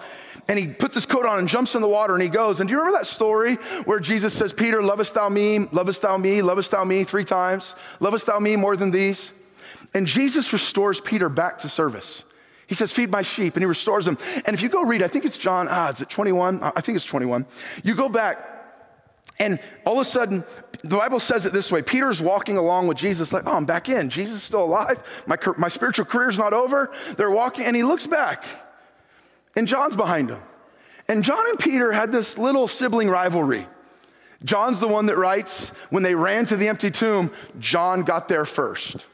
And 0.50 0.60
he 0.60 0.68
puts 0.68 0.94
his 0.94 1.06
coat 1.06 1.26
on 1.26 1.40
and 1.40 1.48
jumps 1.48 1.74
in 1.74 1.82
the 1.82 1.88
water 1.88 2.14
and 2.14 2.22
he 2.22 2.28
goes. 2.28 2.60
And 2.60 2.68
do 2.68 2.74
you 2.74 2.80
remember 2.80 3.00
that 3.00 3.06
story 3.06 3.56
where 3.86 4.02
Jesus 4.02 4.34
says, 4.34 4.52
Peter, 4.52 4.84
lovest 4.84 5.14
thou 5.14 5.30
me, 5.30 5.60
lovest 5.72 6.02
thou 6.02 6.18
me, 6.18 6.42
lovest 6.42 6.72
thou 6.72 6.84
me 6.84 7.06
three 7.06 7.24
times? 7.24 7.76
Lovest 8.02 8.26
thou 8.26 8.40
me 8.40 8.58
more 8.58 8.76
than 8.76 8.92
these? 8.92 9.32
And 9.94 10.06
Jesus 10.06 10.52
restores 10.52 11.00
Peter 11.00 11.30
back 11.30 11.60
to 11.60 11.70
service. 11.70 12.25
He 12.68 12.76
says, 12.76 12.92
Feed 12.92 13.12
my 13.12 13.22
sheep, 13.22 13.56
and 13.56 13.62
he 13.62 13.68
restores 13.68 14.06
them. 14.06 14.18
And 14.46 14.54
if 14.54 14.62
you 14.62 14.70
go 14.70 14.84
read, 14.84 15.04
I 15.04 15.08
think 15.08 15.26
it's 15.26 15.38
John, 15.38 15.68
ah, 15.70 15.92
is 15.92 16.02
it 16.02 16.10
21? 16.10 16.62
I 16.64 16.82
think 16.82 16.96
it's 16.96 17.06
21. 17.06 17.46
You 17.84 17.96
go 17.96 18.10
back, 18.10 18.38
and 19.40 19.60
all 19.86 20.00
of 20.00 20.00
a 20.00 20.10
sudden, 20.10 20.44
the 20.84 20.98
Bible 20.98 21.20
says 21.20 21.46
it 21.46 21.54
this 21.54 21.72
way 21.72 21.82
Peter's 21.82 22.22
walking 22.22 22.58
along 22.58 22.88
with 22.88 22.98
Jesus, 22.98 23.34
like, 23.34 23.44
oh, 23.46 23.54
I'm 23.54 23.66
back 23.66 23.90
in. 23.90 24.10
Jesus 24.10 24.38
is 24.38 24.44
still 24.44 24.64
alive. 24.64 25.02
My, 25.28 25.38
my 25.58 25.68
spiritual 25.68 26.06
career's 26.06 26.38
not 26.38 26.54
over. 26.54 26.92
They're 27.18 27.32
walking, 27.32 27.66
and 27.66 27.76
he 27.76 27.84
looks 27.84 28.08
back, 28.08 28.46
and 29.56 29.68
John's 29.68 29.96
behind 29.96 30.30
him. 30.30 30.42
And 31.08 31.24
John 31.24 31.48
and 31.50 31.60
Peter 31.60 31.92
had 31.92 32.12
this 32.12 32.38
little 32.38 32.68
sibling 32.68 33.10
rivalry. 33.10 33.68
John's 34.44 34.80
the 34.80 34.88
one 34.88 35.06
that 35.08 35.18
writes, 35.18 35.70
when 35.90 36.04
they 36.04 36.16
ran 36.16 36.46
to 36.46 36.56
the 36.56 36.68
empty 36.68 36.92
tomb, 36.92 37.32
John 37.60 38.04
got 38.04 38.28
there 38.28 38.46
first. 38.46 39.06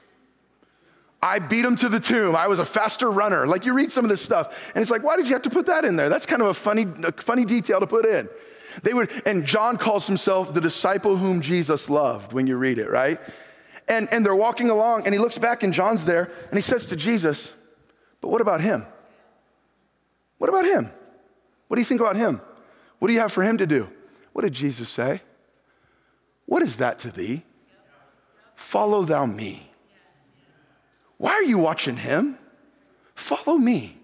I 1.23 1.39
beat 1.39 1.63
him 1.63 1.75
to 1.77 1.89
the 1.89 1.99
tomb. 1.99 2.35
I 2.35 2.47
was 2.47 2.59
a 2.59 2.65
faster 2.65 3.11
runner. 3.11 3.45
Like 3.45 3.65
you 3.65 3.73
read 3.73 3.91
some 3.91 4.03
of 4.03 4.09
this 4.09 4.21
stuff, 4.21 4.71
and 4.73 4.81
it's 4.81 4.89
like, 4.89 5.03
why 5.03 5.17
did 5.17 5.27
you 5.27 5.33
have 5.33 5.43
to 5.43 5.49
put 5.49 5.67
that 5.67 5.85
in 5.85 5.95
there? 5.95 6.09
That's 6.09 6.25
kind 6.25 6.41
of 6.41 6.47
a 6.47 6.53
funny, 6.53 6.87
a 7.03 7.11
funny 7.11 7.45
detail 7.45 7.79
to 7.79 7.87
put 7.87 8.05
in. 8.05 8.27
They 8.83 8.93
would, 8.93 9.09
and 9.25 9.45
John 9.45 9.77
calls 9.77 10.07
himself 10.07 10.53
the 10.53 10.61
disciple 10.61 11.17
whom 11.17 11.41
Jesus 11.41 11.89
loved 11.89 12.33
when 12.33 12.47
you 12.47 12.57
read 12.57 12.79
it, 12.79 12.89
right? 12.89 13.19
And, 13.87 14.11
and 14.11 14.25
they're 14.25 14.35
walking 14.35 14.69
along, 14.69 15.05
and 15.05 15.13
he 15.13 15.19
looks 15.19 15.37
back, 15.37 15.63
and 15.63 15.73
John's 15.73 16.05
there, 16.05 16.31
and 16.47 16.57
he 16.57 16.61
says 16.61 16.87
to 16.87 16.95
Jesus, 16.95 17.51
But 18.21 18.29
what 18.29 18.41
about 18.41 18.61
him? 18.61 18.85
What 20.37 20.49
about 20.49 20.65
him? 20.65 20.91
What 21.67 21.75
do 21.75 21.81
you 21.81 21.85
think 21.85 22.01
about 22.01 22.15
him? 22.15 22.41
What 22.99 23.09
do 23.09 23.13
you 23.13 23.19
have 23.19 23.31
for 23.31 23.43
him 23.43 23.57
to 23.57 23.67
do? 23.67 23.89
What 24.33 24.43
did 24.43 24.53
Jesus 24.53 24.89
say? 24.89 25.21
What 26.45 26.61
is 26.61 26.77
that 26.77 26.99
to 26.99 27.11
thee? 27.11 27.43
Follow 28.55 29.03
thou 29.03 29.25
me. 29.25 29.70
Why 31.21 31.33
are 31.33 31.43
you 31.43 31.59
watching 31.59 31.97
him? 31.97 32.35
Follow 33.13 33.55
me. 33.55 33.95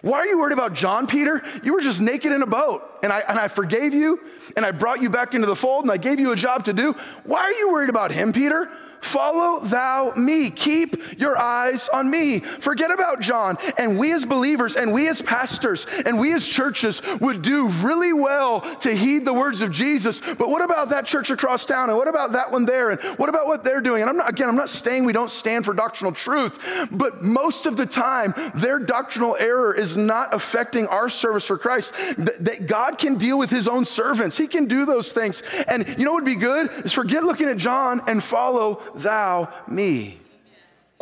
Why 0.00 0.16
are 0.16 0.24
you 0.24 0.38
worried 0.38 0.54
about 0.54 0.72
John, 0.72 1.06
Peter? 1.06 1.42
You 1.62 1.74
were 1.74 1.82
just 1.82 2.00
naked 2.00 2.32
in 2.32 2.40
a 2.40 2.46
boat, 2.46 2.82
and 3.02 3.12
I, 3.12 3.18
and 3.28 3.38
I 3.38 3.48
forgave 3.48 3.92
you, 3.92 4.18
and 4.56 4.64
I 4.64 4.70
brought 4.70 5.02
you 5.02 5.10
back 5.10 5.34
into 5.34 5.46
the 5.46 5.54
fold, 5.54 5.84
and 5.84 5.92
I 5.92 5.98
gave 5.98 6.18
you 6.18 6.32
a 6.32 6.36
job 6.36 6.64
to 6.64 6.72
do. 6.72 6.94
Why 7.24 7.40
are 7.42 7.52
you 7.52 7.70
worried 7.70 7.90
about 7.90 8.12
him, 8.12 8.32
Peter? 8.32 8.72
Follow 9.02 9.60
thou 9.60 10.12
me. 10.16 10.48
Keep 10.48 11.20
your 11.20 11.36
eyes 11.36 11.88
on 11.88 12.08
me. 12.08 12.38
Forget 12.38 12.90
about 12.90 13.20
John. 13.20 13.58
And 13.76 13.98
we 13.98 14.12
as 14.12 14.24
believers 14.24 14.76
and 14.76 14.92
we 14.92 15.08
as 15.08 15.20
pastors 15.20 15.86
and 16.06 16.18
we 16.18 16.32
as 16.32 16.46
churches 16.46 17.02
would 17.20 17.42
do 17.42 17.66
really 17.68 18.12
well 18.12 18.60
to 18.76 18.92
heed 18.94 19.24
the 19.24 19.34
words 19.34 19.60
of 19.60 19.70
Jesus. 19.70 20.20
But 20.20 20.48
what 20.48 20.62
about 20.62 20.90
that 20.90 21.04
church 21.04 21.30
across 21.30 21.64
town? 21.66 21.90
And 21.90 21.98
what 21.98 22.08
about 22.08 22.32
that 22.32 22.52
one 22.52 22.64
there? 22.64 22.90
And 22.90 23.00
what 23.18 23.28
about 23.28 23.46
what 23.46 23.64
they're 23.64 23.80
doing? 23.80 24.02
And 24.02 24.08
I'm 24.08 24.16
not, 24.16 24.30
again, 24.30 24.48
I'm 24.48 24.56
not 24.56 24.70
saying 24.70 25.04
we 25.04 25.12
don't 25.12 25.30
stand 25.30 25.64
for 25.64 25.74
doctrinal 25.74 26.12
truth, 26.12 26.88
but 26.90 27.22
most 27.22 27.66
of 27.66 27.76
the 27.76 27.86
time, 27.86 28.34
their 28.54 28.78
doctrinal 28.78 29.36
error 29.36 29.74
is 29.74 29.96
not 29.96 30.32
affecting 30.32 30.86
our 30.86 31.08
service 31.08 31.44
for 31.44 31.58
Christ. 31.58 31.92
That 32.18 32.66
God 32.66 32.98
can 32.98 33.18
deal 33.18 33.36
with 33.36 33.50
his 33.50 33.66
own 33.66 33.84
servants, 33.84 34.38
he 34.38 34.46
can 34.46 34.66
do 34.66 34.84
those 34.84 35.12
things. 35.12 35.42
And 35.66 35.86
you 35.98 36.04
know 36.04 36.12
what 36.12 36.24
would 36.24 36.32
be 36.32 36.40
good 36.40 36.70
is 36.84 36.92
forget 36.92 37.24
looking 37.24 37.48
at 37.48 37.56
John 37.56 38.00
and 38.06 38.22
follow 38.22 38.80
thou 38.96 39.52
me. 39.68 40.18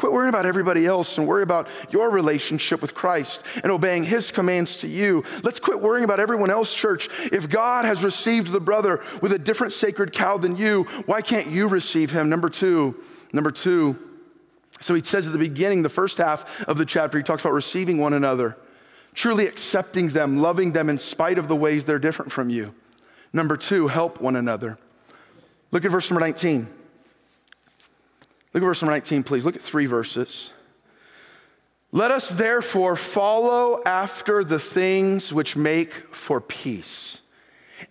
Quit 0.00 0.12
worrying 0.12 0.31
about 0.31 0.46
everybody 0.46 0.87
else 0.87 1.18
and 1.18 1.29
worry 1.29 1.42
about 1.42 1.68
your 1.90 2.09
relationship 2.09 2.81
with 2.81 2.94
Christ 2.94 3.42
and 3.62 3.70
obeying 3.70 4.03
his 4.03 4.31
commands 4.31 4.76
to 4.76 4.88
you. 4.88 5.24
Let's 5.42 5.61
quit 5.61 5.79
worrying 5.79 6.05
about 6.05 6.20
everyone 6.20 6.50
else, 6.50 6.74
church. 6.74 7.11
If 7.31 7.50
God 7.50 7.85
has 7.85 8.03
received 8.03 8.50
the 8.50 8.61
brother 8.61 9.03
with 9.20 9.33
a 9.33 9.38
different 9.38 9.74
sacred 9.74 10.14
cow 10.14 10.38
than 10.38 10.57
you, 10.57 10.85
why 11.05 11.20
can't 11.20 11.48
you 11.48 11.68
receive 11.68 12.11
him? 12.11 12.31
Number 12.31 12.48
two, 12.48 12.98
number 13.35 13.50
two. 13.50 13.98
So 14.81 14.94
he 14.94 15.03
says 15.03 15.26
at 15.26 15.35
the 15.35 15.38
beginning, 15.38 15.83
the 15.83 15.90
first 15.90 16.16
half 16.16 16.46
of 16.66 16.79
the 16.79 16.87
chapter, 16.87 17.18
he 17.18 17.22
talks 17.22 17.42
about 17.42 17.53
receiving 17.53 17.98
one 17.98 18.14
another, 18.14 18.57
truly 19.12 19.46
accepting 19.46 20.09
them, 20.09 20.38
loving 20.38 20.72
them 20.72 20.88
in 20.88 20.98
spite 20.98 21.37
of 21.37 21.46
the 21.46 21.57
ways 21.57 21.85
they're 21.85 21.98
different 21.98 22.33
from 22.33 22.48
you. 22.48 22.74
Number 23.35 23.59
two, 23.59 23.88
help 23.88 24.18
one 24.18 24.37
another. 24.37 24.79
Look 25.72 25.85
at 25.85 25.90
verse 25.90 26.11
number 26.11 26.24
19. 26.24 26.79
Look 28.52 28.62
at 28.62 28.66
verse 28.66 28.82
number 28.82 28.92
19, 28.92 29.22
please. 29.22 29.44
Look 29.44 29.56
at 29.56 29.62
three 29.62 29.86
verses. 29.86 30.52
Let 31.92 32.10
us 32.10 32.28
therefore 32.28 32.96
follow 32.96 33.82
after 33.84 34.44
the 34.44 34.60
things 34.60 35.32
which 35.32 35.56
make 35.56 36.14
for 36.14 36.40
peace, 36.40 37.20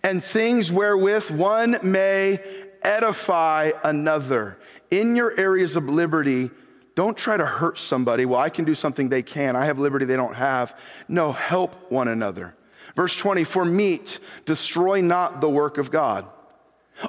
and 0.02 0.24
things 0.24 0.72
wherewith 0.72 1.30
one 1.30 1.78
may 1.82 2.40
edify 2.82 3.72
another. 3.84 4.58
In 4.90 5.16
your 5.16 5.38
areas 5.38 5.76
of 5.76 5.84
liberty, 5.84 6.50
don't 6.94 7.16
try 7.16 7.36
to 7.36 7.46
hurt 7.46 7.78
somebody. 7.78 8.24
Well, 8.24 8.40
I 8.40 8.48
can 8.48 8.64
do 8.64 8.74
something 8.74 9.08
they 9.08 9.22
can. 9.22 9.54
I 9.54 9.66
have 9.66 9.78
liberty 9.78 10.04
they 10.06 10.16
don't 10.16 10.34
have. 10.34 10.76
No, 11.08 11.32
help 11.32 11.90
one 11.90 12.08
another. 12.08 12.54
Verse 12.96 13.14
20, 13.16 13.44
for 13.44 13.64
meat, 13.64 14.18
destroy 14.46 15.00
not 15.00 15.40
the 15.40 15.48
work 15.48 15.78
of 15.78 15.90
God. 15.90 16.26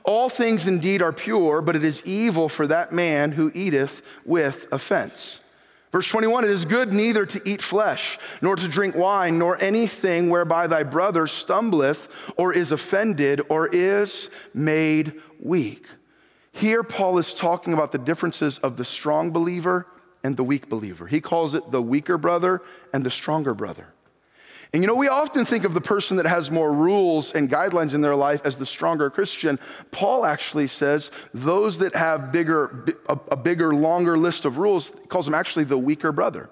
All 0.04 0.30
things 0.30 0.68
indeed 0.68 1.02
are 1.02 1.14
pure, 1.14 1.62
but 1.62 1.76
it 1.76 1.84
is 1.84 2.06
evil 2.06 2.50
for 2.50 2.68
that 2.68 2.92
man 2.92 3.32
who 3.32 3.52
eateth 3.54 4.02
with 4.26 4.68
offense. 4.72 5.40
Verse 5.92 6.08
21 6.08 6.46
It 6.46 6.50
is 6.50 6.66
good 6.66 6.94
neither 6.94 7.26
to 7.26 7.42
eat 7.46 7.62
flesh, 7.62 8.18
nor 8.42 8.56
to 8.56 8.68
drink 8.68 8.96
wine, 8.96 9.38
nor 9.38 9.62
anything 9.62 10.30
whereby 10.30 10.68
thy 10.68 10.84
brother 10.84 11.28
stumbleth, 11.28 12.08
or 12.38 12.54
is 12.54 12.72
offended, 12.72 13.42
or 13.50 13.68
is 13.68 14.30
made 14.54 15.22
weak. 15.40 15.86
Here, 16.54 16.84
Paul 16.84 17.18
is 17.18 17.34
talking 17.34 17.74
about 17.74 17.92
the 17.92 17.98
differences 17.98 18.58
of 18.60 18.78
the 18.78 18.86
strong 18.86 19.32
believer 19.32 19.88
and 20.24 20.38
the 20.38 20.44
weak 20.44 20.70
believer. 20.70 21.08
He 21.08 21.22
calls 21.22 21.54
it 21.54 21.72
the 21.72 21.82
weaker 21.82 22.18
brother 22.18 22.62
and 22.94 23.06
the 23.06 23.12
stronger 23.12 23.54
brother. 23.54 23.88
And 24.74 24.82
you 24.82 24.88
know, 24.88 24.96
we 24.96 25.10
often 25.10 25.44
think 25.44 25.66
of 25.66 25.74
the 25.74 25.82
person 25.82 26.16
that 26.18 26.26
has 26.26 26.50
more 26.50 26.72
rules 26.72 27.34
and 27.34 27.50
guidelines 27.50 27.94
in 27.94 28.00
their 28.00 28.16
life 28.16 28.42
as 28.46 28.56
the 28.56 28.66
stronger 28.66 29.10
Christian. 29.10 29.60
Paul 29.92 30.26
actually 30.26 30.68
says 30.68 31.12
those 31.34 31.80
that 31.80 31.94
have 31.94 32.32
bigger, 32.32 32.86
a, 33.10 33.36
bigger, 33.36 33.74
longer 33.76 34.18
list 34.18 34.46
of 34.46 34.58
rules, 34.58 34.94
calls 35.10 35.26
them 35.26 35.36
actually 35.36 35.66
the 35.66 35.78
weaker 35.78 36.14
brother. 36.14 36.50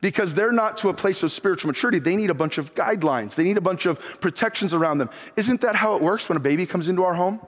Because 0.00 0.34
they're 0.34 0.50
not 0.50 0.78
to 0.78 0.88
a 0.88 0.94
place 0.94 1.22
of 1.22 1.30
spiritual 1.30 1.68
maturity. 1.68 2.00
They 2.00 2.16
need 2.16 2.30
a 2.30 2.34
bunch 2.34 2.58
of 2.58 2.74
guidelines, 2.74 3.36
they 3.36 3.44
need 3.44 3.56
a 3.56 3.62
bunch 3.62 3.86
of 3.86 4.00
protections 4.20 4.74
around 4.74 4.98
them. 4.98 5.08
Isn't 5.36 5.60
that 5.60 5.76
how 5.76 5.94
it 5.94 6.02
works 6.02 6.28
when 6.28 6.36
a 6.36 6.40
baby 6.40 6.66
comes 6.66 6.88
into 6.88 7.04
our 7.04 7.14
home? 7.14 7.40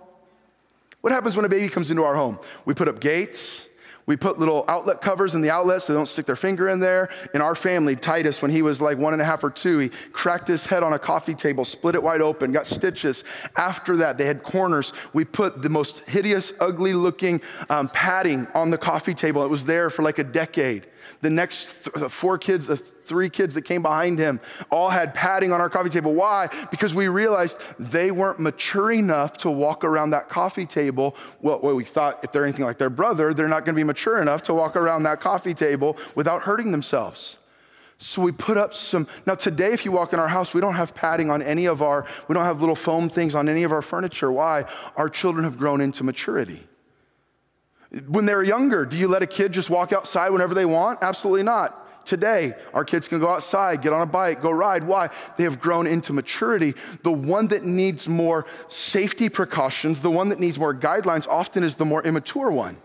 What 1.01 1.13
happens 1.13 1.35
when 1.35 1.45
a 1.45 1.49
baby 1.49 1.69
comes 1.69 1.91
into 1.91 2.05
our 2.05 2.15
home? 2.15 2.39
We 2.65 2.75
put 2.75 2.87
up 2.87 3.01
gates, 3.01 3.67
we 4.07 4.17
put 4.17 4.39
little 4.39 4.65
outlet 4.69 5.01
covers 5.01 5.35
in 5.35 5.41
the 5.41 5.51
outlets 5.51 5.85
so 5.85 5.93
they 5.93 5.99
don't 5.99 6.07
stick 6.07 6.27
their 6.27 6.37
finger 6.37 6.69
in 6.69 6.79
there. 6.79 7.09
In 7.33 7.41
our 7.41 7.55
family, 7.55 7.97
Titus, 7.97 8.43
when 8.43 8.51
he 8.51 8.61
was 8.61 8.81
like 8.81 8.99
one 8.99 9.15
and 9.15 9.23
a 9.23 9.25
half 9.25 9.43
or 9.43 9.51
two, 9.51 9.79
he 9.79 9.89
cracked 10.13 10.47
his 10.47 10.67
head 10.67 10.83
on 10.83 10.93
a 10.93 10.99
coffee 10.99 11.35
table, 11.35 11.65
split 11.65 11.95
it 11.95 12.03
wide 12.03 12.21
open, 12.21 12.53
got 12.53 12.67
stitches. 12.67 13.25
After 13.57 13.97
that, 13.99 14.19
they 14.19 14.27
had 14.27 14.43
corners. 14.43 14.93
We 15.15 15.25
put 15.25 15.63
the 15.63 15.71
most 15.71 16.01
hideous, 16.01 16.53
ugly 16.61 16.93
looking 16.93 17.41
um, 17.71 17.89
padding 17.89 18.47
on 18.55 18.71
the 18.71 18.79
coffee 18.79 19.15
table. 19.15 19.43
It 19.43 19.51
was 19.51 19.65
there 19.65 19.89
for 19.89 20.03
like 20.03 20.19
a 20.19 20.25
decade. 20.25 20.87
The 21.21 21.31
next 21.31 21.85
th- 21.85 21.97
uh, 21.97 22.09
four 22.09 22.39
kids, 22.39 22.67
the 22.67 22.77
three 22.77 23.29
kids 23.29 23.55
that 23.55 23.63
came 23.63 23.83
behind 23.83 24.19
him, 24.19 24.41
all 24.71 24.91
had 24.91 25.15
padding 25.15 25.53
on 25.53 25.61
our 25.61 25.69
coffee 25.69 25.91
table. 25.91 26.15
Why? 26.15 26.49
Because 26.71 26.95
we 26.95 27.09
realized 27.09 27.59
they 27.79 28.11
weren't 28.11 28.39
mature 28.39 28.93
enough 28.93 29.37
to 29.39 29.51
walk 29.51 29.85
around 29.85 30.11
that 30.11 30.29
coffee 30.29 30.67
table. 30.67 31.17
Well, 31.41 31.61
well 31.63 31.75
we 31.75 31.85
thought 31.85 32.23
if 32.25 32.33
they're 32.33 32.45
anything 32.45 32.65
like 32.65 32.79
their 32.79 32.91
brother, 32.91 33.35
they're 33.35 33.49
not 33.49 33.65
going 33.65 33.75
to 33.75 33.79
be 33.79 33.85
mature 33.85 34.21
enough 34.21 34.43
to 34.45 34.55
walk 34.55 34.77
around 34.77 35.03
that 35.05 35.21
coffee 35.21 35.55
table 35.55 35.97
without 36.15 36.43
hurting 36.43 36.73
themselves. 36.73 37.39
So 37.99 38.23
we 38.23 38.33
put 38.33 38.57
up 38.57 38.75
some. 38.75 39.07
Now, 39.27 39.35
today, 39.35 39.73
if 39.73 39.85
you 39.85 39.93
walk 39.93 40.13
in 40.13 40.19
our 40.19 40.29
house, 40.29 40.53
we 40.53 40.61
don't 40.61 40.75
have 40.75 40.95
padding 40.95 41.31
on 41.31 41.43
any 41.43 41.67
of 41.67 41.81
our, 41.81 42.07
we 42.29 42.35
don't 42.35 42.45
have 42.45 42.61
little 42.61 42.77
foam 42.77 43.09
things 43.09 43.35
on 43.35 43.49
any 43.49 43.63
of 43.63 43.73
our 43.73 43.83
furniture. 43.83 44.31
Why? 44.33 44.65
Our 44.97 45.09
children 45.09 45.45
have 45.45 45.57
grown 45.57 45.81
into 45.81 46.05
maturity. 46.05 46.67
When 48.07 48.27
they're 48.27 48.43
younger, 48.43 48.85
do 48.85 48.97
you 48.97 49.09
let 49.09 49.23
a 49.23 49.27
kid 49.27 49.53
just 49.53 49.71
walk 49.71 49.93
outside 49.93 50.31
whenever 50.31 50.55
they 50.55 50.65
want? 50.65 51.01
Absolutely 51.03 51.43
not. 51.43 51.81
Today, 52.05 52.55
our 52.75 52.85
kids 52.85 53.09
can 53.09 53.19
go 53.19 53.31
outside, 53.31 53.81
get 53.81 53.93
on 53.93 54.03
a 54.03 54.07
bike, 54.07 54.43
go 54.43 54.51
ride. 54.51 54.85
Why? 54.85 55.09
They 55.39 55.45
have 55.45 55.59
grown 55.59 55.87
into 55.87 56.13
maturity. 56.13 56.75
The 57.03 57.13
one 57.13 57.49
that 57.49 57.65
needs 57.65 58.09
more 58.09 58.47
safety 58.69 59.29
precautions, 59.29 60.01
the 60.01 60.11
one 60.11 60.29
that 60.29 60.39
needs 60.39 60.59
more 60.59 60.75
guidelines, 60.75 61.27
often 61.27 61.65
is 61.65 61.77
the 61.77 61.87
more 61.87 62.03
immature 62.03 62.51
one. 62.51 62.77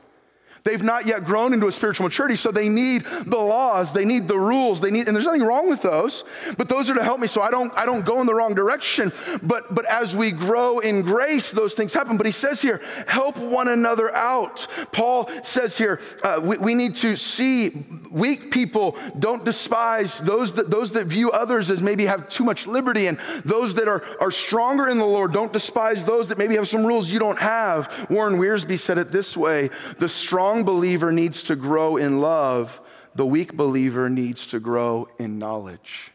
They've 0.63 0.82
not 0.84 1.06
yet 1.06 1.26
grown 1.26 1.54
into 1.54 1.67
a 1.67 1.72
spiritual 1.72 2.06
maturity, 2.06 2.36
so 2.36 2.52
they 2.52 2.69
need 2.69 3.06
the 3.26 3.38
laws, 3.38 3.91
they 3.91 4.06
need 4.06 4.28
the 4.28 4.38
rules, 4.38 4.82
they 4.82 4.91
need, 4.91 5.08
and 5.08 5.15
there's 5.15 5.26
nothing 5.26 5.43
wrong 5.43 5.69
with 5.69 5.82
those, 5.82 6.24
but 6.58 6.69
those 6.69 6.89
are 6.89 6.95
to 6.95 7.04
help 7.04 7.19
me 7.19 7.28
so 7.28 7.41
I 7.41 7.52
don't, 7.52 7.72
I 7.76 7.86
don't 7.86 8.06
go 8.06 8.22
in 8.22 8.28
the 8.28 8.34
wrong 8.34 8.54
direction. 8.54 9.12
But, 9.43 9.74
but 9.74 9.86
as 9.86 10.15
we 10.15 10.32
grow 10.32 10.80
in 10.80 11.02
grace, 11.02 11.52
those 11.52 11.74
things 11.74 11.93
happen. 11.93 12.17
But 12.17 12.26
he 12.26 12.32
says 12.32 12.62
here, 12.62 12.82
help 13.08 13.38
one 13.38 13.67
another 13.67 14.13
out. 14.15 14.67
Paul 14.91 15.30
says 15.43 15.78
here, 15.78 16.00
uh, 16.24 16.39
we, 16.43 16.58
we 16.58 16.76
need 16.76 16.95
to 16.95 17.15
see 17.15 17.86
weak 18.12 18.52
people, 18.52 18.98
don't 19.17 19.45
despise 19.45 20.19
those 20.19 20.54
that, 20.54 20.69
those 20.69 20.91
that 20.93 21.08
view 21.08 21.32
others 21.32 21.69
as 21.69 21.82
maybe 21.82 22.06
have 22.06 22.30
too 22.30 22.43
much 22.43 22.67
liberty, 22.67 23.08
and 23.08 23.19
those 23.45 23.76
that 23.76 23.88
are, 23.88 24.04
are 24.19 24.32
stronger 24.32 24.88
in 24.88 24.98
the 24.98 25.06
Lord, 25.06 25.32
don't 25.34 25.54
despise 25.54 26.06
those 26.06 26.28
that 26.28 26.38
maybe 26.38 26.56
have 26.56 26.67
some 26.67 26.86
rules 26.86 27.10
you 27.10 27.19
don't 27.19 27.39
have. 27.39 28.08
Warren 28.10 28.38
Wiersbe 28.39 28.78
said 28.78 28.98
it 28.98 29.12
this 29.12 29.38
way 29.38 29.69
the 29.98 30.10
strong 30.10 30.63
believer 30.63 31.12
needs 31.12 31.43
to 31.43 31.56
grow 31.56 31.98
in 31.98 32.22
love, 32.22 32.80
the 33.15 33.26
weak 33.26 33.54
believer 33.54 34.10
needs 34.10 34.48
to 34.48 34.60
grow 34.60 35.10
in 35.19 35.39
knowledge. 35.39 36.12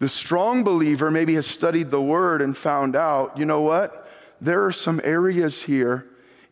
The 0.00 0.08
strong 0.08 0.62
believer 0.62 1.10
maybe 1.10 1.34
has 1.34 1.46
studied 1.46 1.90
the 1.90 2.00
word 2.00 2.40
and 2.40 2.56
found 2.56 2.94
out, 2.94 3.36
you 3.36 3.44
know 3.44 3.62
what? 3.62 4.08
There 4.40 4.64
are 4.64 4.72
some 4.72 5.00
areas 5.02 5.64
here 5.64 6.07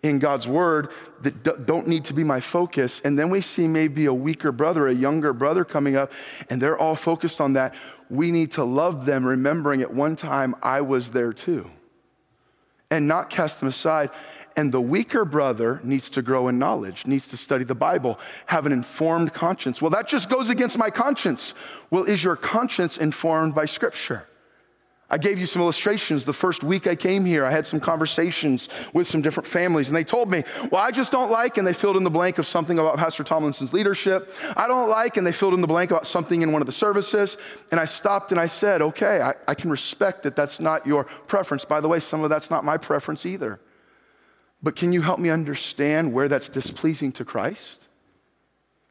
in 0.09 0.19
God's 0.19 0.49
word 0.49 0.91
that 1.23 1.67
don't 1.67 1.87
need 1.87 2.05
to 2.07 2.15
be 2.15 2.25
my 2.25 2.41
focus. 2.41 3.01
And 3.01 3.19
then 3.19 3.31
we 3.31 3.41
see 3.41 3.67
maybe 3.67 4.07
a 4.07 4.15
weaker 4.15 4.53
brother, 4.53 4.87
a 4.89 4.95
younger 4.95 5.33
brother 5.33 5.65
coming 5.65 5.97
up, 5.97 6.13
and 6.51 6.61
they're 6.61 6.79
all 6.79 6.97
focused 6.97 7.41
on 7.41 7.55
that. 7.55 7.75
We 8.09 8.31
need 8.31 8.53
to 8.53 8.65
love 8.65 9.07
them, 9.07 9.25
remembering 9.25 9.83
at 9.83 9.93
one 9.93 10.17
time 10.17 10.55
I 10.63 10.81
was 10.81 11.11
there 11.11 11.33
too, 11.33 11.71
and 12.91 13.09
not 13.09 13.31
cast 13.31 13.61
them 13.61 13.69
aside. 13.69 14.11
And 14.59 14.73
the 14.73 14.81
weaker 14.81 15.27
brother 15.27 15.81
needs 15.85 16.09
to 16.11 16.23
grow 16.23 16.49
in 16.49 16.59
knowledge, 16.59 17.07
needs 17.07 17.27
to 17.29 17.37
study 17.37 17.65
the 17.65 17.75
Bible, 17.75 18.19
have 18.47 18.65
an 18.65 18.73
informed 18.73 19.35
conscience. 19.35 19.83
Well, 19.83 19.91
that 19.91 20.09
just 20.09 20.31
goes 20.31 20.49
against 20.49 20.79
my 20.79 20.89
conscience. 20.89 21.53
Well, 21.91 22.05
is 22.05 22.25
your 22.25 22.37
conscience 22.37 22.97
informed 22.97 23.55
by 23.55 23.67
Scripture? 23.67 24.27
I 25.09 25.19
gave 25.19 25.39
you 25.39 25.47
some 25.47 25.63
illustrations. 25.63 26.25
The 26.25 26.33
first 26.33 26.65
week 26.65 26.89
I 26.89 26.97
came 26.97 27.25
here, 27.25 27.45
I 27.45 27.53
had 27.53 27.65
some 27.65 27.79
conversations 27.79 28.69
with 28.93 29.07
some 29.07 29.23
different 29.23 29.47
families, 29.47 29.87
and 29.87 29.97
they 29.97 30.03
told 30.03 30.29
me, 30.31 30.43
Well, 30.73 30.83
I 30.83 30.91
just 30.91 31.13
don't 31.13 31.31
like, 31.31 31.59
and 31.59 31.67
they 31.67 31.73
filled 31.73 31.97
in 31.97 32.03
the 32.03 32.11
blank 32.11 32.39
of 32.39 32.47
something 32.47 32.77
about 32.79 32.97
Pastor 32.97 33.23
Tomlinson's 33.23 33.73
leadership. 33.73 34.35
I 34.57 34.67
don't 34.67 34.89
like, 34.89 35.17
and 35.17 35.25
they 35.25 35.31
filled 35.31 35.55
in 35.55 35.61
the 35.61 35.69
blank 35.69 35.93
about 35.93 36.09
something 36.09 36.43
in 36.43 36.51
one 36.51 36.61
of 36.61 36.67
the 36.67 36.73
services. 36.73 37.37
And 37.71 37.79
I 37.79 37.85
stopped 37.85 38.33
and 38.33 38.41
I 38.41 38.47
said, 38.47 38.83
Okay, 38.83 39.21
I, 39.21 39.35
I 39.47 39.55
can 39.55 39.71
respect 39.71 40.25
that 40.25 40.35
that's 40.35 40.59
not 40.59 40.85
your 40.85 41.05
preference. 41.05 41.65
By 41.65 41.81
the 41.81 41.89
way, 41.89 42.01
some 42.01 42.25
of 42.25 42.31
that's 42.31 42.51
not 42.51 42.65
my 42.65 42.77
preference 42.77 43.25
either. 43.25 43.61
But 44.61 44.75
can 44.75 44.93
you 44.93 45.03
help 45.03 45.21
me 45.21 45.31
understand 45.31 46.13
where 46.13 46.27
that's 46.27 46.49
displeasing 46.49 47.13
to 47.13 47.25
Christ? 47.25 47.87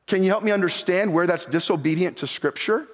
Can 0.07 0.23
you 0.23 0.29
help 0.29 0.43
me 0.43 0.51
understand 0.51 1.13
where 1.13 1.27
that's 1.27 1.45
disobedient 1.45 2.15
to 2.17 2.27
Scripture? 2.27 2.87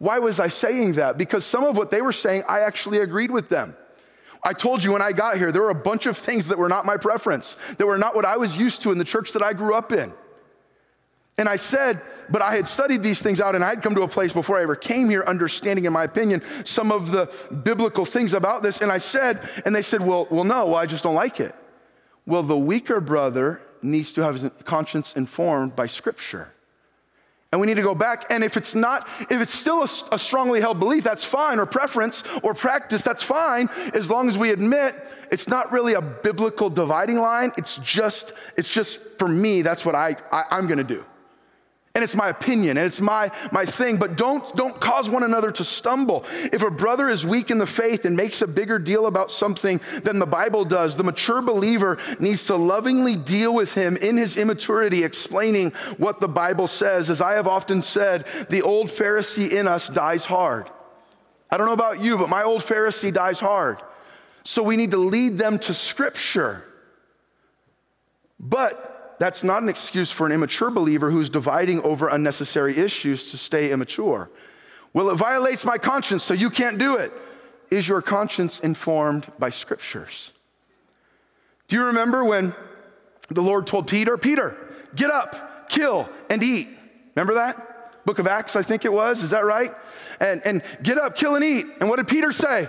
Why 0.00 0.18
was 0.18 0.40
I 0.40 0.48
saying 0.48 0.92
that? 0.92 1.18
Because 1.18 1.44
some 1.44 1.62
of 1.62 1.76
what 1.76 1.90
they 1.90 2.00
were 2.00 2.12
saying, 2.12 2.44
I 2.48 2.60
actually 2.60 3.00
agreed 3.00 3.30
with 3.30 3.50
them. 3.50 3.76
I 4.42 4.54
told 4.54 4.82
you 4.82 4.92
when 4.92 5.02
I 5.02 5.12
got 5.12 5.36
here, 5.36 5.52
there 5.52 5.60
were 5.60 5.68
a 5.68 5.74
bunch 5.74 6.06
of 6.06 6.16
things 6.16 6.46
that 6.46 6.56
were 6.56 6.70
not 6.70 6.86
my 6.86 6.96
preference, 6.96 7.58
that 7.76 7.84
were 7.86 7.98
not 7.98 8.14
what 8.14 8.24
I 8.24 8.38
was 8.38 8.56
used 8.56 8.80
to 8.82 8.92
in 8.92 8.96
the 8.96 9.04
church 9.04 9.32
that 9.32 9.42
I 9.42 9.52
grew 9.52 9.74
up 9.74 9.92
in. 9.92 10.10
And 11.36 11.50
I 11.50 11.56
said, 11.56 12.00
but 12.30 12.40
I 12.40 12.56
had 12.56 12.66
studied 12.66 13.02
these 13.02 13.20
things 13.20 13.42
out 13.42 13.54
and 13.54 13.62
I 13.62 13.68
had 13.68 13.82
come 13.82 13.94
to 13.94 14.00
a 14.00 14.08
place 14.08 14.32
before 14.32 14.56
I 14.56 14.62
ever 14.62 14.74
came 14.74 15.10
here 15.10 15.22
understanding, 15.26 15.84
in 15.84 15.92
my 15.92 16.04
opinion, 16.04 16.40
some 16.64 16.90
of 16.90 17.10
the 17.10 17.30
biblical 17.62 18.06
things 18.06 18.32
about 18.32 18.62
this. 18.62 18.80
And 18.80 18.90
I 18.90 18.98
said, 18.98 19.46
and 19.66 19.74
they 19.74 19.82
said, 19.82 20.00
well, 20.00 20.26
well, 20.30 20.44
no, 20.44 20.64
well, 20.68 20.76
I 20.76 20.86
just 20.86 21.02
don't 21.02 21.14
like 21.14 21.40
it. 21.40 21.54
Well, 22.24 22.42
the 22.42 22.56
weaker 22.56 23.02
brother 23.02 23.60
needs 23.82 24.14
to 24.14 24.22
have 24.22 24.40
his 24.40 24.50
conscience 24.64 25.14
informed 25.14 25.76
by 25.76 25.84
Scripture. 25.84 26.54
And 27.52 27.60
we 27.60 27.66
need 27.66 27.74
to 27.74 27.82
go 27.82 27.94
back. 27.94 28.26
And 28.30 28.44
if 28.44 28.56
it's 28.56 28.74
not, 28.74 29.08
if 29.22 29.40
it's 29.40 29.52
still 29.52 29.80
a, 29.80 29.88
a, 30.14 30.18
strongly 30.18 30.60
held 30.60 30.78
belief, 30.78 31.02
that's 31.02 31.24
fine, 31.24 31.58
or 31.58 31.66
preference, 31.66 32.22
or 32.42 32.54
practice, 32.54 33.02
that's 33.02 33.24
fine, 33.24 33.68
as 33.92 34.08
long 34.08 34.28
as 34.28 34.38
we 34.38 34.50
admit 34.50 34.94
it's 35.32 35.48
not 35.48 35.72
really 35.72 35.94
a 35.94 36.02
biblical 36.02 36.70
dividing 36.70 37.18
line. 37.18 37.52
It's 37.56 37.76
just, 37.76 38.32
it's 38.56 38.68
just 38.68 39.00
for 39.18 39.28
me, 39.28 39.62
that's 39.62 39.84
what 39.84 39.94
I, 39.94 40.16
I 40.30 40.44
I'm 40.50 40.66
gonna 40.66 40.84
do 40.84 41.04
and 41.94 42.04
it's 42.04 42.14
my 42.14 42.28
opinion 42.28 42.76
and 42.76 42.86
it's 42.86 43.00
my, 43.00 43.32
my 43.50 43.64
thing 43.64 43.96
but 43.96 44.16
don't, 44.16 44.54
don't 44.54 44.78
cause 44.80 45.10
one 45.10 45.24
another 45.24 45.50
to 45.50 45.64
stumble. 45.64 46.24
If 46.52 46.62
a 46.62 46.70
brother 46.70 47.08
is 47.08 47.26
weak 47.26 47.50
in 47.50 47.58
the 47.58 47.66
faith 47.66 48.04
and 48.04 48.16
makes 48.16 48.42
a 48.42 48.46
bigger 48.46 48.78
deal 48.78 49.06
about 49.06 49.32
something 49.32 49.80
than 50.04 50.20
the 50.20 50.26
bible 50.26 50.64
does 50.64 50.96
the 50.96 51.02
mature 51.02 51.42
believer 51.42 51.98
needs 52.20 52.46
to 52.46 52.54
lovingly 52.54 53.16
deal 53.16 53.54
with 53.54 53.74
him 53.74 53.96
in 53.96 54.16
his 54.16 54.36
immaturity 54.36 55.02
explaining 55.02 55.70
what 55.96 56.20
the 56.20 56.28
bible 56.28 56.68
says. 56.68 57.10
As 57.10 57.20
i 57.20 57.32
have 57.32 57.48
often 57.48 57.82
said 57.82 58.24
the 58.50 58.62
old 58.62 58.88
pharisee 58.88 59.50
in 59.50 59.66
us 59.66 59.88
dies 59.88 60.24
hard. 60.24 60.70
I 61.50 61.56
don't 61.56 61.66
know 61.66 61.72
about 61.72 62.00
you 62.00 62.18
but 62.18 62.28
my 62.28 62.44
old 62.44 62.62
pharisee 62.62 63.12
dies 63.12 63.40
hard. 63.40 63.82
So 64.44 64.62
we 64.62 64.76
need 64.76 64.92
to 64.92 64.96
lead 64.96 65.38
them 65.38 65.58
to 65.60 65.74
scripture. 65.74 66.64
But 68.38 68.89
that's 69.20 69.44
not 69.44 69.62
an 69.62 69.68
excuse 69.68 70.10
for 70.10 70.24
an 70.24 70.32
immature 70.32 70.70
believer 70.70 71.10
who's 71.10 71.28
dividing 71.28 71.82
over 71.82 72.08
unnecessary 72.08 72.78
issues 72.78 73.30
to 73.32 73.36
stay 73.36 73.70
immature. 73.70 74.30
Well, 74.94 75.10
it 75.10 75.16
violates 75.16 75.62
my 75.62 75.76
conscience, 75.76 76.24
so 76.24 76.32
you 76.32 76.48
can't 76.48 76.78
do 76.78 76.96
it. 76.96 77.12
Is 77.70 77.86
your 77.86 78.00
conscience 78.00 78.60
informed 78.60 79.30
by 79.38 79.50
scriptures? 79.50 80.32
Do 81.68 81.76
you 81.76 81.84
remember 81.84 82.24
when 82.24 82.54
the 83.28 83.42
Lord 83.42 83.66
told 83.66 83.88
Peter, 83.88 84.16
Peter, 84.16 84.56
get 84.96 85.10
up, 85.10 85.68
kill, 85.68 86.08
and 86.30 86.42
eat? 86.42 86.68
Remember 87.14 87.34
that? 87.34 88.04
Book 88.06 88.20
of 88.20 88.26
Acts, 88.26 88.56
I 88.56 88.62
think 88.62 88.86
it 88.86 88.92
was. 88.92 89.22
Is 89.22 89.30
that 89.30 89.44
right? 89.44 89.74
And, 90.18 90.40
and 90.46 90.62
get 90.82 90.96
up, 90.96 91.14
kill, 91.14 91.34
and 91.34 91.44
eat. 91.44 91.66
And 91.78 91.90
what 91.90 91.96
did 91.96 92.08
Peter 92.08 92.32
say? 92.32 92.68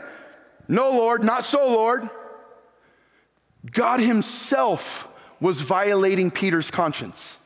No, 0.68 0.92
Lord, 0.92 1.24
not 1.24 1.46
so, 1.46 1.66
Lord. 1.66 2.10
God 3.72 4.02
Himself 4.02 5.08
was 5.42 5.60
violating 5.62 6.32
Peter's 6.32 6.72
conscience. 6.72 7.40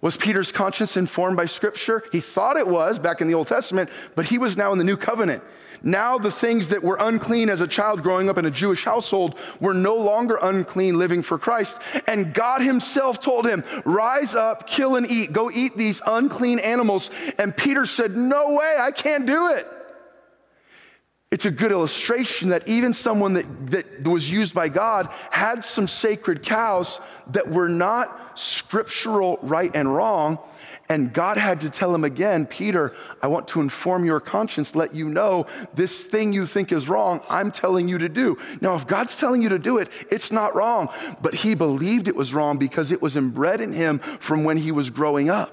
Was 0.00 0.16
Peter's 0.16 0.52
conscience 0.52 0.96
informed 0.96 1.36
by 1.36 1.46
Scripture? 1.46 2.02
He 2.12 2.20
thought 2.20 2.56
it 2.56 2.66
was 2.66 2.98
back 2.98 3.20
in 3.20 3.28
the 3.28 3.34
Old 3.34 3.46
Testament, 3.46 3.90
but 4.14 4.26
he 4.26 4.38
was 4.38 4.56
now 4.56 4.72
in 4.72 4.78
the 4.78 4.84
New 4.84 4.96
Covenant. 4.96 5.42
Now, 5.82 6.18
the 6.18 6.30
things 6.30 6.68
that 6.68 6.82
were 6.82 6.96
unclean 6.98 7.50
as 7.50 7.60
a 7.60 7.68
child 7.68 8.02
growing 8.02 8.28
up 8.28 8.38
in 8.38 8.46
a 8.46 8.50
Jewish 8.50 8.84
household 8.84 9.38
were 9.60 9.74
no 9.74 9.94
longer 9.94 10.38
unclean 10.40 10.98
living 10.98 11.22
for 11.22 11.38
Christ. 11.38 11.78
And 12.06 12.32
God 12.32 12.62
Himself 12.62 13.20
told 13.20 13.46
him, 13.46 13.62
Rise 13.84 14.34
up, 14.34 14.66
kill 14.66 14.96
and 14.96 15.08
eat. 15.10 15.32
Go 15.32 15.50
eat 15.50 15.76
these 15.76 16.00
unclean 16.06 16.58
animals. 16.60 17.10
And 17.38 17.56
Peter 17.56 17.86
said, 17.86 18.16
No 18.16 18.54
way, 18.54 18.76
I 18.78 18.90
can't 18.90 19.26
do 19.26 19.50
it. 19.50 19.66
It's 21.36 21.44
a 21.44 21.50
good 21.50 21.70
illustration 21.70 22.48
that 22.48 22.66
even 22.66 22.94
someone 22.94 23.34
that, 23.34 23.70
that 23.70 24.08
was 24.08 24.30
used 24.30 24.54
by 24.54 24.70
God 24.70 25.06
had 25.30 25.66
some 25.66 25.86
sacred 25.86 26.42
cows 26.42 26.98
that 27.32 27.46
were 27.46 27.68
not 27.68 28.38
scriptural 28.38 29.38
right 29.42 29.70
and 29.74 29.94
wrong 29.94 30.38
and 30.88 31.12
God 31.12 31.36
had 31.36 31.60
to 31.60 31.68
tell 31.68 31.94
him 31.94 32.04
again, 32.04 32.46
Peter, 32.46 32.94
I 33.20 33.26
want 33.26 33.48
to 33.48 33.60
inform 33.60 34.06
your 34.06 34.18
conscience, 34.18 34.74
let 34.74 34.94
you 34.94 35.10
know 35.10 35.44
this 35.74 36.04
thing 36.04 36.32
you 36.32 36.46
think 36.46 36.72
is 36.72 36.88
wrong, 36.88 37.20
I'm 37.28 37.52
telling 37.52 37.86
you 37.86 37.98
to 37.98 38.08
do. 38.08 38.38
Now, 38.62 38.74
if 38.74 38.86
God's 38.86 39.18
telling 39.18 39.42
you 39.42 39.50
to 39.50 39.58
do 39.58 39.76
it, 39.76 39.90
it's 40.10 40.32
not 40.32 40.54
wrong. 40.54 40.88
But 41.20 41.34
he 41.34 41.54
believed 41.54 42.08
it 42.08 42.16
was 42.16 42.32
wrong 42.32 42.56
because 42.56 42.92
it 42.92 43.02
was 43.02 43.14
inbred 43.14 43.60
in 43.60 43.74
him 43.74 43.98
from 43.98 44.42
when 44.42 44.56
he 44.56 44.72
was 44.72 44.88
growing 44.88 45.28
up. 45.28 45.52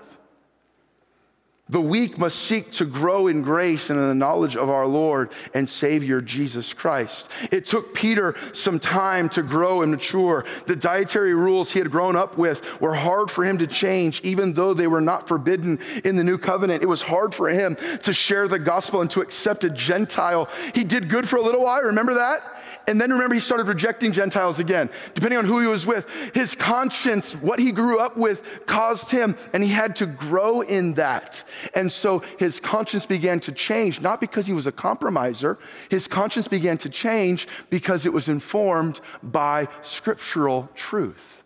The 1.70 1.80
weak 1.80 2.18
must 2.18 2.40
seek 2.40 2.72
to 2.74 2.86
grow 2.86 3.28
in 3.28 3.42
grace 3.42 3.90
and 3.90 3.98
in 3.98 4.08
the 4.10 4.14
knowledge 4.14 4.58
of 4.58 4.70
our 4.70 4.86
Lord 4.86 5.32
and 5.54 5.68
Savior 5.68 6.20
Jesus 6.20 6.74
Christ. 6.74 7.32
It 7.52 7.64
took 7.64 7.94
Peter 7.94 8.36
some 8.52 8.82
time 8.82 9.30
to 9.30 9.42
grow 9.42 9.82
and 9.82 9.90
mature. 9.90 10.44
The 10.68 10.76
dietary 10.76 11.34
rules 11.34 11.72
he 11.72 11.80
had 11.80 11.90
grown 11.90 12.18
up 12.18 12.38
with 12.38 12.82
were 12.82 12.94
hard 12.94 13.32
for 13.32 13.46
him 13.46 13.60
to 13.60 13.68
change, 13.68 14.20
even 14.24 14.54
though 14.54 14.74
they 14.74 14.88
were 14.88 15.02
not 15.02 15.30
forbidden 15.30 15.80
in 16.04 16.18
the 16.18 16.24
new 16.24 16.38
covenant. 16.38 16.84
It 16.84 16.90
was 16.90 17.02
hard 17.02 17.34
for 17.34 17.48
him 17.48 17.78
to 18.04 18.12
share 18.12 18.50
the 18.50 18.60
gospel 18.60 19.00
and 19.00 19.10
to 19.12 19.22
accept 19.22 19.64
a 19.64 19.70
Gentile. 19.70 20.50
He 20.76 20.84
did 20.84 21.08
good 21.08 21.30
for 21.30 21.38
a 21.38 21.42
little 21.42 21.64
while, 21.64 21.82
remember 21.82 22.16
that? 22.16 22.53
And 22.88 23.00
then 23.00 23.12
remember, 23.12 23.34
he 23.34 23.40
started 23.40 23.68
rejecting 23.68 24.12
Gentiles 24.12 24.60
again, 24.60 24.90
depending 25.14 25.40
on 25.40 25.46
who 25.46 25.60
he 25.60 25.68
was 25.68 25.86
with. 25.86 26.10
His 26.34 26.54
conscience, 26.56 27.34
what 27.34 27.60
he 27.60 27.72
grew 27.72 28.00
up 28.00 28.18
with, 28.18 28.66
caused 28.66 29.10
him, 29.10 29.38
and 29.54 29.64
he 29.64 29.70
had 29.70 29.96
to 29.98 30.06
grow 30.06 30.62
in 30.62 30.96
that. 30.96 31.44
And 31.76 31.92
so 31.92 32.24
his 32.38 32.60
conscience 32.60 33.06
began 33.06 33.40
to 33.42 33.52
change, 33.52 34.02
not 34.02 34.20
because 34.20 34.48
he 34.48 34.54
was 34.54 34.68
a 34.68 34.72
compromiser. 34.72 35.58
His 35.90 36.08
conscience 36.08 36.48
began 36.48 36.78
to 36.80 36.90
change 36.90 37.48
because 37.70 38.06
it 38.06 38.12
was 38.12 38.28
informed 38.28 39.00
by 39.22 39.68
scriptural 39.82 40.70
truth. 40.76 41.44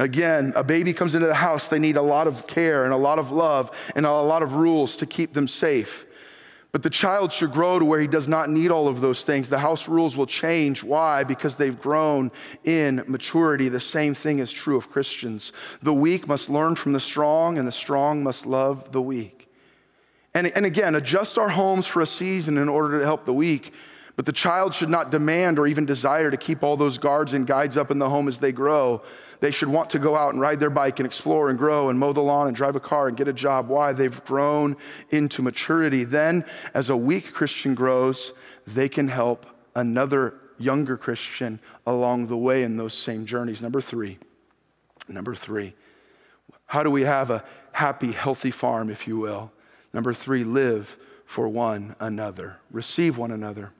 Again, 0.00 0.52
a 0.56 0.64
baby 0.64 0.92
comes 0.92 1.14
into 1.14 1.28
the 1.28 1.34
house, 1.34 1.68
they 1.68 1.78
need 1.78 1.96
a 1.96 2.02
lot 2.02 2.26
of 2.26 2.48
care 2.48 2.84
and 2.84 2.92
a 2.92 2.96
lot 2.96 3.20
of 3.20 3.30
love 3.30 3.70
and 3.94 4.04
a 4.04 4.10
lot 4.10 4.42
of 4.42 4.54
rules 4.54 4.96
to 4.96 5.06
keep 5.06 5.32
them 5.32 5.46
safe. 5.46 6.04
But 6.74 6.82
the 6.82 6.90
child 6.90 7.32
should 7.32 7.52
grow 7.52 7.78
to 7.78 7.84
where 7.84 8.00
he 8.00 8.08
does 8.08 8.26
not 8.26 8.50
need 8.50 8.72
all 8.72 8.88
of 8.88 9.00
those 9.00 9.22
things. 9.22 9.48
The 9.48 9.60
house 9.60 9.86
rules 9.86 10.16
will 10.16 10.26
change. 10.26 10.82
Why? 10.82 11.22
Because 11.22 11.54
they've 11.54 11.80
grown 11.80 12.32
in 12.64 13.04
maturity. 13.06 13.68
The 13.68 13.78
same 13.78 14.12
thing 14.12 14.40
is 14.40 14.50
true 14.50 14.76
of 14.76 14.90
Christians. 14.90 15.52
The 15.84 15.94
weak 15.94 16.26
must 16.26 16.50
learn 16.50 16.74
from 16.74 16.92
the 16.92 16.98
strong, 16.98 17.58
and 17.58 17.68
the 17.68 17.70
strong 17.70 18.24
must 18.24 18.44
love 18.44 18.90
the 18.90 19.00
weak. 19.00 19.48
And, 20.34 20.48
and 20.48 20.66
again, 20.66 20.96
adjust 20.96 21.38
our 21.38 21.50
homes 21.50 21.86
for 21.86 22.02
a 22.02 22.08
season 22.08 22.58
in 22.58 22.68
order 22.68 22.98
to 22.98 23.04
help 23.04 23.24
the 23.24 23.32
weak. 23.32 23.72
But 24.16 24.26
the 24.26 24.32
child 24.32 24.74
should 24.74 24.90
not 24.90 25.12
demand 25.12 25.60
or 25.60 25.68
even 25.68 25.86
desire 25.86 26.28
to 26.28 26.36
keep 26.36 26.64
all 26.64 26.76
those 26.76 26.98
guards 26.98 27.34
and 27.34 27.46
guides 27.46 27.76
up 27.76 27.92
in 27.92 28.00
the 28.00 28.10
home 28.10 28.26
as 28.26 28.40
they 28.40 28.50
grow. 28.50 29.00
They 29.44 29.50
should 29.50 29.68
want 29.68 29.90
to 29.90 29.98
go 29.98 30.16
out 30.16 30.32
and 30.32 30.40
ride 30.40 30.58
their 30.58 30.70
bike 30.70 31.00
and 31.00 31.06
explore 31.06 31.50
and 31.50 31.58
grow 31.58 31.90
and 31.90 31.98
mow 31.98 32.14
the 32.14 32.22
lawn 32.22 32.46
and 32.46 32.56
drive 32.56 32.76
a 32.76 32.80
car 32.80 33.08
and 33.08 33.14
get 33.14 33.28
a 33.28 33.32
job. 33.34 33.68
Why? 33.68 33.92
They've 33.92 34.24
grown 34.24 34.74
into 35.10 35.42
maturity. 35.42 36.04
Then, 36.04 36.46
as 36.72 36.88
a 36.88 36.96
weak 36.96 37.34
Christian 37.34 37.74
grows, 37.74 38.32
they 38.66 38.88
can 38.88 39.06
help 39.06 39.44
another 39.74 40.32
younger 40.56 40.96
Christian 40.96 41.60
along 41.86 42.28
the 42.28 42.38
way 42.38 42.62
in 42.62 42.78
those 42.78 42.94
same 42.94 43.26
journeys. 43.26 43.60
Number 43.60 43.82
three. 43.82 44.16
Number 45.08 45.34
three. 45.34 45.74
How 46.64 46.82
do 46.82 46.90
we 46.90 47.02
have 47.02 47.28
a 47.28 47.44
happy, 47.72 48.12
healthy 48.12 48.50
farm, 48.50 48.88
if 48.88 49.06
you 49.06 49.18
will? 49.18 49.52
Number 49.92 50.14
three, 50.14 50.42
live 50.42 50.96
for 51.26 51.50
one 51.50 51.96
another, 52.00 52.56
receive 52.70 53.18
one 53.18 53.30
another, 53.30 53.72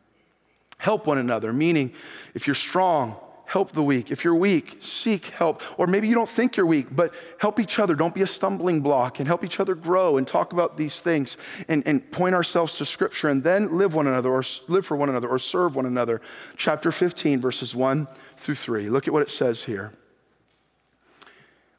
help 0.76 1.06
one 1.06 1.16
another. 1.16 1.54
Meaning, 1.54 1.94
if 2.34 2.46
you're 2.46 2.54
strong, 2.54 3.16
help 3.46 3.72
the 3.72 3.82
weak. 3.82 4.10
If 4.10 4.24
you're 4.24 4.34
weak, 4.34 4.78
seek 4.80 5.26
help. 5.26 5.62
Or 5.78 5.86
maybe 5.86 6.08
you 6.08 6.14
don't 6.14 6.28
think 6.28 6.56
you're 6.56 6.66
weak, 6.66 6.86
but 6.90 7.12
help 7.38 7.60
each 7.60 7.78
other. 7.78 7.94
Don't 7.94 8.14
be 8.14 8.22
a 8.22 8.26
stumbling 8.26 8.80
block 8.80 9.18
and 9.18 9.28
help 9.28 9.44
each 9.44 9.60
other 9.60 9.74
grow 9.74 10.16
and 10.16 10.26
talk 10.26 10.52
about 10.52 10.76
these 10.76 11.00
things 11.00 11.36
and, 11.68 11.86
and 11.86 12.10
point 12.10 12.34
ourselves 12.34 12.76
to 12.76 12.86
Scripture 12.86 13.28
and 13.28 13.42
then 13.44 13.76
live 13.76 13.94
one 13.94 14.06
another 14.06 14.30
or 14.30 14.42
live 14.68 14.86
for 14.86 14.96
one 14.96 15.08
another 15.08 15.28
or 15.28 15.38
serve 15.38 15.76
one 15.76 15.86
another. 15.86 16.20
Chapter 16.56 16.90
15, 16.90 17.40
verses 17.40 17.74
1 17.74 18.08
through 18.36 18.54
3. 18.54 18.88
Look 18.88 19.06
at 19.06 19.12
what 19.12 19.22
it 19.22 19.30
says 19.30 19.64
here. 19.64 19.92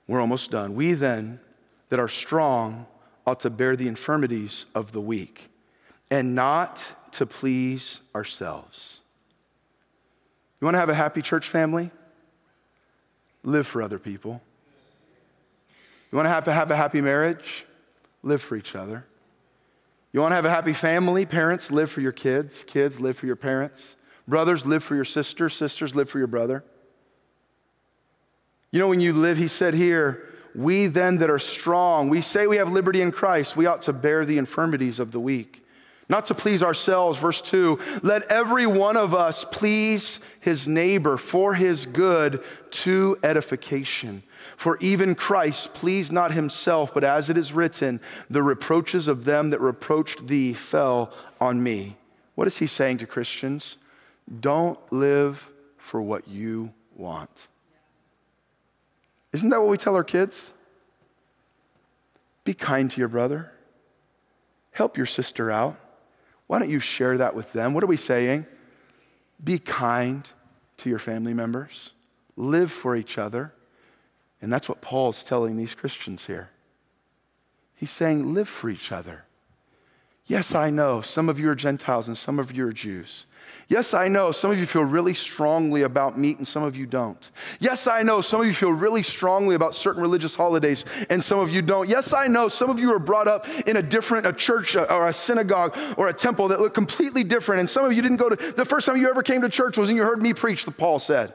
We're 0.08 0.22
almost 0.22 0.52
done. 0.52 0.76
We 0.76 0.94
then 0.94 1.40
that 1.90 2.00
are 2.00 2.08
strong 2.08 2.86
ought 3.26 3.40
to 3.42 3.50
bear 3.50 3.76
the 3.76 3.88
infirmities 3.88 4.68
of 4.76 4.92
the 4.92 5.02
weak 5.02 5.50
and 6.12 6.36
not 6.36 6.96
to 7.14 7.26
please 7.26 8.02
ourselves. 8.14 9.02
You 10.60 10.66
want 10.66 10.76
to 10.76 10.80
have 10.80 10.90
a 10.90 10.96
happy 10.96 11.22
church 11.22 11.48
family? 11.48 11.92
Live 13.44 13.68
for 13.68 13.82
other 13.82 14.00
people. 14.00 14.42
You 16.12 16.16
want 16.16 16.26
to 16.26 16.30
have, 16.30 16.46
to 16.46 16.54
have 16.54 16.72
a 16.72 16.76
happy 16.76 17.02
marriage? 17.02 17.66
Live 18.24 18.42
for 18.42 18.56
each 18.56 18.76
other. 18.76 19.06
You 20.14 20.22
want 20.22 20.32
to 20.32 20.36
have 20.36 20.46
a 20.46 20.50
happy 20.50 20.74
family? 20.74 21.26
Parents, 21.26 21.72
live 21.72 21.92
for 21.92 22.02
your 22.02 22.14
kids. 22.14 22.64
Kids, 22.64 23.00
live 23.00 23.18
for 23.18 23.26
your 23.26 23.36
parents. 23.36 23.98
Brothers, 24.28 24.66
live 24.66 24.84
for 24.84 24.96
your 24.96 25.06
sisters. 25.06 25.54
Sisters, 25.54 25.96
live 25.96 26.10
for 26.10 26.18
your 26.18 26.28
brother. 26.28 26.64
You 28.72 28.80
know, 28.80 28.88
when 28.88 29.02
you 29.02 29.14
live, 29.14 29.38
he 29.38 29.48
said 29.48 29.74
here, 29.74 30.34
we 30.56 30.88
then 30.88 31.18
that 31.18 31.30
are 31.30 31.40
strong, 31.40 32.08
we 32.08 32.22
say 32.22 32.48
we 32.48 32.58
have 32.58 32.72
liberty 32.72 33.02
in 33.02 33.12
Christ, 33.12 33.58
we 33.58 33.66
ought 33.66 33.82
to 33.84 33.94
bear 33.94 34.26
the 34.26 34.38
infirmities 34.38 35.00
of 35.00 35.12
the 35.12 35.20
weak 35.20 35.65
not 36.08 36.28
to 36.28 36.36
please 36.36 36.62
ourselves. 36.62 37.20
Verse 37.20 37.42
2 37.42 37.80
let 38.04 38.24
every 38.24 38.68
one 38.68 38.98
of 38.98 39.14
us 39.14 39.46
please 39.46 40.20
his 40.40 40.68
neighbor 40.68 41.18
for 41.18 41.54
his 41.56 41.86
good 41.86 42.44
to 42.72 43.18
edification. 43.24 44.24
For 44.58 44.78
even 44.80 45.16
Christ 45.16 45.74
pleased 45.74 46.12
not 46.12 46.32
himself, 46.32 46.94
but 46.94 47.04
as 47.04 47.30
it 47.30 47.38
is 47.38 47.54
written, 47.54 48.00
the 48.30 48.44
reproaches 48.44 49.08
of 49.08 49.26
them 49.26 49.50
that 49.50 49.60
reproached 49.60 50.28
thee 50.28 50.54
fell 50.54 51.12
on 51.42 51.62
me. 51.62 51.98
What 52.36 52.48
is 52.48 52.58
he 52.58 52.68
saying 52.68 52.98
to 53.00 53.08
Christians? 53.08 53.78
Don't 54.40 54.80
live 54.92 55.50
for 55.78 56.02
what 56.02 56.28
you 56.28 56.72
want. 56.96 57.48
Isn't 59.34 59.50
that 59.50 59.60
what 59.60 59.70
we 59.70 59.78
tell 59.78 59.96
our 59.96 60.04
kids? 60.04 60.52
Be 62.44 62.54
kind 62.54 62.90
to 62.92 63.00
your 63.00 63.08
brother, 63.08 63.52
help 64.72 64.98
your 64.98 65.08
sister 65.08 65.50
out. 65.50 65.78
Why 66.48 66.60
don't 66.60 66.70
you 66.70 66.80
share 66.80 67.18
that 67.18 67.36
with 67.36 67.52
them? 67.54 67.74
What 67.74 67.84
are 67.84 67.88
we 67.88 67.98
saying? 67.98 68.46
Be 69.44 69.60
kind 69.60 70.28
to 70.78 70.90
your 70.90 71.00
family 71.00 71.34
members, 71.34 71.92
live 72.36 72.72
for 72.72 72.96
each 72.96 73.18
other. 73.18 73.54
And 74.42 74.52
that's 74.52 74.70
what 74.70 74.82
Paul's 74.82 75.24
telling 75.24 75.58
these 75.58 75.74
Christians 75.74 76.26
here. 76.26 76.50
He's 77.76 77.92
saying, 77.92 78.34
live 78.34 78.48
for 78.48 78.70
each 78.70 78.92
other. 78.92 79.25
Yes, 80.28 80.56
I 80.56 80.72
know 80.72 81.02
some 81.02 81.30
of 81.30 81.40
you 81.40 81.50
are 81.50 81.56
Gentiles 81.56 82.08
and 82.08 82.18
some 82.18 82.40
of 82.40 82.52
you 82.52 82.68
are 82.68 82.74
Jews. 82.74 83.28
Yes, 83.68 83.94
I 83.94 84.08
know 84.08 84.32
some 84.32 84.52
of 84.52 84.58
you 84.58 84.66
feel 84.66 84.84
really 84.84 85.14
strongly 85.14 85.84
about 85.84 86.18
meat 86.18 86.40
and 86.40 86.48
some 86.48 86.64
of 86.64 86.76
you 86.76 86.88
don't. 86.88 87.32
Yes, 87.60 87.86
I 87.86 88.02
know 88.02 88.22
some 88.22 88.42
of 88.42 88.48
you 88.48 88.54
feel 88.54 88.72
really 88.72 89.04
strongly 89.04 89.54
about 89.56 89.76
certain 89.76 90.02
religious 90.02 90.36
holidays 90.36 90.84
and 91.12 91.24
some 91.24 91.40
of 91.40 91.52
you 91.52 91.62
don't. 91.62 91.88
Yes, 91.88 92.12
I 92.12 92.26
know 92.26 92.48
some 92.48 92.72
of 92.72 92.80
you 92.80 92.92
are 92.92 93.00
brought 93.00 93.28
up 93.28 93.48
in 93.68 93.78
a 93.78 93.84
different 93.84 94.26
a 94.26 94.34
church 94.34 94.76
uh, 94.76 94.88
or 94.90 95.08
a 95.08 95.14
synagogue 95.14 95.78
or 95.96 96.10
a 96.10 96.14
temple 96.14 96.48
that 96.48 96.60
looked 96.60 96.76
completely 96.76 97.24
different 97.24 97.60
and 97.60 97.70
some 97.70 97.86
of 97.86 97.94
you 97.94 98.02
didn't 98.02 98.18
go 98.18 98.30
to 98.30 98.36
the 98.36 98.66
first 98.66 98.88
time 98.88 98.98
you 98.98 99.10
ever 99.10 99.22
came 99.22 99.42
to 99.42 99.50
church 99.50 99.78
was 99.78 99.90
when 99.90 99.96
you 99.96 100.04
heard 100.04 100.24
me 100.24 100.34
preach, 100.34 100.66
the 100.66 100.72
Paul 100.72 100.98
said. 100.98 101.34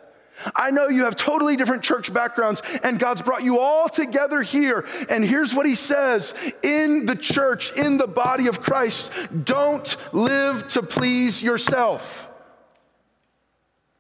I 0.55 0.71
know 0.71 0.89
you 0.89 1.05
have 1.05 1.17
totally 1.17 1.57
different 1.57 1.83
church 1.83 2.13
backgrounds, 2.13 2.63
and 2.83 2.99
God's 2.99 3.23
brought 3.23 3.43
you 3.43 3.59
all 3.59 3.89
together 3.89 4.43
here. 4.43 4.87
And 5.09 5.25
here's 5.25 5.55
what 5.55 5.67
He 5.67 5.75
says 5.75 6.35
in 6.63 7.07
the 7.07 7.17
church, 7.17 7.73
in 7.73 7.97
the 7.97 8.07
body 8.07 8.47
of 8.47 8.63
Christ 8.63 9.13
don't 9.45 9.97
live 10.13 10.67
to 10.69 10.83
please 10.83 11.43
yourself. 11.43 12.31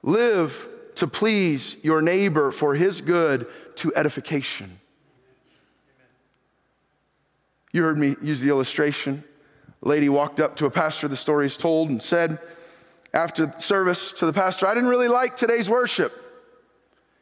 Live 0.02 0.68
to 0.96 1.06
please 1.06 1.76
your 1.82 2.02
neighbor 2.02 2.50
for 2.50 2.74
his 2.74 3.00
good 3.00 3.46
to 3.76 3.92
edification. 3.94 4.78
You 7.72 7.82
heard 7.82 7.98
me 7.98 8.16
use 8.20 8.40
the 8.40 8.48
illustration. 8.48 9.24
A 9.82 9.88
lady 9.88 10.08
walked 10.08 10.40
up 10.40 10.56
to 10.56 10.66
a 10.66 10.70
pastor, 10.70 11.08
the 11.08 11.16
story 11.16 11.46
is 11.46 11.56
told, 11.56 11.88
and 11.88 12.02
said, 12.02 12.38
after 13.14 13.52
service 13.58 14.12
to 14.14 14.26
the 14.26 14.32
pastor, 14.32 14.66
I 14.66 14.74
didn't 14.74 14.90
really 14.90 15.08
like 15.08 15.36
today's 15.36 15.70
worship. 15.70 16.12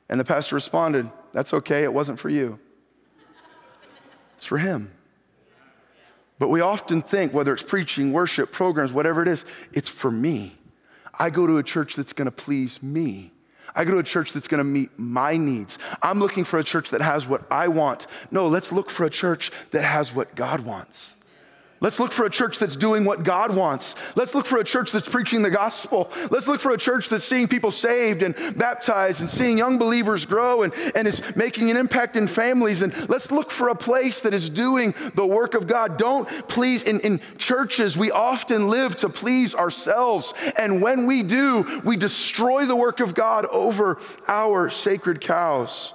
And 0.09 0.18
the 0.18 0.25
pastor 0.25 0.55
responded, 0.55 1.11
That's 1.33 1.53
okay, 1.53 1.85
it 1.85 1.92
wasn't 1.92 2.18
for 2.18 2.29
you, 2.29 2.59
it's 4.35 4.44
for 4.44 4.59
him. 4.59 4.92
But 6.38 6.49
we 6.49 6.61
often 6.61 7.03
think, 7.03 7.35
whether 7.35 7.53
it's 7.53 7.62
preaching, 7.62 8.12
worship, 8.12 8.53
programs, 8.53 8.92
whatever 8.92 9.23
it 9.23 9.29
is, 9.29 9.44
it's 9.73 9.88
for 9.88 10.11
me. 10.11 10.57
I 11.18 11.31
go 11.31 11.47
to 11.47 11.59
a 11.59 11.64
church 11.64 11.96
that's 11.96 12.13
gonna 12.13 12.31
please 12.31 12.83
me. 12.83 13.33
I 13.75 13.85
go 13.85 13.92
to 13.92 13.98
a 13.98 14.04
church 14.04 14.33
that's 14.33 14.48
gonna 14.48 14.65
meet 14.65 14.90
my 14.96 15.37
needs. 15.37 15.79
I'm 16.00 16.21
looking 16.21 16.44
for 16.44 16.59
a 16.59 16.65
church 16.65 16.90
that 16.90 17.00
has 17.00 17.27
what 17.27 17.42
I 17.50 17.69
want. 17.69 18.06
No, 18.31 18.46
let's 18.46 18.71
look 18.71 18.88
for 18.88 19.04
a 19.04 19.11
church 19.11 19.50
that 19.73 19.83
has 19.83 20.15
what 20.15 20.35
God 20.37 20.61
wants. 20.61 21.17
Let's 21.81 22.00
look 22.00 22.10
for 22.10 22.24
a 22.24 22.31
church 22.31 22.58
that's 22.58 22.74
doing 22.74 23.04
what 23.04 23.22
God 23.22 23.54
wants. 23.54 23.94
Let's 24.16 24.35
look 24.35 24.46
for 24.46 24.58
a 24.58 24.64
church 24.64 24.90
that's 24.90 25.08
preaching 25.08 25.42
the 25.42 25.50
gospel. 25.50 26.10
Let's 26.29 26.48
look 26.48 26.60
for 26.60 26.72
a 26.72 26.79
church 26.79 27.08
that's 27.08 27.24
seeing 27.24 27.46
people 27.46 27.70
saved 27.70 28.22
and 28.22 28.35
baptized 28.58 29.20
and 29.20 29.31
seeing 29.31 29.56
young 29.56 29.79
believers 29.79 30.26
grow 30.26 30.62
and, 30.62 30.72
and 30.96 31.06
is 31.06 31.22
making 31.37 31.70
an 31.70 31.76
impact 31.76 32.16
in 32.16 32.26
families. 32.26 32.83
And 32.83 32.92
let's 33.08 33.31
look 33.31 33.52
for 33.52 33.68
a 33.68 33.76
place 33.76 34.22
that 34.22 34.35
is 34.35 34.50
doing 34.50 34.92
the 35.14 35.24
work 35.26 35.54
of 35.54 35.68
God. 35.68 35.98
Don't 35.98 36.29
please, 36.48 36.83
in, 36.83 36.98
in 37.00 37.20
churches, 37.38 37.96
we 37.96 38.10
often 38.10 38.68
live 38.68 38.96
to 38.96 39.08
please 39.08 39.54
ourselves. 39.54 40.35
And 40.56 40.83
when 40.83 41.06
we 41.06 41.22
do, 41.22 41.81
we 41.85 41.96
destroy 41.96 42.64
the 42.64 42.76
work 42.76 42.98
of 42.98 43.14
God 43.14 43.46
over 43.46 44.00
our 44.26 44.68
sacred 44.68 45.20
cows. 45.20 45.94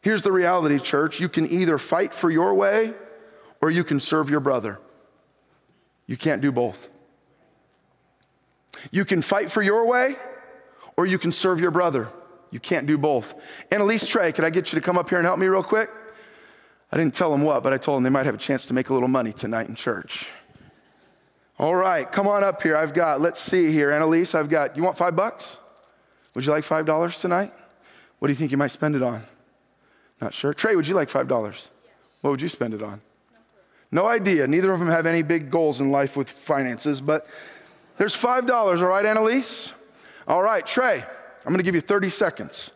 Here's 0.00 0.22
the 0.22 0.32
reality, 0.32 0.78
church 0.78 1.20
you 1.20 1.28
can 1.28 1.50
either 1.52 1.76
fight 1.76 2.14
for 2.14 2.30
your 2.30 2.54
way 2.54 2.94
or 3.60 3.70
you 3.70 3.84
can 3.84 4.00
serve 4.00 4.30
your 4.30 4.40
brother. 4.40 4.78
You 6.12 6.18
can't 6.18 6.42
do 6.42 6.52
both. 6.52 6.90
You 8.90 9.06
can 9.06 9.22
fight 9.22 9.50
for 9.50 9.62
your 9.62 9.86
way 9.86 10.16
or 10.98 11.06
you 11.06 11.18
can 11.18 11.32
serve 11.32 11.58
your 11.58 11.70
brother. 11.70 12.10
You 12.50 12.60
can't 12.60 12.86
do 12.86 12.98
both. 12.98 13.34
Annalise 13.70 14.06
Trey, 14.06 14.30
can 14.30 14.44
I 14.44 14.50
get 14.50 14.70
you 14.70 14.78
to 14.78 14.84
come 14.84 14.98
up 14.98 15.08
here 15.08 15.16
and 15.16 15.26
help 15.26 15.38
me 15.38 15.46
real 15.46 15.62
quick? 15.62 15.88
I 16.92 16.98
didn't 16.98 17.14
tell 17.14 17.30
them 17.30 17.40
what, 17.40 17.62
but 17.62 17.72
I 17.72 17.78
told 17.78 17.96
them 17.96 18.02
they 18.02 18.10
might 18.10 18.26
have 18.26 18.34
a 18.34 18.38
chance 18.38 18.66
to 18.66 18.74
make 18.74 18.90
a 18.90 18.92
little 18.92 19.08
money 19.08 19.32
tonight 19.32 19.70
in 19.70 19.74
church. 19.74 20.28
All 21.58 21.74
right, 21.74 22.12
come 22.12 22.28
on 22.28 22.44
up 22.44 22.62
here. 22.62 22.76
I've 22.76 22.92
got, 22.92 23.22
let's 23.22 23.40
see 23.40 23.72
here, 23.72 23.90
Annalise, 23.90 24.34
I've 24.34 24.50
got, 24.50 24.76
you 24.76 24.82
want 24.82 24.98
five 24.98 25.16
bucks? 25.16 25.60
Would 26.34 26.44
you 26.44 26.52
like 26.52 26.64
five 26.64 26.84
dollars 26.84 27.18
tonight? 27.20 27.54
What 28.18 28.28
do 28.28 28.32
you 28.32 28.36
think 28.36 28.50
you 28.50 28.58
might 28.58 28.70
spend 28.70 28.96
it 28.96 29.02
on? 29.02 29.24
Not 30.20 30.34
sure. 30.34 30.52
Trey, 30.52 30.76
would 30.76 30.86
you 30.86 30.94
like 30.94 31.08
five 31.08 31.26
dollars? 31.26 31.70
What 32.20 32.32
would 32.32 32.42
you 32.42 32.50
spend 32.50 32.74
it 32.74 32.82
on? 32.82 33.00
No 33.92 34.06
idea. 34.06 34.46
Neither 34.46 34.72
of 34.72 34.80
them 34.80 34.88
have 34.88 35.06
any 35.06 35.22
big 35.22 35.50
goals 35.50 35.80
in 35.80 35.92
life 35.92 36.16
with 36.16 36.28
finances, 36.28 37.00
but 37.00 37.26
there's 37.98 38.16
$5, 38.16 38.50
all 38.50 38.88
right, 38.88 39.04
Annalise? 39.04 39.74
All 40.26 40.42
right, 40.42 40.66
Trey, 40.66 41.04
I'm 41.44 41.52
gonna 41.52 41.62
give 41.62 41.74
you 41.74 41.82
30 41.82 42.08
seconds. 42.08 42.72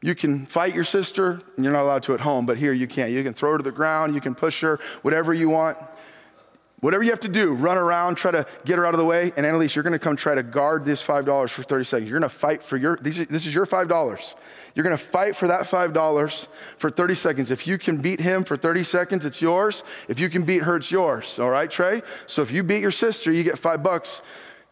You 0.00 0.14
can 0.14 0.46
fight 0.46 0.74
your 0.74 0.84
sister, 0.84 1.42
and 1.56 1.64
you're 1.64 1.72
not 1.72 1.82
allowed 1.82 2.02
to 2.04 2.14
at 2.14 2.20
home, 2.20 2.46
but 2.46 2.56
here 2.56 2.72
you 2.72 2.86
can't. 2.86 3.10
You 3.10 3.22
can 3.22 3.34
throw 3.34 3.52
her 3.52 3.58
to 3.58 3.64
the 3.64 3.70
ground, 3.70 4.14
you 4.14 4.20
can 4.20 4.34
push 4.34 4.62
her, 4.62 4.80
whatever 5.02 5.34
you 5.34 5.50
want. 5.50 5.76
Whatever 6.86 7.02
you 7.02 7.10
have 7.10 7.18
to 7.18 7.28
do, 7.28 7.52
run 7.52 7.76
around, 7.76 8.14
try 8.14 8.30
to 8.30 8.46
get 8.64 8.78
her 8.78 8.86
out 8.86 8.94
of 8.94 8.98
the 8.98 9.04
way. 9.04 9.32
And 9.36 9.44
Annalise, 9.44 9.74
you're 9.74 9.82
gonna 9.82 9.98
come 9.98 10.14
try 10.14 10.36
to 10.36 10.44
guard 10.44 10.84
this 10.84 11.04
$5 11.04 11.50
for 11.50 11.64
30 11.64 11.84
seconds. 11.84 12.08
You're 12.08 12.20
gonna 12.20 12.28
fight 12.28 12.62
for 12.62 12.76
your, 12.76 12.96
this 13.02 13.18
is 13.18 13.52
your 13.52 13.66
$5. 13.66 14.34
You're 14.72 14.84
gonna 14.84 14.96
fight 14.96 15.34
for 15.34 15.48
that 15.48 15.62
$5 15.62 16.46
for 16.78 16.88
30 16.88 17.14
seconds. 17.16 17.50
If 17.50 17.66
you 17.66 17.76
can 17.76 17.96
beat 17.96 18.20
him 18.20 18.44
for 18.44 18.56
30 18.56 18.84
seconds, 18.84 19.24
it's 19.24 19.42
yours. 19.42 19.82
If 20.06 20.20
you 20.20 20.30
can 20.30 20.44
beat 20.44 20.62
her, 20.62 20.76
it's 20.76 20.92
yours. 20.92 21.40
All 21.40 21.50
right, 21.50 21.68
Trey? 21.68 22.02
So 22.28 22.42
if 22.42 22.52
you 22.52 22.62
beat 22.62 22.82
your 22.82 22.92
sister, 22.92 23.32
you 23.32 23.42
get 23.42 23.58
five 23.58 23.82
bucks. 23.82 24.22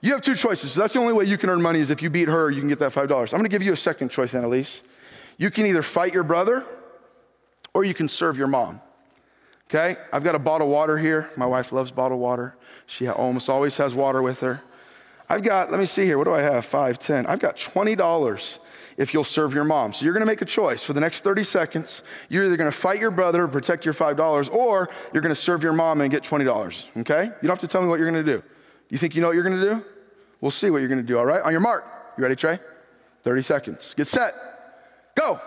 You 0.01 0.13
have 0.13 0.23
two 0.23 0.37
choices. 0.37 0.71
So 0.71 0.83
that's 0.83 0.93
the 0.93 1.01
only 1.01 1.15
way 1.15 1.25
you 1.25 1.37
can 1.37 1.51
earn 1.51 1.61
money 1.61 1.81
is 1.81 1.91
if 1.91 2.01
you 2.01 2.11
beat 2.11 2.29
her, 2.29 2.49
you 2.49 2.61
can 2.61 2.69
get 2.69 2.79
that 2.79 2.93
$5. 2.93 3.11
I'm 3.33 3.41
gonna 3.41 3.49
give 3.49 3.65
you 3.65 3.73
a 3.73 3.77
second 3.77 4.11
choice, 4.11 4.37
Annalise. 4.37 4.85
You 5.37 5.51
can 5.51 5.67
either 5.67 5.83
fight 5.83 6.15
your 6.15 6.23
brother 6.23 6.65
or 7.73 7.83
you 7.83 7.93
can 7.93 8.07
serve 8.07 8.39
your 8.39 8.47
mom. 8.47 8.81
Okay, 9.69 9.97
I've 10.13 10.23
got 10.25 10.35
a 10.35 10.39
bottle 10.39 10.67
of 10.67 10.73
water 10.73 10.99
here. 10.99 11.31
My 11.37 11.47
wife 11.47 11.73
loves 11.73 11.91
bottled 11.91 12.21
water. 12.21 12.57
She 12.87 13.09
almost 13.09 13.49
always 13.49 13.77
has 13.79 13.95
water 13.95 14.23
with 14.23 14.41
her. 14.41 14.63
I've 15.29 15.43
got, 15.43 15.71
let 15.71 15.81
me 15.81 15.87
see 15.87 16.05
here, 16.05 16.19
what 16.19 16.25
do 16.25 16.35
I 16.35 16.43
have? 16.43 16.67
Five, 16.67 16.99
ten. 16.99 17.27
I've 17.27 17.39
got 17.39 17.57
$20 17.57 18.59
if 18.99 19.15
you'll 19.15 19.25
serve 19.25 19.55
your 19.55 19.65
mom. 19.65 19.93
So 19.93 20.05
you're 20.05 20.13
gonna 20.13 20.27
make 20.27 20.43
a 20.43 20.47
choice. 20.47 20.85
For 20.85 20.93
the 20.93 21.01
next 21.01 21.25
30 21.25 21.45
seconds, 21.45 22.03
you're 22.29 22.45
either 22.45 22.57
gonna 22.57 22.71
fight 22.71 23.01
your 23.01 23.11
brother, 23.11 23.49
protect 23.49 23.85
your 23.85 23.95
$5, 23.95 24.53
or 24.53 24.91
you're 25.13 25.23
gonna 25.23 25.35
serve 25.35 25.63
your 25.63 25.73
mom 25.73 26.03
and 26.03 26.11
get 26.11 26.23
$20, 26.23 26.89
okay? 26.99 27.25
You 27.25 27.31
don't 27.43 27.51
have 27.51 27.59
to 27.61 27.67
tell 27.67 27.81
me 27.81 27.89
what 27.89 27.99
you're 27.99 28.09
gonna 28.09 28.23
do. 28.23 28.43
You 28.91 28.99
think 28.99 29.15
you 29.15 29.23
know 29.23 29.29
what 29.29 29.35
you're 29.35 29.45
gonna 29.45 29.61
do? 29.61 29.83
We'll 30.43 30.51
see 30.51 30.69
what 30.69 30.79
you're 30.79 30.89
gonna 30.89 31.03
do, 31.03 31.19
all 31.19 31.27
right? 31.27 31.43
On 31.43 31.53
your 31.53 31.63
mark. 31.63 31.85
You 32.19 32.23
ready, 32.23 32.37
Trey? 32.37 32.61
30 33.23 33.43
seconds. 33.43 33.95
Get 33.97 34.07
set. 34.07 34.35
Go. 35.15 35.41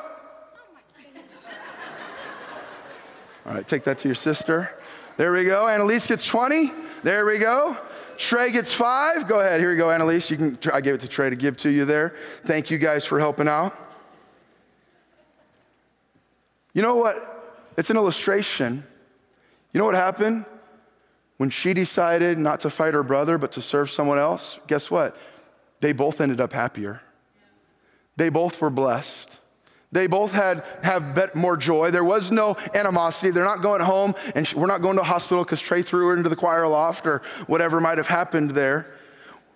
All 3.48 3.54
right, 3.54 3.66
take 3.66 3.86
that 3.86 3.98
to 4.00 4.08
your 4.10 4.16
sister. 4.16 4.72
There 5.16 5.32
we 5.32 5.46
go. 5.46 5.68
Annalise 5.68 6.06
gets 6.06 6.26
20. 6.26 6.72
There 7.02 7.26
we 7.26 7.38
go. 7.38 7.78
Trey 8.18 8.52
gets 8.52 8.74
five. 8.74 9.28
Go 9.28 9.40
ahead. 9.40 9.62
Here 9.62 9.70
we 9.70 9.78
go, 9.78 9.90
Annalise. 9.90 10.30
You 10.30 10.38
can. 10.38 10.60
I 10.74 10.82
gave 10.82 10.96
it 10.96 11.02
to 11.02 11.08
Trey 11.08 11.30
to 11.30 11.36
give 11.36 11.56
to 11.58 11.70
you 11.70 11.86
there. 11.86 12.16
Thank 12.46 12.70
you 12.70 12.78
guys 12.78 13.06
for 13.06 13.20
helping 13.20 13.48
out. 13.48 13.78
You 16.74 16.82
know 16.82 16.96
what? 16.96 17.70
It's 17.78 17.90
an 17.90 17.98
illustration. 17.98 18.84
You 19.72 19.80
know 19.80 19.86
what 19.86 19.96
happened 19.96 20.46
when 21.38 21.50
she 21.50 21.74
decided 21.74 22.38
not 22.40 22.60
to 22.62 22.70
fight 22.70 22.94
her 22.96 23.04
brother 23.04 23.38
but 23.38 23.52
to 23.54 23.62
serve 23.62 23.92
someone 23.92 24.18
else? 24.18 24.60
Guess 24.68 24.90
what? 24.90 25.16
They 25.80 25.94
both 25.94 26.20
ended 26.20 26.42
up 26.42 26.54
happier. 26.54 27.02
They 28.16 28.30
both 28.30 28.60
were 28.60 28.72
blessed. 28.72 29.38
They 29.92 30.08
both 30.08 30.34
had 30.34 30.64
have 30.84 31.16
bet, 31.16 31.36
more 31.36 31.56
joy. 31.56 31.92
There 31.92 32.04
was 32.04 32.32
no 32.32 32.58
animosity. 32.74 33.32
They're 33.32 33.46
not 33.46 33.62
going 33.62 33.82
home, 33.82 34.16
and 34.36 34.52
we're 34.54 34.68
not 34.68 34.82
going 34.82 34.98
to 34.98 35.02
a 35.02 35.06
hospital 35.06 35.44
because 35.44 35.62
Trey 35.62 35.82
threw 35.82 36.08
her 36.08 36.16
into 36.16 36.30
the 36.30 36.36
choir 36.36 36.68
loft 36.68 37.06
or 37.06 37.22
whatever 37.48 37.80
might 37.80 37.98
have 37.98 38.08
happened 38.08 38.52
there. 38.52 38.94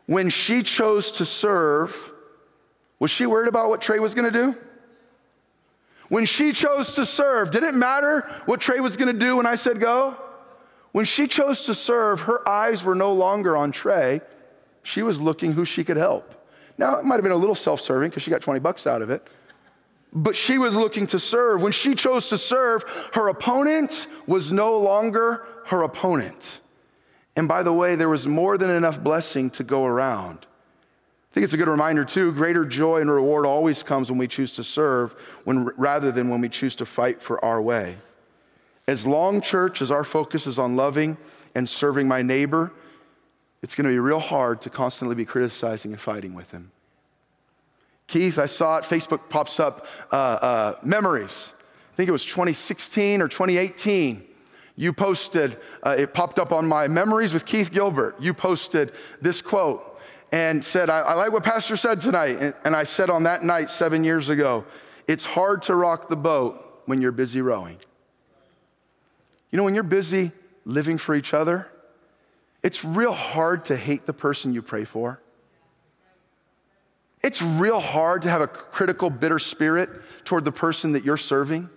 When 0.06 0.30
she 0.30 0.64
chose 0.64 1.12
to 1.14 1.26
serve, 1.26 2.14
was 2.98 3.12
she 3.12 3.26
worried 3.26 3.50
about 3.50 3.68
what 3.70 3.82
Trey 3.82 4.00
was 4.00 4.16
going 4.16 4.32
to 4.32 4.40
do? 4.40 4.58
When 6.08 6.26
she 6.26 6.54
chose 6.54 6.94
to 6.96 7.06
serve, 7.06 7.52
did 7.52 7.64
it 7.64 7.74
matter 7.74 8.30
what 8.46 8.62
Trey 8.62 8.80
was 8.80 8.96
going 8.98 9.14
to 9.14 9.20
do 9.20 9.38
when 9.38 9.46
I 9.46 9.56
said 9.56 9.80
go? 9.80 10.16
When 10.94 11.06
she 11.06 11.28
chose 11.28 11.66
to 11.66 11.76
serve, 11.76 12.22
her 12.22 12.48
eyes 12.48 12.84
were 12.84 12.96
no 12.96 13.14
longer 13.14 13.56
on 13.56 13.72
Trey. 13.72 14.22
She 14.84 15.04
was 15.04 15.22
looking 15.22 15.54
who 15.54 15.66
she 15.66 15.84
could 15.84 15.98
help. 15.98 16.36
Now, 16.78 17.00
it 17.00 17.06
might 17.06 17.16
have 17.16 17.24
been 17.24 17.32
a 17.32 17.38
little 17.38 17.56
self 17.56 17.82
serving 17.82 18.10
because 18.10 18.24
she 18.24 18.32
got 18.32 18.42
20 18.42 18.60
bucks 18.60 18.88
out 18.88 19.02
of 19.02 19.10
it 19.10 19.28
but 20.14 20.36
she 20.36 20.58
was 20.58 20.76
looking 20.76 21.08
to 21.08 21.20
serve. 21.20 21.62
When 21.62 21.72
she 21.72 21.96
chose 21.96 22.28
to 22.30 22.38
serve, 22.38 22.84
her 23.14 23.28
opponent 23.30 24.08
was 24.28 24.52
no 24.52 24.78
longer 24.78 25.46
her 25.68 25.84
opponent. 25.84 26.60
And 27.36 27.48
by 27.48 27.64
the 27.64 27.72
way, 27.72 27.96
there 27.96 28.10
was 28.10 28.28
more 28.28 28.58
than 28.58 28.70
enough 28.70 29.02
blessing 29.02 29.50
to 29.52 29.64
go 29.64 29.86
around. 29.86 30.46
I 31.32 31.34
think 31.34 31.46
it's 31.46 31.54
a 31.54 31.58
good 31.58 31.70
reminder, 31.70 32.04
too. 32.04 32.34
Greater 32.34 32.66
joy 32.66 33.00
and 33.00 33.10
reward 33.10 33.46
always 33.46 33.84
comes 33.84 34.10
when 34.10 34.18
we 34.18 34.28
choose 34.28 34.54
to 34.56 34.66
serve 34.66 35.14
when, 35.46 35.66
rather 35.78 36.12
than 36.12 36.30
when 36.30 36.42
we 36.42 36.50
choose 36.50 36.76
to 36.78 36.86
fight 36.86 37.24
for 37.24 37.44
our 37.44 37.62
way. 37.62 37.96
As 38.86 39.08
long, 39.08 39.40
church, 39.40 39.82
as 39.82 39.92
our 39.92 40.04
focus 40.04 40.46
is 40.46 40.60
on 40.60 40.76
loving 40.76 41.18
and 41.56 41.70
serving 41.70 42.06
my 42.06 42.22
neighbor, 42.22 42.74
it's 43.62 43.76
going 43.76 43.86
to 43.86 43.94
be 43.94 44.00
real 44.00 44.20
hard 44.20 44.60
to 44.62 44.70
constantly 44.70 45.16
be 45.16 45.24
criticizing 45.24 45.94
and 45.94 46.02
fighting 46.02 46.34
with 46.34 46.52
him. 46.52 46.72
Keith, 48.12 48.38
I 48.38 48.46
saw 48.46 48.78
it. 48.78 48.84
Facebook 48.84 49.30
pops 49.30 49.58
up 49.58 49.88
uh, 50.12 50.16
uh, 50.16 50.76
memories. 50.84 51.54
I 51.94 51.96
think 51.96 52.10
it 52.10 52.12
was 52.12 52.26
2016 52.26 53.22
or 53.22 53.30
2018. 53.30 54.28
You 54.76 54.92
posted, 54.92 55.58
uh, 55.82 55.96
it 55.98 56.14
popped 56.14 56.38
up 56.38 56.52
on 56.52 56.68
my 56.68 56.90
memories 56.90 57.34
with 57.34 57.46
Keith 57.46 57.72
Gilbert. 57.72 58.18
You 58.20 58.34
posted 58.34 58.92
this 59.22 59.42
quote 59.42 59.98
and 60.34 60.64
said, 60.64 60.90
I, 60.90 61.00
I 61.00 61.14
like 61.14 61.32
what 61.32 61.46
Pastor 61.46 61.78
said 61.78 62.02
tonight. 62.02 62.36
And, 62.42 62.54
and 62.66 62.76
I 62.76 62.84
said 62.84 63.10
on 63.10 63.24
that 63.24 63.46
night 63.46 63.70
seven 63.70 64.04
years 64.04 64.28
ago, 64.28 64.66
it's 65.08 65.24
hard 65.24 65.62
to 65.64 65.76
rock 65.76 66.10
the 66.10 66.18
boat 66.18 66.84
when 66.88 67.02
you're 67.02 67.14
busy 67.14 67.40
rowing. 67.40 67.78
You 69.52 69.58
know, 69.58 69.64
when 69.64 69.74
you're 69.74 69.84
busy 69.84 70.34
living 70.66 70.98
for 70.98 71.16
each 71.16 71.34
other, 71.34 71.72
it's 72.62 72.84
real 72.84 73.14
hard 73.14 73.64
to 73.66 73.78
hate 73.78 74.06
the 74.06 74.14
person 74.14 74.54
you 74.54 74.62
pray 74.62 74.84
for. 74.84 75.22
It's 77.24 77.42
real 77.42 77.80
hard 77.80 78.24
to 78.24 78.30
have 78.30 78.42
a 78.42 78.48
critical, 78.48 79.10
bitter 79.10 79.40
spirit 79.40 79.90
toward 80.26 80.46
the 80.46 80.52
person 80.52 80.94
that 80.94 81.06
you're 81.06 81.18
serving 81.18 81.70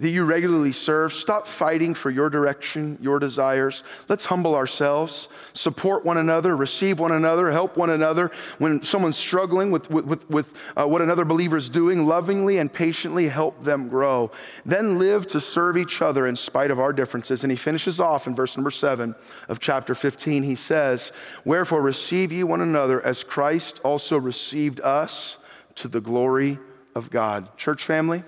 that 0.00 0.08
you 0.08 0.24
regularly 0.24 0.72
serve. 0.72 1.12
Stop 1.12 1.46
fighting 1.46 1.94
for 1.94 2.10
your 2.10 2.30
direction, 2.30 2.96
your 3.02 3.18
desires. 3.18 3.84
Let's 4.08 4.24
humble 4.24 4.54
ourselves, 4.54 5.28
support 5.52 6.06
one 6.06 6.16
another, 6.16 6.56
receive 6.56 6.98
one 6.98 7.12
another, 7.12 7.50
help 7.50 7.76
one 7.76 7.90
another. 7.90 8.30
When 8.56 8.82
someone's 8.82 9.18
struggling 9.18 9.70
with, 9.70 9.90
with, 9.90 10.28
with, 10.30 10.58
uh, 10.74 10.86
what 10.86 11.02
another 11.02 11.26
believer 11.26 11.58
is 11.58 11.68
doing, 11.68 12.06
lovingly 12.06 12.56
and 12.58 12.72
patiently 12.72 13.28
help 13.28 13.62
them 13.62 13.88
grow. 13.88 14.30
Then 14.64 14.98
live 14.98 15.26
to 15.28 15.40
serve 15.40 15.76
each 15.76 16.00
other 16.00 16.26
in 16.26 16.34
spite 16.34 16.70
of 16.70 16.80
our 16.80 16.94
differences. 16.94 17.44
And 17.44 17.50
he 17.50 17.56
finishes 17.56 18.00
off 18.00 18.26
in 18.26 18.34
verse 18.34 18.56
number 18.56 18.70
seven 18.70 19.14
of 19.48 19.60
chapter 19.60 19.94
15. 19.94 20.42
He 20.42 20.54
says, 20.54 21.12
Wherefore 21.44 21.82
receive 21.82 22.32
ye 22.32 22.42
one 22.42 22.62
another 22.62 23.04
as 23.04 23.22
Christ 23.22 23.80
also 23.84 24.18
received 24.18 24.80
us 24.80 25.36
to 25.74 25.88
the 25.88 26.00
glory 26.00 26.58
of 26.94 27.10
God. 27.10 27.54
Church 27.58 27.84
family, 27.84 28.24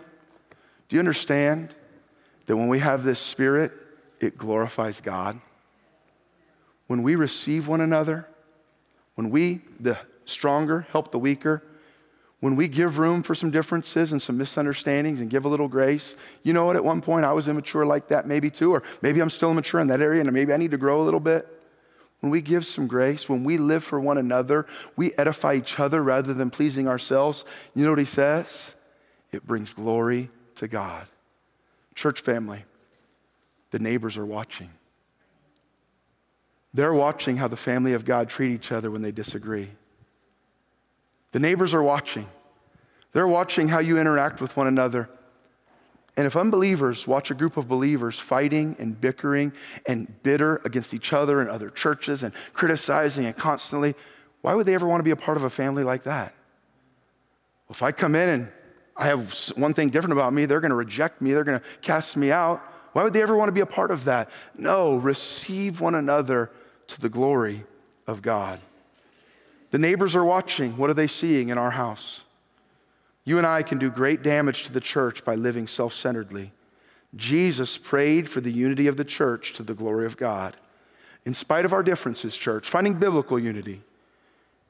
do 0.93 0.97
you 0.97 1.01
understand 1.01 1.75
that 2.45 2.55
when 2.55 2.69
we 2.69 2.79
have 2.81 3.03
this 3.03 3.19
spirit, 3.19 3.73
it 4.21 4.37
glorifies 4.37 5.01
God. 5.01 5.41
When 6.87 7.03
we 7.03 7.15
receive 7.15 7.67
one 7.67 7.81
another, 7.81 8.29
when 9.15 9.31
we, 9.31 9.63
the 9.81 9.97
stronger, 10.27 10.87
help 10.91 11.11
the 11.11 11.19
weaker, 11.19 11.63
when 12.41 12.57
we 12.57 12.69
give 12.69 12.99
room 12.99 13.23
for 13.23 13.35
some 13.35 13.51
differences 13.51 14.13
and 14.13 14.21
some 14.21 14.37
misunderstandings 14.37 15.23
and 15.23 15.31
give 15.31 15.47
a 15.47 15.49
little 15.49 15.67
grace, 15.67 16.15
you 16.43 16.53
know 16.53 16.67
what? 16.67 16.77
At 16.77 16.85
one 16.85 17.01
point 17.01 17.25
I 17.25 17.33
was 17.33 17.49
immature 17.49 17.87
like 17.87 18.09
that, 18.09 18.27
maybe 18.27 18.51
too, 18.51 18.73
or 18.73 18.83
maybe 19.01 19.23
I'm 19.23 19.31
still 19.31 19.51
immature 19.51 19.81
in 19.81 19.87
that 19.87 20.03
area 20.03 20.21
and 20.21 20.31
maybe 20.31 20.53
I 20.53 20.59
need 20.59 20.73
to 20.73 20.77
grow 20.77 21.01
a 21.01 21.05
little 21.05 21.21
bit. 21.21 21.49
When 22.21 22.31
we 22.31 22.43
give 22.43 22.67
some 22.67 22.87
grace, 22.87 23.31
when 23.31 23.45
we 23.45 23.57
live 23.57 23.83
for 23.83 23.99
one 23.99 24.19
another, 24.19 24.67
we 24.95 25.15
edify 25.15 25.55
each 25.55 25.81
other 25.81 26.03
rather 26.03 26.35
than 26.35 26.51
pleasing 26.51 26.87
ourselves. 26.87 27.47
You 27.75 27.87
know 27.87 27.93
what 27.93 27.99
he 27.99 28.05
says? 28.05 28.75
It 29.33 29.47
brings 29.47 29.73
glory 29.73 30.29
to 30.57 30.69
God. 30.69 31.07
Church 31.95 32.21
family, 32.21 32.65
the 33.71 33.79
neighbors 33.79 34.17
are 34.17 34.27
watching. 34.27 34.71
They're 36.75 36.95
watching 36.95 37.37
how 37.37 37.49
the 37.49 37.57
family 37.57 37.93
of 37.93 38.05
God 38.05 38.29
treat 38.29 38.53
each 38.53 38.73
other 38.73 38.91
when 38.91 39.03
they 39.03 39.13
disagree. 39.13 39.71
The 41.33 41.39
neighbors 41.39 41.75
are 41.75 41.83
watching. 41.83 42.27
They're 43.13 43.29
watching 43.29 43.69
how 43.69 43.81
you 43.81 43.99
interact 43.99 44.41
with 44.41 44.57
one 44.57 44.67
another. 44.67 45.09
And 46.17 46.27
if 46.27 46.37
unbelievers 46.37 47.07
watch 47.07 47.31
a 47.31 47.35
group 47.35 47.57
of 47.57 47.69
believers 47.69 48.19
fighting 48.19 48.77
and 48.79 48.99
bickering 48.99 49.53
and 49.87 50.23
bitter 50.23 50.61
against 50.65 50.93
each 50.95 51.13
other 51.13 51.41
and 51.41 51.49
other 51.49 51.71
churches 51.71 52.23
and 52.23 52.35
criticizing 52.53 53.25
and 53.27 53.37
constantly, 53.37 53.95
why 54.43 54.55
would 54.55 54.67
they 54.67 54.75
ever 54.75 54.87
want 54.87 55.01
to 55.01 55.05
be 55.05 55.11
a 55.11 55.17
part 55.17 55.37
of 55.37 55.45
a 55.45 55.51
family 55.51 55.85
like 55.85 56.05
that? 56.05 56.35
Well, 57.69 57.77
if 57.77 57.83
I 57.83 57.93
come 57.93 58.15
in 58.15 58.29
and 58.29 58.53
I 58.97 59.07
have 59.07 59.33
one 59.57 59.75
thing 59.75 59.91
different 59.91 60.13
about 60.13 60.33
me, 60.33 60.45
they're 60.45 60.61
going 60.61 60.71
to 60.71 60.77
reject 60.77 61.23
me, 61.23 61.33
they're 61.33 61.45
going 61.45 61.59
to 61.59 61.65
cast 61.81 62.17
me 62.17 62.31
out. 62.31 62.63
Why 62.93 63.03
would 63.03 63.15
they 63.15 63.23
ever 63.23 63.37
want 63.37 63.49
to 63.49 63.53
be 63.53 63.61
a 63.61 63.67
part 63.67 63.91
of 63.91 64.05
that? 64.05 64.31
No, 64.57 64.97
receive 64.97 65.81
one 65.81 65.95
another 65.95 66.51
to 66.89 67.01
the 67.01 67.09
glory 67.09 67.65
of 68.07 68.21
God. 68.21 68.61
The 69.71 69.79
neighbors 69.79 70.15
are 70.15 70.25
watching. 70.25 70.77
What 70.77 70.91
are 70.91 70.95
they 70.95 71.07
seeing 71.07 71.49
in 71.49 71.57
our 71.57 71.71
house? 71.71 72.25
You 73.25 73.39
and 73.39 73.47
I 73.47 73.63
can 73.63 73.79
do 73.79 73.91
great 73.91 74.23
damage 74.23 74.65
to 74.65 74.73
the 74.73 74.81
church 74.81 75.25
by 75.25 75.35
living 75.35 75.67
self 75.67 75.95
centeredly. 75.95 76.53
Jesus 77.17 77.79
prayed 77.79 78.29
for 78.29 78.41
the 78.41 78.53
unity 78.53 78.87
of 78.87 78.97
the 78.97 79.05
church 79.05 79.55
to 79.55 79.63
the 79.63 79.75
glory 79.75 80.07
of 80.07 80.17
God. 80.17 80.57
In 81.25 81.35
spite 81.35 81.65
of 81.65 81.73
our 81.73 81.83
differences, 81.83 82.37
church, 82.37 82.69
finding 82.69 82.95
biblical 82.95 83.39
unity. 83.39 83.83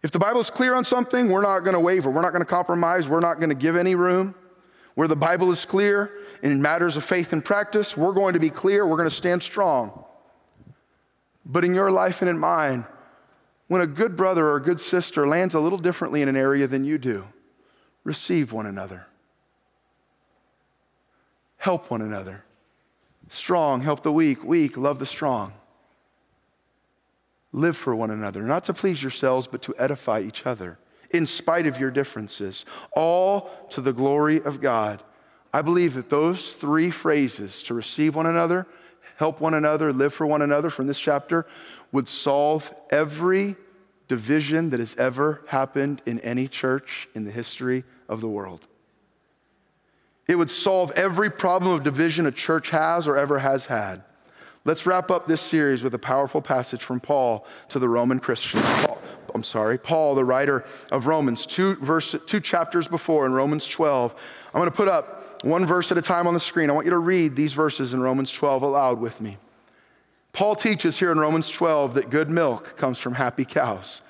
If 0.03 0.11
the 0.11 0.18
Bible 0.18 0.40
is 0.40 0.50
clear 0.50 0.74
on 0.74 0.84
something, 0.84 1.28
we're 1.28 1.42
not 1.42 1.61
going 1.61 1.74
to 1.74 1.80
waver. 1.80 2.11
We're 2.11 2.22
not 2.22 2.32
going 2.32 2.42
to 2.42 2.48
compromise. 2.48 3.09
We're 3.09 3.20
not 3.20 3.38
going 3.38 3.50
to 3.50 3.55
give 3.55 3.76
any 3.76 3.94
room. 3.94 4.34
Where 4.94 5.09
the 5.09 5.16
Bible 5.16 5.50
is 5.53 5.64
clear 5.64 6.12
in 6.42 6.61
matters 6.61 6.96
of 6.96 7.05
faith 7.05 7.32
and 7.32 7.42
practice, 7.42 7.96
we're 7.96 8.12
going 8.12 8.34
to 8.34 8.40
be 8.40 8.50
clear. 8.50 8.86
We're 8.86 8.96
going 8.96 9.09
to 9.09 9.14
stand 9.14 9.42
strong. 9.42 10.05
But 11.46 11.64
in 11.64 11.74
your 11.74 11.90
life 11.90 12.20
and 12.20 12.28
in 12.28 12.38
mine, 12.38 12.84
when 13.68 13.80
a 13.80 13.86
good 13.86 14.16
brother 14.16 14.46
or 14.46 14.57
a 14.57 14.62
good 14.62 14.80
sister 14.80 15.26
lands 15.26 15.55
a 15.55 15.61
little 15.61 15.78
differently 15.78 16.20
in 16.20 16.28
an 16.28 16.36
area 16.36 16.66
than 16.66 16.84
you 16.84 16.98
do, 16.98 17.24
receive 18.05 18.53
one 18.53 18.66
another. 18.66 19.07
Help 21.57 21.90
one 21.90 22.03
another. 22.03 22.44
Strong, 23.30 23.82
help 23.82 24.03
the 24.03 24.12
weak. 24.12 24.44
Weak, 24.44 24.76
love 24.76 24.98
the 24.98 25.07
strong. 25.07 25.53
Live 27.53 27.76
for 27.76 27.94
one 27.94 28.11
another, 28.11 28.42
not 28.42 28.64
to 28.64 28.74
please 28.74 29.03
yourselves, 29.03 29.46
but 29.46 29.62
to 29.62 29.74
edify 29.78 30.20
each 30.20 30.46
other, 30.46 30.78
in 31.11 31.26
spite 31.26 31.66
of 31.66 31.78
your 31.78 31.90
differences, 31.90 32.64
all 32.92 33.50
to 33.70 33.80
the 33.80 33.92
glory 33.92 34.42
of 34.42 34.61
God. 34.61 35.03
I 35.53 35.61
believe 35.61 35.94
that 35.94 36.09
those 36.09 36.55
three 36.55 36.90
phrases 36.90 37.62
to 37.64 37.74
receive 37.74 38.14
one 38.14 38.26
another, 38.26 38.66
help 39.16 39.40
one 39.40 39.53
another, 39.53 39.92
live 39.92 40.14
for 40.14 40.26
one 40.26 40.40
another 40.40 40.70
from 40.70 40.86
this 40.86 40.98
chapter 40.98 41.46
would 41.92 42.09
solve 42.09 42.72
every 42.90 43.57
division 44.09 44.70
that 44.70 44.80
has 44.80 44.96
ever 44.96 45.42
happened 45.46 46.00
in 46.07 46.20
any 46.20 46.48
church 46.48 47.09
in 47.14 47.24
the 47.24 47.30
history 47.30 47.84
of 48.09 48.20
the 48.22 48.28
world. 48.28 48.66
It 50.26 50.36
would 50.36 50.50
solve 50.50 50.90
every 50.92 51.30
problem 51.30 51.72
of 51.72 51.82
division 51.82 52.26
a 52.26 52.32
church 52.32 52.70
has 52.70 53.07
or 53.07 53.16
ever 53.16 53.38
has 53.38 53.66
had. 53.66 54.05
Let's 54.65 54.87
wrap 54.87 55.11
up 55.11 55.27
this 55.27 55.41
series 55.41 55.83
with 55.83 55.93
a 55.95 55.99
powerful 55.99 56.41
passage 56.41 56.85
from 56.85 57.01
Paul 57.01 57.45
to 57.71 57.81
the 57.81 57.89
Roman 57.89 58.21
Christians. 58.21 58.63
Paul, 58.63 58.99
I'm 59.35 59.43
sorry, 59.43 59.77
Paul, 59.77 60.15
the 60.15 60.25
writer 60.25 60.65
of 60.93 61.07
Romans, 61.07 61.47
two, 61.47 61.75
verse, 61.77 62.15
two 62.27 62.39
chapters 62.39 62.87
before 62.87 63.27
in 63.27 63.33
Romans 63.33 63.67
12. 63.67 64.15
I'm 64.55 64.61
going 64.61 64.71
to 64.71 64.77
put 64.77 64.87
up 64.87 65.43
one 65.45 65.67
verse 65.67 65.91
at 65.91 65.99
a 65.99 66.03
time 66.03 66.29
on 66.29 66.35
the 66.35 66.41
screen. 66.41 66.71
I 66.71 66.75
want 66.75 66.87
you 66.87 66.91
to 66.91 66.99
read 66.99 67.35
these 67.35 67.55
verses 67.55 67.93
in 67.93 68.01
Romans 68.01 68.31
12 68.31 68.63
aloud 68.63 69.01
with 69.01 69.21
me. 69.21 69.37
Paul 70.33 70.55
teaches 70.55 70.97
here 70.97 71.11
in 71.11 71.19
Romans 71.19 71.51
12 71.51 71.95
that 71.95 72.11
good 72.11 72.31
milk 72.31 72.77
comes 72.77 72.99
from 72.99 73.15
happy 73.15 73.45
cows. 73.45 74.01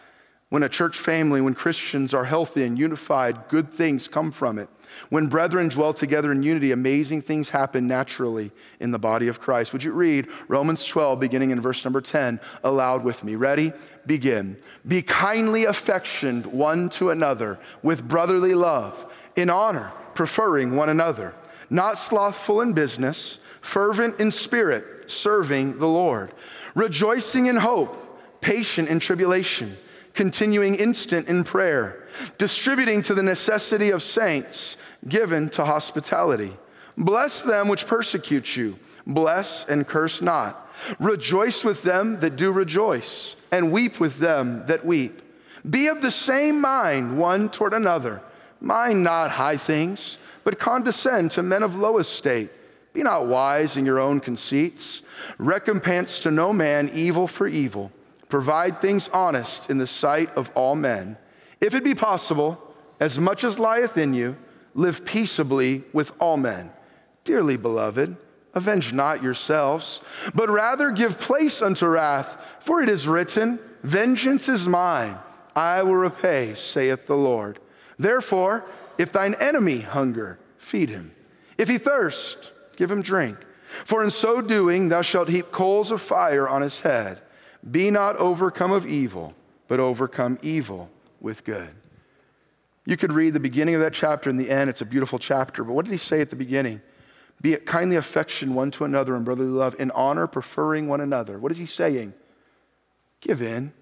When 0.53 0.65
a 0.65 0.69
church 0.69 0.99
family, 0.99 1.41
when 1.41 1.55
Christians 1.55 2.13
are 2.13 2.27
healthy 2.27 2.63
and 2.65 2.79
unified, 2.79 3.49
good 3.49 3.73
things 3.73 4.07
come 4.07 4.31
from 4.31 4.59
it. 4.59 4.69
When 5.09 5.29
brethren 5.29 5.71
dwell 5.71 5.95
together 5.95 6.31
in 6.31 6.43
unity, 6.43 6.73
amazing 6.73 7.23
things 7.23 7.49
happen 7.49 7.87
naturally 7.87 8.53
in 8.79 8.91
the 8.91 8.99
body 8.99 9.29
of 9.29 9.41
Christ. 9.41 9.73
Would 9.73 9.83
you 9.83 9.93
read 9.93 10.29
Romans 10.49 10.85
12, 10.85 11.19
beginning 11.19 11.53
in 11.53 11.63
verse 11.63 11.83
number 11.87 12.03
10, 12.03 12.39
aloud 12.65 13.03
with 13.03 13.25
me? 13.25 13.35
Ready? 13.35 13.73
Begin. 14.05 14.59
Be 14.87 15.01
kindly 15.01 15.65
affectioned 15.65 16.45
one 16.45 16.91
to 16.91 17.09
another 17.09 17.59
with 17.83 18.07
brotherly 18.07 18.53
love, 18.53 19.11
in 19.37 19.49
honor, 19.49 19.91
preferring 20.13 20.77
one 20.77 20.91
another, 20.91 21.35
not 21.71 21.97
slothful 21.97 22.61
in 22.61 22.75
business, 22.75 23.39
fervent 23.63 24.21
in 24.21 24.31
spirit 24.31 25.11
serving 25.11 25.79
the 25.79 25.89
Lord, 25.89 26.31
rejoicing 26.75 27.47
in 27.47 27.57
hope, 27.57 27.97
patient 28.43 28.91
in 28.91 29.01
tribulation, 29.01 29.79
continuing 30.15 30.75
instant 30.75 31.29
in 31.29 31.45
prayer, 31.45 32.05
distributing 32.39 33.03
to 33.03 33.15
the 33.15 33.23
necessity 33.23 33.91
of 33.91 34.03
saints, 34.03 34.77
given 35.09 35.49
to 35.51 35.65
hospitality. 35.65 36.57
Bless 36.97 37.43
them 37.43 37.69
which 37.69 37.87
persecute 37.87 38.57
you, 38.57 38.79
bless 39.07 39.69
and 39.69 39.87
curse 39.87 40.21
not. 40.23 40.71
Rejoice 40.99 41.65
with 41.65 41.83
them 41.83 42.21
that 42.21 42.37
do 42.37 42.51
rejoice, 42.51 43.37
and 43.51 43.73
weep 43.73 44.01
with 44.01 44.19
them 44.19 44.67
that 44.67 44.85
weep. 44.85 45.23
Be 45.69 45.87
of 45.87 46.03
the 46.03 46.11
same 46.11 46.61
mind 46.61 47.19
one 47.19 47.49
toward 47.49 47.73
another. 47.73 48.21
Mind 48.61 49.03
not 49.03 49.31
high 49.31 49.57
things, 49.57 50.19
but 50.45 50.59
condescend 50.59 51.31
to 51.33 51.43
men 51.43 51.63
of 51.63 51.77
low 51.77 51.99
estate. 51.99 52.51
Be 52.93 53.03
not 53.03 53.27
wise 53.27 53.77
in 53.77 53.87
your 53.87 54.01
own 54.01 54.21
conceits. 54.21 55.03
Recompense 55.39 56.21
to 56.21 56.31
no 56.31 56.53
man 56.53 56.91
evil 56.93 57.27
for 57.27 57.47
evil. 57.47 57.91
Provide 58.33 58.80
things 58.80 59.11
honest 59.11 59.68
in 59.68 59.76
the 59.76 59.87
sight 59.87 60.35
of 60.37 60.51
all 60.55 60.74
men. 60.74 61.18
If 61.61 61.74
it 61.74 61.85
be 61.85 61.95
possible, 61.95 62.59
as 62.99 63.18
much 63.18 63.45
as 63.45 63.59
lieth 63.59 63.99
in 63.99 64.14
you, 64.14 64.39
live 64.72 65.05
peaceably 65.05 65.85
with 65.93 66.12
all 66.18 66.39
men. 66.39 66.72
Dearly 67.24 67.59
beloved, 67.59 68.16
avenge 68.55 68.91
not 68.95 69.22
yourselves, 69.22 70.01
but 70.35 70.49
rather 70.49 70.91
give 70.93 71.20
place 71.20 71.61
unto 71.61 71.87
wrath, 71.87 72.39
for 72.61 72.80
it 72.80 72.89
is 72.89 73.07
written, 73.07 73.59
Vengeance 73.83 74.49
is 74.49 74.66
mine, 74.66 75.18
I 75.55 75.83
will 75.83 75.97
repay, 75.97 76.55
saith 76.55 77.07
the 77.07 77.18
Lord. 77.18 77.59
Therefore, 77.99 78.64
if 78.97 79.12
thine 79.12 79.35
enemy 79.41 79.80
hunger, 79.80 80.39
feed 80.57 80.89
him. 80.89 81.14
If 81.59 81.68
he 81.68 81.76
thirst, 81.76 82.51
give 82.76 82.91
him 82.91 83.03
drink. 83.03 83.37
For 83.85 84.03
in 84.03 84.09
so 84.09 84.41
doing, 84.41 84.89
thou 84.89 85.03
shalt 85.03 85.28
heap 85.28 85.53
coals 85.53 85.91
of 85.91 86.01
fire 86.01 86.49
on 86.49 86.62
his 86.62 86.80
head. 86.80 87.20
Be 87.71 87.91
not 87.91 88.17
overcome 88.17 88.73
of 88.73 88.87
evil, 88.87 89.35
but 89.69 89.81
overcome 89.81 90.39
evil 90.43 90.91
with 91.21 91.45
good. 91.45 91.71
You 92.85 92.97
could 92.97 93.13
read 93.13 93.33
the 93.33 93.41
beginning 93.41 93.77
of 93.77 93.81
that 93.81 93.95
chapter 93.95 94.29
and 94.29 94.39
the 94.39 94.51
end. 94.51 94.69
It's 94.69 94.81
a 94.81 94.87
beautiful 94.87 95.19
chapter. 95.19 95.63
But 95.63 95.75
what 95.75 95.85
did 95.85 95.93
he 95.93 95.99
say 95.99 96.21
at 96.21 96.31
the 96.31 96.37
beginning? 96.37 96.83
Be 97.41 97.53
it 97.53 97.65
kindly 97.67 97.97
affection 97.97 98.55
one 98.55 98.71
to 98.73 98.85
another 98.85 99.15
and 99.15 99.25
brotherly 99.25 99.51
love, 99.51 99.77
in 99.79 99.91
honor, 99.93 100.27
preferring 100.27 100.89
one 100.89 101.01
another. 101.01 101.39
What 101.39 101.53
is 101.53 101.59
he 101.59 101.67
saying? 101.67 102.15
Give 103.21 103.41
in 103.41 103.73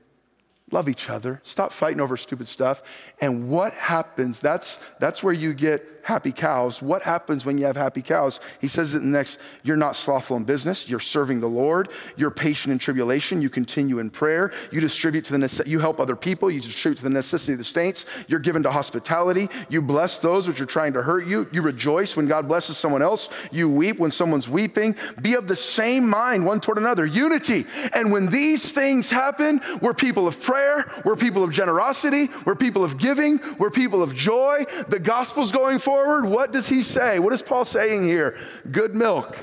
love 0.70 0.89
each 0.89 1.11
other 1.11 1.41
stop 1.45 1.72
fighting 1.72 2.01
over 2.01 2.16
stupid 2.16 2.47
stuff 2.47 2.83
and 3.20 3.49
what 3.49 3.72
happens 3.74 4.41
that's 4.41 4.78
that's 4.99 5.22
where 5.22 5.35
you 5.35 5.53
get 5.53 5.99
happy 6.03 6.32
cows. 6.32 6.82
What 6.82 7.03
happens 7.03 7.44
when 7.44 7.59
you 7.59 7.64
have 7.66 7.76
happy 7.76 8.03
cows? 8.03 8.40
He 8.61 8.68
says 8.68 8.94
it 8.94 9.03
in 9.03 9.12
the 9.12 9.18
next 9.18 9.38
you're 9.62 9.76
not 9.76 9.96
slothful 9.96 10.36
in 10.36 10.44
business. 10.44 10.88
You're 10.88 11.01
serving 11.01 11.40
the 11.40 11.46
lord. 11.48 11.88
You're 12.16 12.30
patient 12.30 12.72
in 12.72 12.78
tribulation. 12.78 13.42
You 13.42 13.51
continue 13.51 13.98
in 13.98 14.11
prayer. 14.11 14.53
You 14.70 14.80
distribute 14.80 15.24
to 15.26 15.36
the 15.36 15.64
you 15.66 15.78
help 15.78 16.01
other 16.01 16.16
people. 16.16 16.51
You 16.51 16.61
distribute 16.61 16.98
to 16.98 17.05
the 17.05 17.11
necessity 17.11 17.53
of 17.53 17.59
the 17.59 17.64
saints. 17.64 18.07
You're 18.28 18.40
given 18.40 18.62
to 18.62 18.70
hospitality. 18.70 19.48
You 19.68 19.82
bless 19.82 20.18
those 20.18 20.48
which 20.48 20.61
are 20.61 20.66
trying 20.66 20.92
to 20.94 21.03
hurt 21.03 21.26
you. 21.26 21.48
You 21.53 21.62
rejoice 21.62 22.16
when 22.16 22.26
god 22.26 22.48
blesses 22.48 22.76
someone 22.76 23.03
else. 23.03 23.28
You 23.51 23.68
weep 23.68 23.98
when 23.98 24.11
someone's 24.11 24.48
weeping. 24.48 24.96
Be 25.22 25.34
of 25.34 25.48
the 25.48 25.57
same 25.57 26.09
mind 26.09 26.46
one 26.46 26.61
toward 26.61 26.78
another. 26.78 27.07
Unity. 27.07 27.66
And 27.92 28.12
when 28.12 28.26
these 28.26 28.72
things 28.72 29.11
happen 29.11 29.61
we're 29.80 29.94
people 29.94 30.26
of 30.26 30.40
prayer, 30.40 30.90
we're 31.05 31.16
people 31.16 31.42
of 31.42 31.51
generosity, 31.51 32.28
we're 32.44 32.55
people 32.55 32.84
of 32.84 32.98
giving, 32.98 33.40
we're 33.59 33.70
people 33.70 34.03
of 34.03 34.14
joy. 34.14 34.64
The 34.88 34.98
gospel's 34.98 35.53
going 35.53 35.78
forward. 35.78 35.89
What 35.91 36.53
does 36.53 36.68
he 36.68 36.82
say? 36.82 37.18
What 37.18 37.32
is 37.32 37.43
Paul 37.43 37.64
saying 37.64 38.05
here? 38.05 38.38
Good 38.70 38.95
milk 38.95 39.36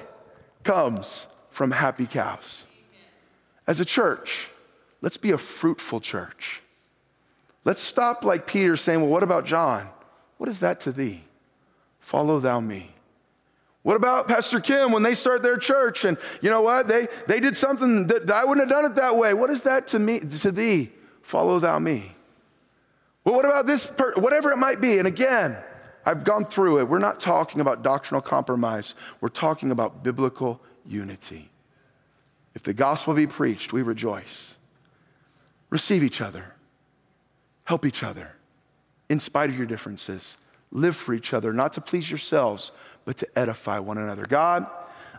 comes 0.64 1.28
from 1.50 1.72
happy 1.72 2.06
cows. 2.06 2.66
As 3.66 3.80
a 3.80 3.86
church, 3.86 4.50
let's 5.02 5.18
be 5.18 5.32
a 5.32 5.38
fruitful 5.38 6.02
church. 6.02 6.62
Let's 7.66 7.82
stop 7.82 8.24
like 8.24 8.48
Peter 8.48 8.78
saying, 8.78 9.02
Well, 9.02 9.10
what 9.10 9.24
about 9.24 9.46
John? 9.46 9.90
What 10.38 10.50
is 10.50 10.60
that 10.60 10.80
to 10.82 10.92
thee? 10.92 11.24
Follow 12.00 12.40
thou 12.40 12.60
me. 12.60 12.92
What 13.84 13.96
about 13.96 14.28
Pastor 14.28 14.60
Kim 14.60 14.92
when 14.92 15.04
they 15.04 15.16
start 15.16 15.44
their 15.44 15.58
church 15.58 16.06
and 16.06 16.18
you 16.42 16.50
know 16.50 16.62
what? 16.62 16.88
They, 16.88 17.08
they 17.28 17.40
did 17.40 17.56
something 17.56 18.08
that, 18.08 18.28
that 18.28 18.36
I 18.36 18.46
wouldn't 18.46 18.68
have 18.68 18.84
done 18.84 18.92
it 18.92 18.96
that 18.96 19.16
way. 19.16 19.34
What 19.34 19.50
is 19.50 19.62
that 19.62 19.88
to 19.90 20.00
me, 20.00 20.20
to 20.20 20.52
thee? 20.52 20.92
Follow 21.22 21.60
thou 21.60 21.80
me. 21.80 22.16
Well, 23.24 23.36
what 23.36 23.46
about 23.46 23.66
this, 23.66 23.86
per- 23.86 24.16
whatever 24.16 24.52
it 24.52 24.58
might 24.58 24.80
be? 24.80 25.00
And 25.00 25.08
again, 25.08 25.58
I've 26.08 26.24
gone 26.24 26.46
through 26.46 26.80
it. 26.80 26.88
We're 26.88 27.00
not 27.00 27.20
talking 27.20 27.60
about 27.60 27.84
doctrinal 27.84 28.22
compromise. 28.22 28.96
We're 29.20 29.28
talking 29.28 29.72
about 29.72 30.04
biblical 30.04 30.62
unity. 30.86 31.50
If 32.56 32.64
the 32.64 32.74
gospel 32.74 33.14
be 33.14 33.28
preached, 33.28 33.74
we 33.74 33.82
rejoice. 33.82 34.56
Receive 35.70 36.06
each 36.06 36.22
other. 36.22 36.46
Help 37.66 37.86
each 37.86 38.04
other 38.04 38.32
in 39.10 39.20
spite 39.20 39.50
of 39.50 39.58
your 39.58 39.66
differences. 39.66 40.38
Live 40.72 40.96
for 40.96 41.14
each 41.14 41.34
other, 41.34 41.52
not 41.52 41.74
to 41.74 41.82
please 41.82 42.10
yourselves, 42.10 42.72
but 43.04 43.18
to 43.18 43.28
edify 43.38 43.78
one 43.78 43.98
another. 43.98 44.24
God, 44.24 44.66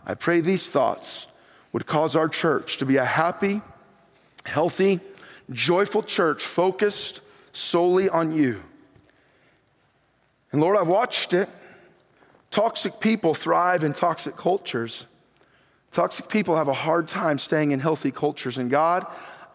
I 0.07 0.15
pray 0.15 0.41
these 0.41 0.67
thoughts 0.69 1.27
would 1.71 1.85
cause 1.85 2.15
our 2.15 2.27
church 2.27 2.77
to 2.77 2.85
be 2.87 2.97
a 2.97 3.05
happy, 3.05 3.61
healthy, 4.43 5.01
joyful 5.51 6.01
church 6.01 6.43
focused 6.43 7.21
solely 7.53 8.09
on 8.09 8.31
you. 8.31 8.63
And 10.51 10.61
Lord, 10.61 10.77
I've 10.77 10.87
watched 10.87 11.33
it. 11.33 11.49
Toxic 12.51 12.99
people 12.99 13.33
thrive 13.33 13.83
in 13.83 13.93
toxic 13.93 14.35
cultures. 14.35 15.05
Toxic 15.91 16.27
people 16.29 16.55
have 16.55 16.67
a 16.67 16.73
hard 16.73 17.07
time 17.07 17.37
staying 17.37 17.71
in 17.71 17.79
healthy 17.79 18.11
cultures. 18.11 18.57
And 18.57 18.69
God, 18.69 19.05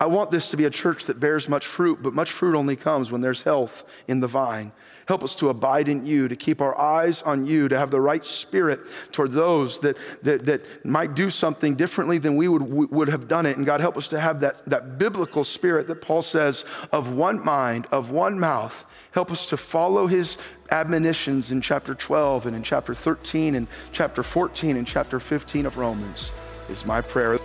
I 0.00 0.06
want 0.06 0.30
this 0.30 0.48
to 0.48 0.56
be 0.56 0.64
a 0.64 0.70
church 0.70 1.06
that 1.06 1.20
bears 1.20 1.48
much 1.48 1.66
fruit, 1.66 2.02
but 2.02 2.14
much 2.14 2.30
fruit 2.30 2.56
only 2.56 2.76
comes 2.76 3.10
when 3.10 3.20
there's 3.20 3.42
health 3.42 3.84
in 4.08 4.20
the 4.20 4.26
vine. 4.26 4.72
Help 5.06 5.22
us 5.22 5.36
to 5.36 5.50
abide 5.50 5.88
in 5.88 6.06
you, 6.06 6.28
to 6.28 6.36
keep 6.36 6.62
our 6.62 6.78
eyes 6.78 7.20
on 7.22 7.46
you, 7.46 7.68
to 7.68 7.78
have 7.78 7.90
the 7.90 8.00
right 8.00 8.24
spirit 8.24 8.80
toward 9.12 9.32
those 9.32 9.78
that, 9.80 9.96
that, 10.22 10.46
that 10.46 10.84
might 10.84 11.14
do 11.14 11.30
something 11.30 11.74
differently 11.74 12.18
than 12.18 12.36
we 12.36 12.48
would, 12.48 12.90
would 12.90 13.08
have 13.08 13.28
done 13.28 13.44
it. 13.44 13.56
And 13.56 13.66
God, 13.66 13.80
help 13.80 13.96
us 13.96 14.08
to 14.08 14.20
have 14.20 14.40
that, 14.40 14.64
that 14.66 14.98
biblical 14.98 15.44
spirit 15.44 15.88
that 15.88 16.00
Paul 16.00 16.22
says 16.22 16.64
of 16.90 17.12
one 17.12 17.44
mind, 17.44 17.86
of 17.92 18.10
one 18.10 18.40
mouth. 18.40 18.84
Help 19.14 19.30
us 19.30 19.46
to 19.46 19.56
follow 19.56 20.08
his 20.08 20.36
admonitions 20.72 21.52
in 21.52 21.60
chapter 21.60 21.94
12 21.94 22.46
and 22.46 22.56
in 22.56 22.64
chapter 22.64 22.96
13 22.96 23.54
and 23.54 23.68
chapter 23.92 24.24
14 24.24 24.76
and 24.76 24.84
chapter 24.84 25.20
15 25.20 25.66
of 25.66 25.78
Romans, 25.78 26.32
is 26.68 26.84
my 26.84 27.00
prayer. 27.00 27.38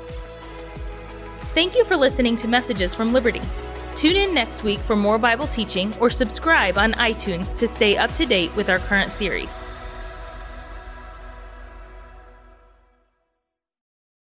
Thank 1.54 1.76
you 1.76 1.86
for 1.86 1.96
listening 1.96 2.36
to 2.38 2.48
Messages 2.48 2.96
from 2.96 3.14
Liberty. 3.14 3.42
Tune 3.96 4.16
in 4.16 4.34
next 4.34 4.64
week 4.64 4.80
for 4.80 4.96
more 4.96 5.20
Bible 5.20 5.46
teaching 5.46 5.94
or 6.00 6.10
subscribe 6.10 6.80
on 6.80 6.94
iTunes 6.94 7.60
to 7.60 7.68
stay 7.68 7.98
up 7.98 8.12
to 8.14 8.26
date 8.26 8.56
with 8.56 8.68
our 8.68 8.80
current 8.80 9.12
series. 9.12 9.62